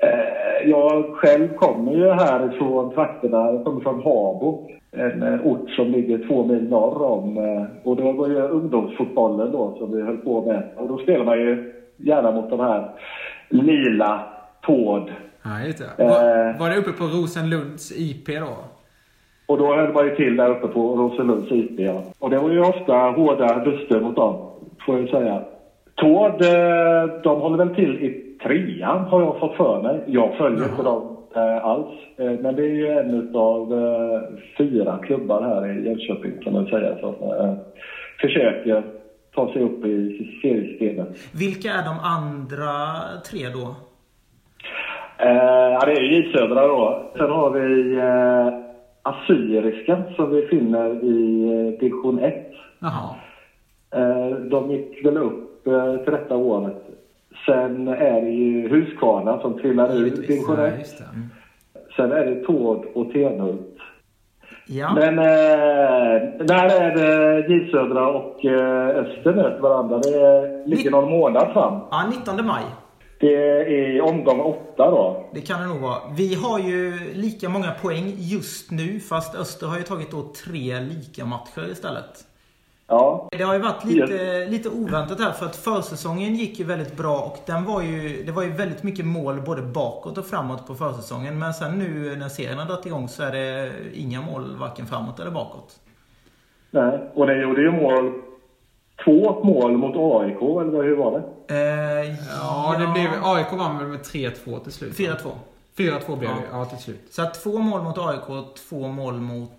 Eh, 0.04 0.70
jag 0.70 1.16
själv 1.16 1.48
kommer 1.56 1.92
ju 1.92 2.10
härifrån 2.12 2.94
trakterna, 2.96 3.38
jag 3.38 3.64
kommer 3.64 3.82
från 3.82 3.96
Habo. 3.96 4.70
En 4.92 5.24
eh, 5.24 5.40
ort 5.46 5.70
som 5.70 5.92
ligger 5.92 6.28
två 6.28 6.44
mil 6.46 6.70
norr 6.70 7.02
om. 7.04 7.38
Eh, 7.38 7.64
och 7.88 7.96
det 7.96 8.04
var 8.14 8.28
ju 8.28 8.42
ungdomsfotbollen 8.42 9.52
då 9.52 9.76
som 9.78 9.92
vi 9.96 10.02
höll 10.02 10.18
på 10.18 10.46
med. 10.46 10.64
Och 10.78 10.88
då 10.88 10.98
spelar 10.98 11.26
man 11.26 11.40
ju 11.40 11.74
gärna 11.98 12.32
mot 12.32 12.50
de 12.50 12.60
här 12.60 12.90
lila 13.50 14.24
Tord. 14.62 15.12
Nej, 15.44 15.68
inte. 15.68 15.84
Var, 15.98 16.06
Eh. 16.50 16.60
var 16.60 16.70
det 16.70 16.78
uppe 16.78 16.92
på 16.92 17.04
Rosenlunds 17.04 17.92
IP 17.92 18.28
då? 18.40 18.56
Och 19.46 19.58
då 19.58 19.76
höll 19.76 19.94
man 19.94 20.06
ju 20.06 20.16
till 20.16 20.38
där 20.38 20.50
uppe 20.50 20.68
på 20.68 20.96
Rosenlunds 20.96 21.52
IP. 21.52 21.80
Ja. 21.80 22.04
Och 22.20 22.30
det 22.30 22.40
var 22.40 22.50
ju 22.50 22.60
ofta 22.60 22.94
hårda 22.94 23.64
duster 23.64 24.00
mot 24.02 24.16
dem, 24.16 24.52
får 24.86 25.00
jag 25.00 25.10
säga. 25.10 25.42
Tord, 25.96 26.42
eh, 26.42 27.22
de 27.24 27.42
håller 27.42 27.58
väl 27.58 27.76
till 27.76 28.04
i 28.04 28.38
trean 28.44 29.06
har 29.06 29.22
jag 29.22 29.40
fått 29.40 29.56
för 29.56 29.82
mig. 29.82 30.04
Jag 30.08 30.38
följer 30.38 30.70
inte 30.70 30.84
dem 30.84 31.18
eh, 31.36 31.66
alls. 31.66 31.88
Eh, 32.18 32.32
men 32.32 32.56
det 32.56 32.62
är 32.62 32.76
ju 32.76 32.88
en 32.88 33.36
av 33.36 33.74
eh, 33.74 34.22
fyra 34.58 35.00
klubbar 35.04 35.42
här 35.42 35.72
i 35.72 35.86
Jönköping 35.88 36.44
kan 36.44 36.54
man 36.54 36.66
säga 36.66 36.98
som 37.00 37.14
eh, 37.14 37.54
försöker 38.22 38.84
ta 39.36 39.54
sig 39.54 39.62
upp 39.62 39.86
i 39.86 40.40
seriesystemet. 40.42 41.08
Vilka 41.34 41.72
är 41.72 41.86
de 41.86 42.00
andra 42.00 42.72
tre 43.30 43.50
då? 43.54 43.76
Eh, 45.18 45.74
ja, 45.74 45.80
det 45.86 45.92
är 45.92 46.02
ju 46.02 46.16
J 46.16 46.32
Södra 46.34 46.68
då. 46.68 47.12
Sen 47.18 47.30
har 47.30 47.50
vi 47.50 47.98
eh, 47.98 48.65
Assyriska 49.06 50.04
som 50.16 50.30
vi 50.32 50.42
finner 50.48 51.04
i 51.04 51.44
eh, 51.74 51.80
division 51.80 52.20
1. 52.20 52.52
Jaha. 52.80 53.16
Eh, 53.96 54.36
de 54.38 54.72
gick 54.72 55.06
väl 55.06 55.18
upp 55.18 55.68
eh, 55.68 55.96
till 56.04 56.14
detta 56.14 56.36
året. 56.36 56.82
Sen 57.46 57.88
är 57.88 58.22
det 58.22 58.30
ju 58.30 58.70
Huskvarna 58.70 59.40
som 59.42 59.60
trillar 59.60 59.96
ur 59.96 60.10
division 60.10 60.56
Ja, 60.60 60.68
1. 60.68 60.80
just 60.80 60.98
det. 60.98 61.06
Sen 61.96 62.12
är 62.12 62.26
det 62.26 62.36
Tord 62.46 62.86
och 62.94 63.12
Tenhult. 63.14 63.62
Ja. 64.68 64.94
Men 64.96 65.20
eh, 65.20 66.46
där 66.46 66.82
är 66.82 66.96
det 66.96 67.40
J 67.54 67.72
Södra 67.72 68.08
och 68.08 68.46
eh, 68.46 68.88
Öster 68.88 69.34
möter 69.34 69.60
varandra. 69.62 69.98
Det 69.98 70.64
ligger 70.68 70.92
någon 70.92 71.10
månad 71.12 71.54
fram. 71.54 71.80
ja, 71.92 72.04
19 72.36 72.46
maj. 72.46 72.64
Det 73.20 73.36
är 73.36 74.02
omgång 74.02 74.40
åtta 74.40 74.92
då. 74.92 75.26
Det 75.34 75.42
kan 75.42 75.62
det 75.62 75.68
nog 75.68 75.80
vara. 75.80 76.00
Vi 76.18 76.36
har 76.36 76.60
ju 76.60 77.14
lika 77.14 77.50
många 77.50 77.72
poäng 77.72 78.14
just 78.18 78.72
nu 78.72 79.00
fast 79.00 79.36
Öster 79.36 79.68
har 79.68 79.78
ju 79.78 79.84
tagit 79.84 80.12
då 80.12 80.32
tre 80.46 80.80
lika 80.80 81.26
matcher 81.26 81.72
istället. 81.72 82.26
Ja, 82.88 83.28
Det 83.32 83.44
har 83.44 83.54
ju 83.54 83.60
varit 83.60 83.86
lite, 83.86 84.46
lite 84.46 84.70
oväntat 84.70 85.20
här 85.20 85.32
för 85.32 85.46
att 85.46 85.56
försäsongen 85.56 86.36
gick 86.36 86.60
ju 86.60 86.66
väldigt 86.66 86.98
bra 86.98 87.20
och 87.20 87.38
den 87.46 87.66
var 87.66 87.82
ju, 87.82 88.24
det 88.24 88.32
var 88.32 88.44
ju 88.44 88.50
väldigt 88.50 88.84
mycket 88.84 89.06
mål 89.06 89.42
både 89.42 89.62
bakåt 89.62 90.18
och 90.18 90.26
framåt 90.26 90.68
på 90.68 90.76
försäsongen. 90.76 91.40
Men 91.40 91.54
sen 91.54 91.80
nu 91.80 92.16
när 92.16 92.30
serien 92.30 92.58
har 92.58 92.66
dragit 92.66 92.86
igång 92.86 93.08
så 93.08 93.24
är 93.24 93.32
det 93.32 93.72
inga 93.94 94.22
mål 94.22 94.56
varken 94.60 94.86
framåt 94.86 95.20
eller 95.20 95.32
bakåt. 95.32 95.80
nej. 96.72 97.00
Och 97.14 97.28
det 97.28 97.42
gjorde 97.42 97.62
ju 97.62 97.72
mål. 97.72 98.14
Två 99.04 99.44
mål 99.44 99.78
mot 99.78 99.96
AIK, 99.96 100.42
eller 100.62 100.72
vad- 100.72 100.86
hur 100.86 100.96
var 100.96 101.12
det? 101.12 101.56
Eh, 101.56 102.16
Ja, 102.42 102.76
det 102.80 102.88
blev... 102.88 103.10
AIK 103.24 103.54
vann 103.54 103.78
väl 103.78 103.88
med 103.88 104.00
3-2 104.04 104.60
till 104.60 104.72
slut? 104.72 104.96
4-2. 104.98 105.30
4-2 105.78 106.16
blev 106.16 106.30
Ja. 106.30 106.36
det, 106.36 106.58
ja 106.58 106.66
till 106.66 106.78
slut. 106.78 107.02
Så 107.12 107.22
att 107.22 107.34
två 107.44 107.58
mål 107.60 107.82
mot 107.82 107.98
AIK 107.98 108.30
och 108.30 108.56
två 108.70 108.88
mål 108.88 109.14
mot 109.14 109.52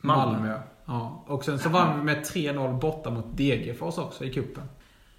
Malmö. 0.00 0.32
Malmö. 0.38 0.54
Ja. 0.86 1.22
Och 1.26 1.44
sen 1.44 1.58
så 1.58 1.68
vann 1.68 1.98
vi 1.98 2.04
med 2.04 2.24
3-0 2.24 2.72
borta 2.80 3.10
mot 3.10 3.24
Degerfors 3.36 3.98
också 3.98 4.24
i 4.24 4.30
kuppen. 4.32 4.62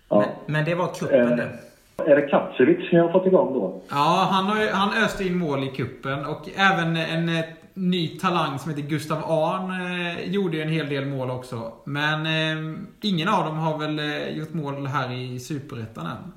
Ja. 0.10 0.20
Men, 0.20 0.30
men 0.46 0.66
det 0.66 0.76
var 0.76 0.88
kuppen 0.88 1.32
Eh. 1.32 1.38
det. 1.38 1.50
Är 1.98 2.16
det 2.16 2.28
Katsevich 2.28 2.92
ni 2.94 3.00
har 3.00 3.12
fått 3.12 3.26
igång 3.26 3.54
då? 3.54 3.82
Ja, 3.90 4.28
han, 4.32 4.46
har, 4.46 4.62
ju- 4.62 4.70
han 4.72 5.04
öste 5.04 5.24
in 5.24 5.38
mål 5.38 5.64
i 5.64 5.68
kuppen 5.68 6.26
och 6.26 6.50
även 6.56 6.98
en 6.98 7.44
ny 7.76 8.08
talang 8.08 8.60
som 8.60 8.72
heter 8.72 8.90
Gustav 8.90 9.32
Ahn 9.32 9.72
eh, 9.72 10.32
gjorde 10.32 10.58
ju 10.58 10.64
en 10.64 10.70
hel 10.70 10.90
del 10.90 11.06
mål 11.06 11.30
också. 11.30 11.72
Men 11.84 12.26
eh, 12.26 12.80
ingen 13.02 13.30
av 13.30 13.46
dem 13.46 13.58
har 13.58 13.78
väl 13.78 14.00
eh, 14.00 14.38
gjort 14.38 14.54
mål 14.54 14.88
här 14.88 15.14
i 15.14 15.40
Superettan 15.40 16.06
än. 16.06 16.32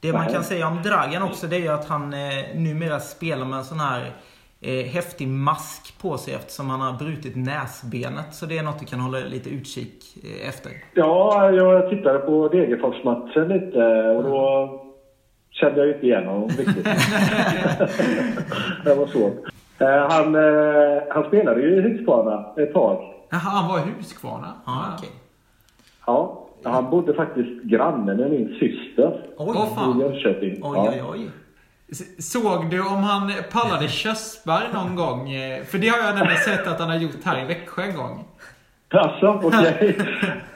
Det 0.00 0.12
man 0.12 0.32
kan 0.32 0.44
säga 0.44 0.68
om 0.68 0.82
Dragan 0.82 1.22
också 1.22 1.46
det 1.46 1.56
är 1.56 1.60
ju 1.60 1.68
att 1.68 1.88
han 1.88 2.12
eh, 2.12 2.18
numera 2.54 3.00
spelar 3.00 3.46
med 3.46 3.58
en 3.58 3.64
sån 3.64 3.80
här 3.80 4.10
eh, 4.60 4.86
häftig 4.86 5.28
mask 5.28 5.94
på 6.00 6.18
sig 6.18 6.34
eftersom 6.34 6.70
han 6.70 6.80
har 6.80 6.98
brutit 6.98 7.36
näsbenet. 7.36 8.34
Så 8.34 8.46
det 8.46 8.58
är 8.58 8.62
något 8.62 8.80
du 8.80 8.86
kan 8.86 9.00
hålla 9.00 9.18
lite 9.18 9.50
utkik 9.50 10.16
eh, 10.24 10.48
efter. 10.48 10.72
Ja, 10.94 11.50
jag 11.50 11.90
tittade 11.90 12.18
på 12.18 12.48
Degerfors-matchen 12.48 13.48
lite 13.48 13.78
och 14.16 14.22
då 14.22 14.70
kände 15.50 15.80
jag 15.80 15.96
inte 15.96 16.06
igen 16.06 16.26
honom 16.26 16.48
riktigt. 16.48 16.84
det 18.84 18.94
var 18.94 19.06
svårt. 19.06 19.55
Eh, 19.78 20.08
Han, 20.10 20.34
eh, 20.34 21.02
han 21.10 21.24
spelade 21.28 21.60
ju 21.60 21.76
i 21.76 21.80
Huskvarna 21.80 22.44
ett 22.56 22.72
tag. 22.72 23.12
Jaha, 23.30 23.38
han 23.38 23.68
var 23.68 23.78
i 23.78 23.82
Huskvarna? 23.96 24.52
Ja, 24.66 24.84
okej. 24.98 25.10
Ja, 26.06 26.42
han 26.64 26.90
bodde 26.90 27.14
faktiskt 27.14 27.62
granne 27.62 28.14
med 28.14 28.30
min 28.30 28.48
syster 28.60 29.26
Oj, 29.36 29.54
Åh, 29.58 29.74
fan. 29.74 30.00
i 30.00 30.02
Jönköping. 30.02 30.60
oj, 30.62 30.76
Ja. 30.76 30.92
oj, 30.92 31.02
oj. 31.10 31.30
Såg 32.18 32.70
du 32.70 32.80
om 32.80 33.02
han 33.02 33.32
pallade 33.52 33.88
körsbär 33.88 34.62
någon 34.74 34.96
gång? 34.96 35.30
Eh, 35.32 35.62
För 35.64 35.78
det 35.78 35.88
har 35.88 35.98
jag 35.98 36.14
nämligen 36.14 36.40
sett 36.40 36.66
att 36.66 36.80
han 36.80 36.88
har 36.90 36.96
gjort 36.96 37.24
här 37.24 37.42
i 37.42 37.44
Växjö 37.44 37.82
en 37.82 37.96
gång. 37.96 38.24
Alltså, 38.90 39.40
okej. 39.46 39.96
Eh, 39.98 40.28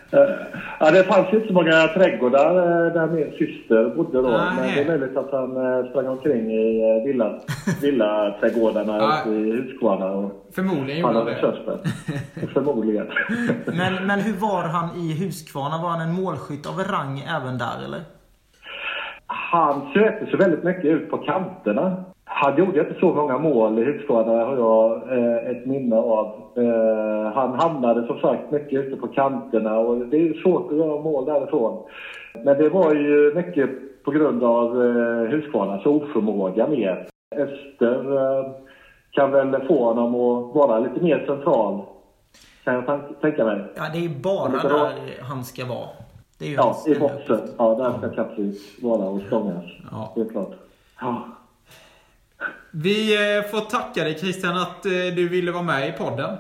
ja, 0.80 0.90
det 0.90 1.04
fanns 1.04 1.32
inte 1.32 1.46
så 1.46 1.52
många 1.52 1.88
trädgårdar 1.88 2.56
eh, 2.56 2.92
där 2.92 3.06
min 3.06 3.30
syster 3.38 3.96
bodde 3.96 4.22
då. 4.22 4.28
Nej. 4.28 4.40
Men 4.56 4.74
det 4.74 4.80
är 4.82 4.98
möjligt 4.98 5.16
att 5.16 5.32
han 5.32 5.56
eh, 5.56 5.90
sprang 5.90 6.06
omkring 6.08 6.50
i 6.50 6.80
eh, 6.98 7.04
villa, 7.06 7.40
villaträdgårdarna 7.82 8.96
Ja. 8.98 9.20
uppe 9.20 9.30
i 9.30 9.52
Huskvarna 9.52 10.06
och 10.06 10.46
Förmodligen 10.54 11.00
gjorde 11.00 11.14
han 11.14 11.26
det. 11.26 12.46
Förmodligen. 12.54 13.06
Men, 13.66 14.06
men 14.06 14.20
hur 14.20 14.32
var 14.32 14.62
han 14.62 14.96
i 14.96 15.24
Huskvarna? 15.24 15.82
Var 15.82 15.90
han 15.90 16.00
en 16.00 16.12
målskytt 16.14 16.66
av 16.66 16.78
rang 16.78 17.24
även 17.36 17.58
där 17.58 17.84
eller? 17.84 18.00
Han 19.26 19.92
sökte 19.94 20.26
sig 20.26 20.36
väldigt 20.38 20.64
mycket 20.64 20.84
ut 20.84 21.11
på 21.11 21.18
kanterna. 21.18 22.04
Han 22.43 22.57
gjorde 22.57 22.80
inte 22.80 23.01
så 23.01 23.14
många 23.14 23.38
mål 23.38 23.78
i 23.78 23.84
Huskvarna 23.84 24.45
har 24.45 24.57
jag 24.57 25.18
eh, 25.18 25.51
ett 25.51 25.66
minne 25.66 25.97
av. 25.97 26.26
Eh, 26.57 27.32
han 27.34 27.61
hamnade 27.61 28.07
som 28.07 28.18
sagt 28.18 28.51
mycket 28.51 28.72
ute 28.72 28.97
på 28.97 29.09
kanterna 29.09 29.78
och 29.78 29.97
det 29.97 30.16
är 30.16 30.43
svårt 30.43 30.70
att 30.72 30.76
göra 30.78 31.03
mål 31.03 31.24
därifrån. 31.24 31.84
Men 32.34 32.59
det 32.59 32.68
var 32.68 32.95
ju 32.95 33.34
mycket 33.34 33.70
på 34.05 34.11
grund 34.11 34.45
av 34.45 34.84
eh, 34.84 35.30
Huskvarnas 35.30 35.86
oförmåga 35.86 36.66
mer. 36.66 37.09
Öster 37.36 38.16
eh, 38.16 38.51
kan 39.11 39.30
väl 39.30 39.66
få 39.66 39.84
honom 39.84 40.14
att 40.14 40.55
vara 40.55 40.78
lite 40.78 41.01
mer 41.01 41.24
central. 41.26 41.82
Kan 42.64 42.74
jag 42.74 43.01
tänka 43.20 43.45
mig. 43.45 43.64
Ja, 43.74 43.82
det 43.93 44.05
är 44.05 44.09
bara 44.22 44.49
bra. 44.51 44.61
där 44.68 44.93
han 45.22 45.45
ska 45.45 45.66
vara. 45.66 45.88
Det 46.38 46.45
är 46.45 46.49
ju 46.49 46.55
Ja, 46.55 46.76
i 46.86 46.95
boxen. 46.95 47.41
Ja, 47.59 47.74
där 47.74 47.99
ska 47.99 48.24
Katsvik 48.24 48.59
vara 48.82 49.09
och 49.09 49.20
stångas. 49.26 49.64
Ja. 49.91 50.12
Det 50.14 50.20
är 50.20 50.28
klart. 50.28 50.53
Ja. 51.01 51.22
Vi 52.73 53.14
eh, 53.39 53.43
får 53.51 53.61
tacka 53.61 54.05
dig 54.05 54.18
Christian 54.18 54.57
att 54.57 54.87
eh, 54.87 54.93
du 54.93 55.29
ville 55.29 55.53
vara 55.53 55.62
med 55.62 55.89
i 55.89 55.93
podden. 55.93 56.37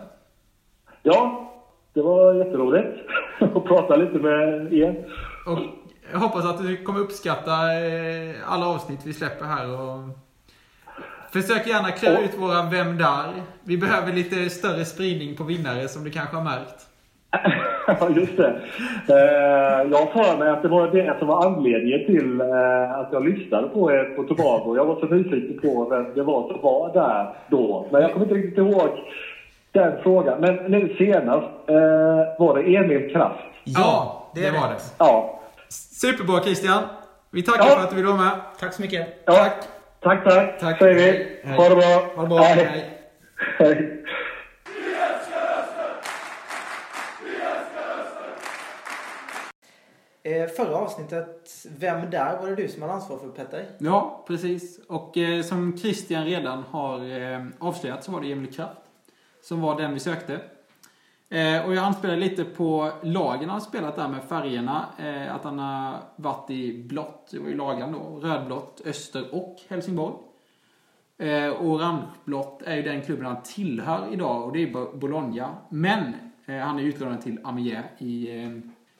Ja, 1.02 1.50
det 1.94 2.02
var 2.02 2.34
jätteroligt 2.34 2.98
att 3.40 3.64
prata 3.64 3.96
lite 3.96 4.18
med 4.18 4.72
er. 4.72 5.06
Och 5.46 5.58
jag 6.12 6.18
hoppas 6.18 6.44
att 6.44 6.58
du 6.62 6.76
kommer 6.76 7.00
uppskatta 7.00 7.52
eh, 7.74 8.34
alla 8.46 8.66
avsnitt 8.66 9.00
vi 9.04 9.12
släpper 9.12 9.44
här. 9.44 9.80
Och 9.80 10.08
försök 11.32 11.66
gärna 11.66 11.90
klä 11.90 12.16
Och- 12.18 12.24
ut 12.24 12.38
våra 12.38 12.62
Vem 12.70 12.98
Där? 12.98 13.42
Vi 13.64 13.76
behöver 13.76 14.12
lite 14.12 14.50
större 14.50 14.84
spridning 14.84 15.36
på 15.36 15.44
vinnare 15.44 15.88
som 15.88 16.04
du 16.04 16.10
kanske 16.10 16.36
har 16.36 16.44
märkt. 16.44 16.86
Just 18.16 18.36
det. 18.36 18.48
Eh, 19.08 19.90
jag 19.90 19.98
har 19.98 20.24
för 20.24 20.38
mig 20.38 20.48
att 20.48 20.62
det 20.62 20.68
var 20.68 20.86
det 20.86 21.14
som 21.18 21.28
var 21.28 21.46
anledningen 21.46 22.06
till 22.06 22.40
eh, 22.40 22.98
att 22.98 23.08
jag 23.12 23.24
lyssnade 23.28 23.68
på 23.68 23.92
er 23.92 24.04
på 24.16 24.22
Tobago. 24.22 24.76
Jag 24.76 24.84
var 24.84 25.00
så 25.00 25.06
nyfiken 25.06 25.60
på 25.62 25.84
vem 25.90 26.14
det 26.14 26.22
var 26.22 26.48
som 26.52 26.60
var 26.62 26.92
där 26.92 27.34
då. 27.48 27.88
Men 27.92 28.02
jag 28.02 28.12
kommer 28.12 28.26
inte 28.26 28.34
riktigt 28.34 28.58
ihåg 28.58 28.88
den 29.72 29.92
frågan. 30.02 30.40
Men 30.40 30.54
nu 30.54 30.94
senast 30.98 31.46
eh, 31.68 31.76
var 32.38 32.54
det 32.62 32.76
Emil 32.76 33.12
Kraft. 33.12 33.40
Ja, 33.64 34.26
det, 34.34 34.46
är 34.46 34.52
var 34.52 34.68
det. 34.68 34.76
Ja. 34.98 35.40
Superbra 36.00 36.40
Christian. 36.40 36.82
Vi 37.30 37.42
tackar 37.42 37.64
Ja. 37.64 37.70
för 37.76 37.82
att 37.84 37.90
du 37.90 37.96
ville 37.96 38.08
vara 38.08 38.18
med. 38.18 38.30
Tack 38.60 38.72
så 38.72 38.82
mycket. 38.82 39.08
ja. 39.26 39.32
Tack. 39.32 39.54
Tack, 40.02 40.24
tack. 40.24 40.58
Tack. 40.60 40.78
Säger 40.78 40.94
vi. 40.94 41.26
Hej. 41.44 41.56
Ha 41.56 41.68
det 41.68 41.74
bra. 41.76 42.12
Ha 42.16 42.22
det 42.22 42.28
bra. 42.28 42.38
Hej. 42.38 42.64
Hej. 42.64 42.90
Hej. 43.58 43.96
Eh, 50.30 50.46
förra 50.48 50.76
avsnittet, 50.76 51.66
Vem 51.78 52.10
där? 52.10 52.38
Var 52.40 52.48
det 52.48 52.54
du 52.54 52.68
som 52.68 52.82
hade 52.82 52.94
ansvar 52.94 53.18
för 53.18 53.28
Petter? 53.28 53.66
Ja, 53.78 54.24
precis. 54.26 54.80
Och 54.88 55.16
eh, 55.16 55.42
som 55.42 55.78
Christian 55.78 56.24
redan 56.24 56.62
har 56.62 57.20
eh, 57.20 57.46
avslöjat 57.58 58.04
så 58.04 58.12
var 58.12 58.20
det 58.20 58.32
Emil 58.32 58.52
Kraft 58.52 58.80
som 59.42 59.60
var 59.60 59.76
den 59.76 59.94
vi 59.94 60.00
sökte. 60.00 60.40
Eh, 61.28 61.66
och 61.66 61.74
jag 61.74 61.84
anspelar 61.84 62.16
lite 62.16 62.44
på 62.44 62.92
lagen 63.02 63.48
han 63.48 63.60
har 63.60 63.60
spelat 63.60 63.96
där 63.96 64.08
med 64.08 64.24
färgerna. 64.24 64.86
Eh, 64.98 65.34
att 65.34 65.44
han 65.44 65.58
har 65.58 65.96
varit 66.16 66.50
i 66.50 66.82
blått, 66.82 67.28
det 67.30 67.38
var 67.38 67.48
ju 67.48 67.56
lagen 67.56 67.92
då, 67.92 68.28
rödblått, 68.28 68.82
Öster 68.84 69.34
och 69.34 69.56
Helsingborg. 69.68 70.14
Eh, 71.18 71.48
och 71.48 71.66
orangeblått 71.66 72.62
är 72.62 72.76
ju 72.76 72.82
den 72.82 73.02
klubben 73.02 73.26
han 73.26 73.42
tillhör 73.42 74.08
idag 74.12 74.44
och 74.44 74.52
det 74.52 74.62
är 74.62 74.96
Bologna. 74.96 75.54
Men 75.68 76.14
eh, 76.46 76.56
han 76.56 76.78
är 76.78 76.82
utlånad 76.82 77.22
till 77.22 77.38
Amiens 77.44 77.86
i 77.98 78.42
eh, 78.42 78.50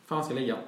franska 0.06 0.34
ligan. 0.34 0.58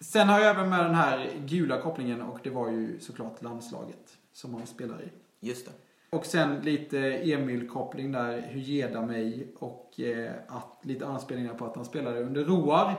Sen 0.00 0.28
har 0.28 0.40
jag 0.40 0.50
även 0.50 0.68
med 0.70 0.84
den 0.84 0.94
här 0.94 1.30
gula 1.46 1.80
kopplingen 1.80 2.22
och 2.22 2.38
det 2.42 2.50
var 2.50 2.68
ju 2.70 3.00
såklart 3.00 3.42
landslaget 3.42 4.16
som 4.32 4.54
han 4.54 4.66
spelar 4.66 5.02
i. 5.02 5.08
Just 5.46 5.66
det. 5.66 5.72
Och 6.16 6.26
sen 6.26 6.60
lite 6.60 6.98
Emil-koppling 7.32 8.12
där, 8.12 8.40
hur 8.50 8.60
geda 8.60 9.02
mig 9.06 9.54
och 9.58 10.00
eh, 10.00 10.32
att, 10.48 10.78
lite 10.82 11.06
anspelningar 11.06 11.54
på 11.54 11.64
att 11.66 11.76
han 11.76 11.84
spelade 11.84 12.20
under 12.22 12.44
Roar. 12.44 12.94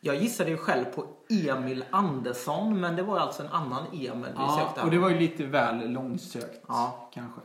Jag 0.00 0.16
gissade 0.16 0.50
ju 0.50 0.56
själv 0.56 0.84
på 0.84 1.06
Emil 1.48 1.84
Andersson, 1.90 2.80
men 2.80 2.96
det 2.96 3.02
var 3.02 3.18
alltså 3.18 3.42
en 3.42 3.48
annan 3.48 3.86
Emil 3.92 4.04
vi 4.24 4.28
Ja, 4.36 4.60
sökte. 4.66 4.80
och 4.84 4.90
det 4.90 4.98
var 4.98 5.10
ju 5.10 5.18
lite 5.18 5.44
väl 5.46 5.90
långsökt 5.90 6.64
Ja. 6.68 7.10
kanske. 7.14 7.40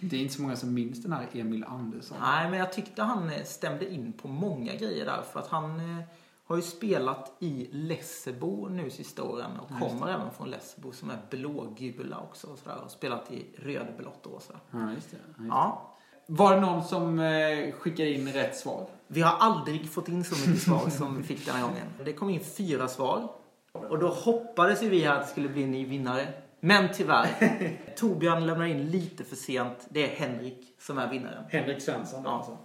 Det 0.00 0.16
är 0.16 0.20
inte 0.20 0.34
så 0.34 0.42
många 0.42 0.56
som 0.56 0.74
minns 0.74 1.02
den 1.02 1.12
här 1.12 1.26
Emil 1.32 1.64
Andersson. 1.64 2.18
Nej, 2.20 2.50
men 2.50 2.58
jag 2.58 2.72
tyckte 2.72 3.02
han 3.02 3.30
eh, 3.30 3.42
stämde 3.44 3.92
in 3.92 4.12
på 4.12 4.28
många 4.28 4.74
grejer 4.74 5.04
där. 5.04 5.22
För 5.32 5.40
att 5.40 5.48
han 5.48 5.80
eh, 5.80 6.04
har 6.48 6.56
ju 6.56 6.62
spelat 6.62 7.32
i 7.40 7.68
Lessebo 7.72 8.68
nu 8.68 8.90
sista 8.90 9.22
åren 9.22 9.50
och 9.60 9.68
Ja, 9.80 9.88
kommer 9.88 10.08
även 10.14 10.30
från 10.30 10.50
Lessebo 10.50 10.92
som 10.92 11.10
är 11.10 11.18
blågula 11.30 12.18
också. 12.20 12.46
Och 12.46 12.58
sådär, 12.58 12.76
och 12.84 12.90
spelat 12.90 13.32
i 13.32 13.46
rödblått 13.56 14.26
och 14.26 14.42
sådär. 14.42 14.60
Ja, 14.70 14.92
just 14.92 15.10
det. 15.10 15.16
Ja, 15.36 15.42
just. 15.42 15.48
Ja. 15.50 15.94
Var 16.26 16.54
det 16.54 16.60
någon 16.60 16.84
som 16.84 17.18
eh, 17.18 17.72
skickade 17.72 18.10
in 18.10 18.28
rätt 18.32 18.56
svar? 18.56 18.86
Vi 19.06 19.20
har 19.20 19.36
aldrig 19.38 19.90
fått 19.90 20.08
in 20.08 20.24
så 20.24 20.48
mycket 20.48 20.62
svar 20.62 20.88
som 20.90 21.16
vi 21.16 21.22
fick 21.22 21.46
den 21.46 21.54
här 21.54 21.62
gången. 21.62 21.86
Det 22.04 22.12
kom 22.12 22.30
in 22.30 22.40
fyra 22.40 22.88
svar. 22.88 23.32
Och 23.72 23.98
då 23.98 24.08
hoppades 24.08 24.82
ju 24.82 24.88
vi 24.88 25.06
att 25.06 25.20
det 25.20 25.26
skulle 25.26 25.48
bli 25.48 25.62
en 25.62 25.70
ny 25.70 25.86
vinnare. 25.86 26.32
Men 26.60 26.88
tyvärr, 26.94 27.80
Torbjörn 27.96 28.46
lämnar 28.46 28.66
in 28.66 28.90
lite 28.90 29.24
för 29.24 29.36
sent. 29.36 29.86
Det 29.90 30.04
är 30.12 30.16
Henrik 30.16 30.74
som 30.78 30.98
är 30.98 31.10
vinnaren. 31.10 31.44
Henrik 31.50 31.82
Svensson 31.82 32.22
Ja. 32.24 32.30
alltså. 32.30 32.58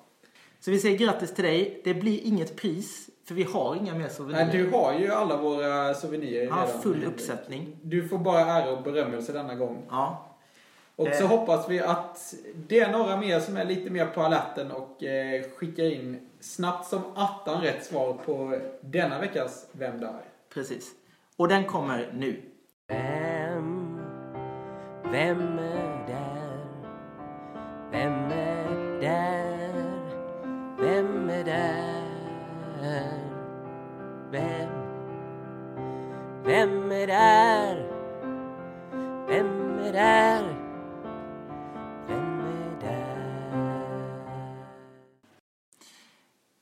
Så 0.60 0.72
vi 0.72 0.80
säger 0.80 0.98
grattis 0.98 1.34
till 1.34 1.44
dig. 1.44 1.82
Det 1.84 1.94
blir 1.94 2.20
inget 2.24 2.56
pris, 2.56 3.10
för 3.26 3.36
vi 3.36 3.44
har 3.44 3.76
inga 3.76 3.96
mer 3.96 4.08
souvenirer. 4.08 4.46
Nej, 4.46 4.58
du 4.58 4.72
har 4.72 4.94
ju 4.94 5.12
alla 5.12 5.38
våra 5.38 5.94
souvenirer 5.94 6.44
Ja, 6.46 6.56
redan. 6.68 6.82
full 6.82 7.04
uppsättning. 7.04 7.78
Du 7.82 8.08
får 8.08 8.18
bara 8.18 8.40
ära 8.40 8.72
och 8.72 8.84
berömmelse 8.84 9.34
denna 9.34 9.56
gång. 9.56 9.86
Ja. 9.90 10.26
Och 10.96 11.08
så 11.14 11.24
Eh. 11.24 11.30
hoppas 11.30 11.70
vi 11.70 11.80
att 11.80 12.34
det 12.56 12.80
är 12.80 12.92
några 12.92 13.18
mer 13.18 13.40
som 13.40 13.58
är 13.58 13.66
lite 13.66 13.90
mer 13.90 14.06
på 14.06 14.22
alerten 14.22 14.72
och 14.72 15.04
eh, 15.04 15.44
skickar 15.58 15.84
in 15.84 16.30
snabbt 16.40 16.88
som 16.88 17.02
attan 17.16 17.62
rätt 17.62 17.86
svar 17.86 18.14
på 18.26 18.60
denna 18.82 19.20
veckas 19.20 19.68
Vem 19.72 20.00
där? 20.00 20.22
Precis. 20.54 20.92
Och 21.38 21.48
den 21.48 21.64
kommer 21.64 22.10
nu. 22.14 22.42
Vem, 22.88 23.98
vem 25.12 25.60
är 25.60 25.83
är 37.04 37.08
där? 37.08 37.76
Vem 39.28 39.80
är 39.80 39.94
där? 39.94 40.44
Vem 42.08 42.40
är 42.40 42.82
där? 42.82 43.18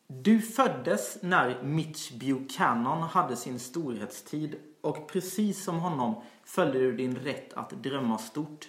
Du 0.07 0.41
föddes 0.41 1.17
när 1.21 1.63
Mitch 1.63 2.11
Buchanan 2.11 3.01
hade 3.01 3.35
sin 3.35 3.59
storhetstid 3.59 4.55
och 4.81 5.07
precis 5.07 5.63
som 5.63 5.79
honom 5.79 6.23
följde 6.43 6.79
du 6.79 6.91
din 6.91 7.15
rätt 7.15 7.53
att 7.53 7.69
drömma 7.69 8.17
stort. 8.17 8.67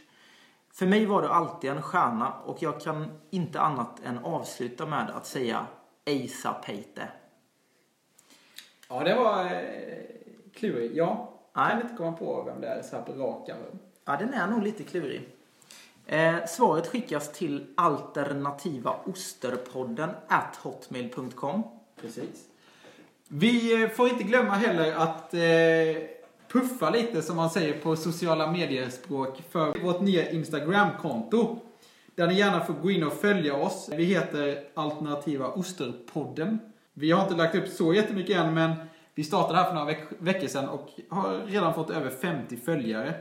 För 0.73 0.87
mig 0.87 1.07
var 1.07 1.23
du 1.23 1.29
alltid 1.29 1.71
en 1.71 1.83
stjärna 1.83 2.33
och 2.33 2.63
jag 2.63 2.81
kan 2.81 3.21
inte 3.31 3.61
annat 3.61 4.01
än 4.05 4.19
avsluta 4.19 4.87
med 4.87 5.11
att 5.11 5.27
säga 5.27 5.67
Asa 6.07 6.53
Peite. 6.53 7.09
Ja, 8.89 9.05
det 9.05 9.15
var 9.15 9.45
eh, 9.45 10.13
klurig. 10.55 10.91
Ja, 10.95 11.32
Nej. 11.53 11.71
kan 11.71 11.81
inte 11.81 11.95
komma 11.97 12.13
på 12.13 12.43
vem 12.43 12.61
det 12.61 12.67
är 12.67 12.83
så 12.83 12.97
här 12.97 13.03
på 13.03 13.13
rak 13.13 13.49
arm. 13.49 13.79
Ja, 14.05 14.17
den 14.17 14.35
är 14.35 14.47
nog 14.47 14.63
lite 14.63 14.83
klurig. 14.83 15.29
Eh, 16.07 16.35
svaret 16.49 16.87
skickas 16.87 17.33
till 17.33 17.67
alternativa 17.75 18.95
osterpodden 19.05 20.11
at 20.29 20.57
hotmail.com. 20.57 21.63
Precis. 22.01 22.49
Vi 23.29 23.83
eh, 23.83 23.89
får 23.89 24.09
inte 24.09 24.25
glömma 24.25 24.53
heller 24.53 24.93
att 24.93 25.35
eh, 25.35 25.41
puffa 26.49 26.91
lite 26.91 27.23
som 27.23 27.37
man 27.37 27.51
säger 27.51 27.81
på 27.81 27.97
sociala 27.97 28.53
medier-språk 28.53 29.43
för 29.51 29.79
vårt 29.79 30.01
nya 30.01 30.31
Instagram-konto. 30.31 31.61
Där 32.15 32.27
ni 32.27 32.35
gärna 32.35 32.61
får 32.65 32.75
gå 32.75 32.91
in 32.91 33.05
och 33.05 33.13
följa 33.13 33.55
oss. 33.55 33.91
Vi 33.97 34.05
heter 34.05 34.65
Alternativa 34.75 35.47
Osterpodden. 35.49 36.59
Vi 36.95 37.11
har 37.11 37.23
inte 37.23 37.35
lagt 37.35 37.55
upp 37.55 37.69
så 37.69 37.95
jättemycket 37.95 38.37
än 38.37 38.55
men 38.55 38.73
vi 39.15 39.25
startade 39.25 39.59
här 39.59 39.65
för 39.65 39.75
några 39.75 39.87
veck- 39.87 40.13
veckor 40.19 40.47
sedan 40.49 40.69
och 40.69 40.89
har 41.11 41.39
redan 41.47 41.75
fått 41.75 41.91
över 41.91 42.11
50 42.11 42.57
följare. 42.57 43.15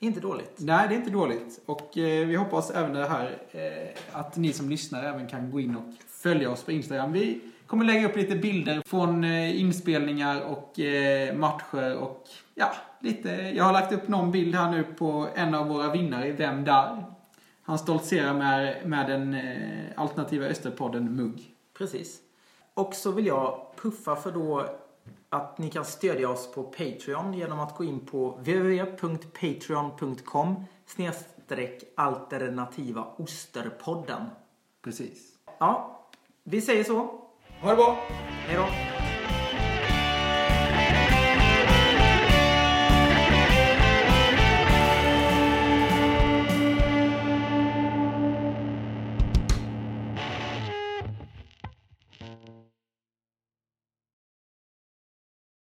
Inte 0.00 0.20
dåligt. 0.20 0.52
Nej, 0.58 0.88
det 0.88 0.94
är 0.94 0.98
inte 0.98 1.10
dåligt. 1.10 1.60
Och 1.66 1.98
eh, 1.98 2.26
vi 2.26 2.34
hoppas 2.36 2.70
även 2.70 2.92
det 2.92 3.06
här 3.08 3.38
eh, 3.50 3.88
att 4.20 4.36
ni 4.36 4.52
som 4.52 4.68
lyssnar 4.68 5.04
även 5.04 5.26
kan 5.26 5.50
gå 5.50 5.60
in 5.60 5.76
och 5.76 5.84
följa 6.08 6.50
oss 6.50 6.62
på 6.64 6.72
Instagram. 6.72 7.12
Vi 7.12 7.40
kommer 7.66 7.84
lägga 7.84 8.08
upp 8.08 8.16
lite 8.16 8.36
bilder 8.36 8.82
från 8.86 9.24
eh, 9.24 9.60
inspelningar 9.60 10.40
och 10.40 10.80
eh, 10.80 11.36
matcher 11.36 11.96
och 11.96 12.24
ja, 12.54 12.72
lite. 13.00 13.28
Jag 13.30 13.64
har 13.64 13.72
lagt 13.72 13.92
upp 13.92 14.08
någon 14.08 14.30
bild 14.30 14.54
här 14.54 14.70
nu 14.70 14.82
på 14.84 15.28
en 15.34 15.54
av 15.54 15.68
våra 15.68 15.92
vinnare, 15.92 16.32
Vem 16.32 16.64
där? 16.64 17.04
Han 17.62 17.78
stoltserar 17.78 18.34
med, 18.34 18.86
med 18.86 19.10
den 19.10 19.34
eh, 19.34 19.82
alternativa 19.96 20.46
Österpodden-mugg. 20.46 21.42
Precis. 21.78 22.18
Och 22.74 22.94
så 22.94 23.10
vill 23.12 23.26
jag 23.26 23.72
puffa 23.82 24.16
för 24.16 24.32
då 24.32 24.66
att 25.30 25.58
ni 25.58 25.70
kan 25.70 25.84
stödja 25.84 26.30
oss 26.30 26.52
på 26.52 26.62
Patreon 26.62 27.34
genom 27.34 27.60
att 27.60 27.76
gå 27.76 27.84
in 27.84 28.06
på 28.06 28.30
www.patreon.com 28.30 30.64
snedstreck 30.86 31.82
alternativa 31.96 33.04
osterpodden. 33.16 34.22
Precis. 34.82 35.32
Ja, 35.58 36.00
vi 36.44 36.60
säger 36.60 36.84
så. 36.84 36.94
Ha 37.60 37.70
det 37.70 37.76
bra! 37.76 37.98
Hej 38.46 38.56
då! 38.56 38.97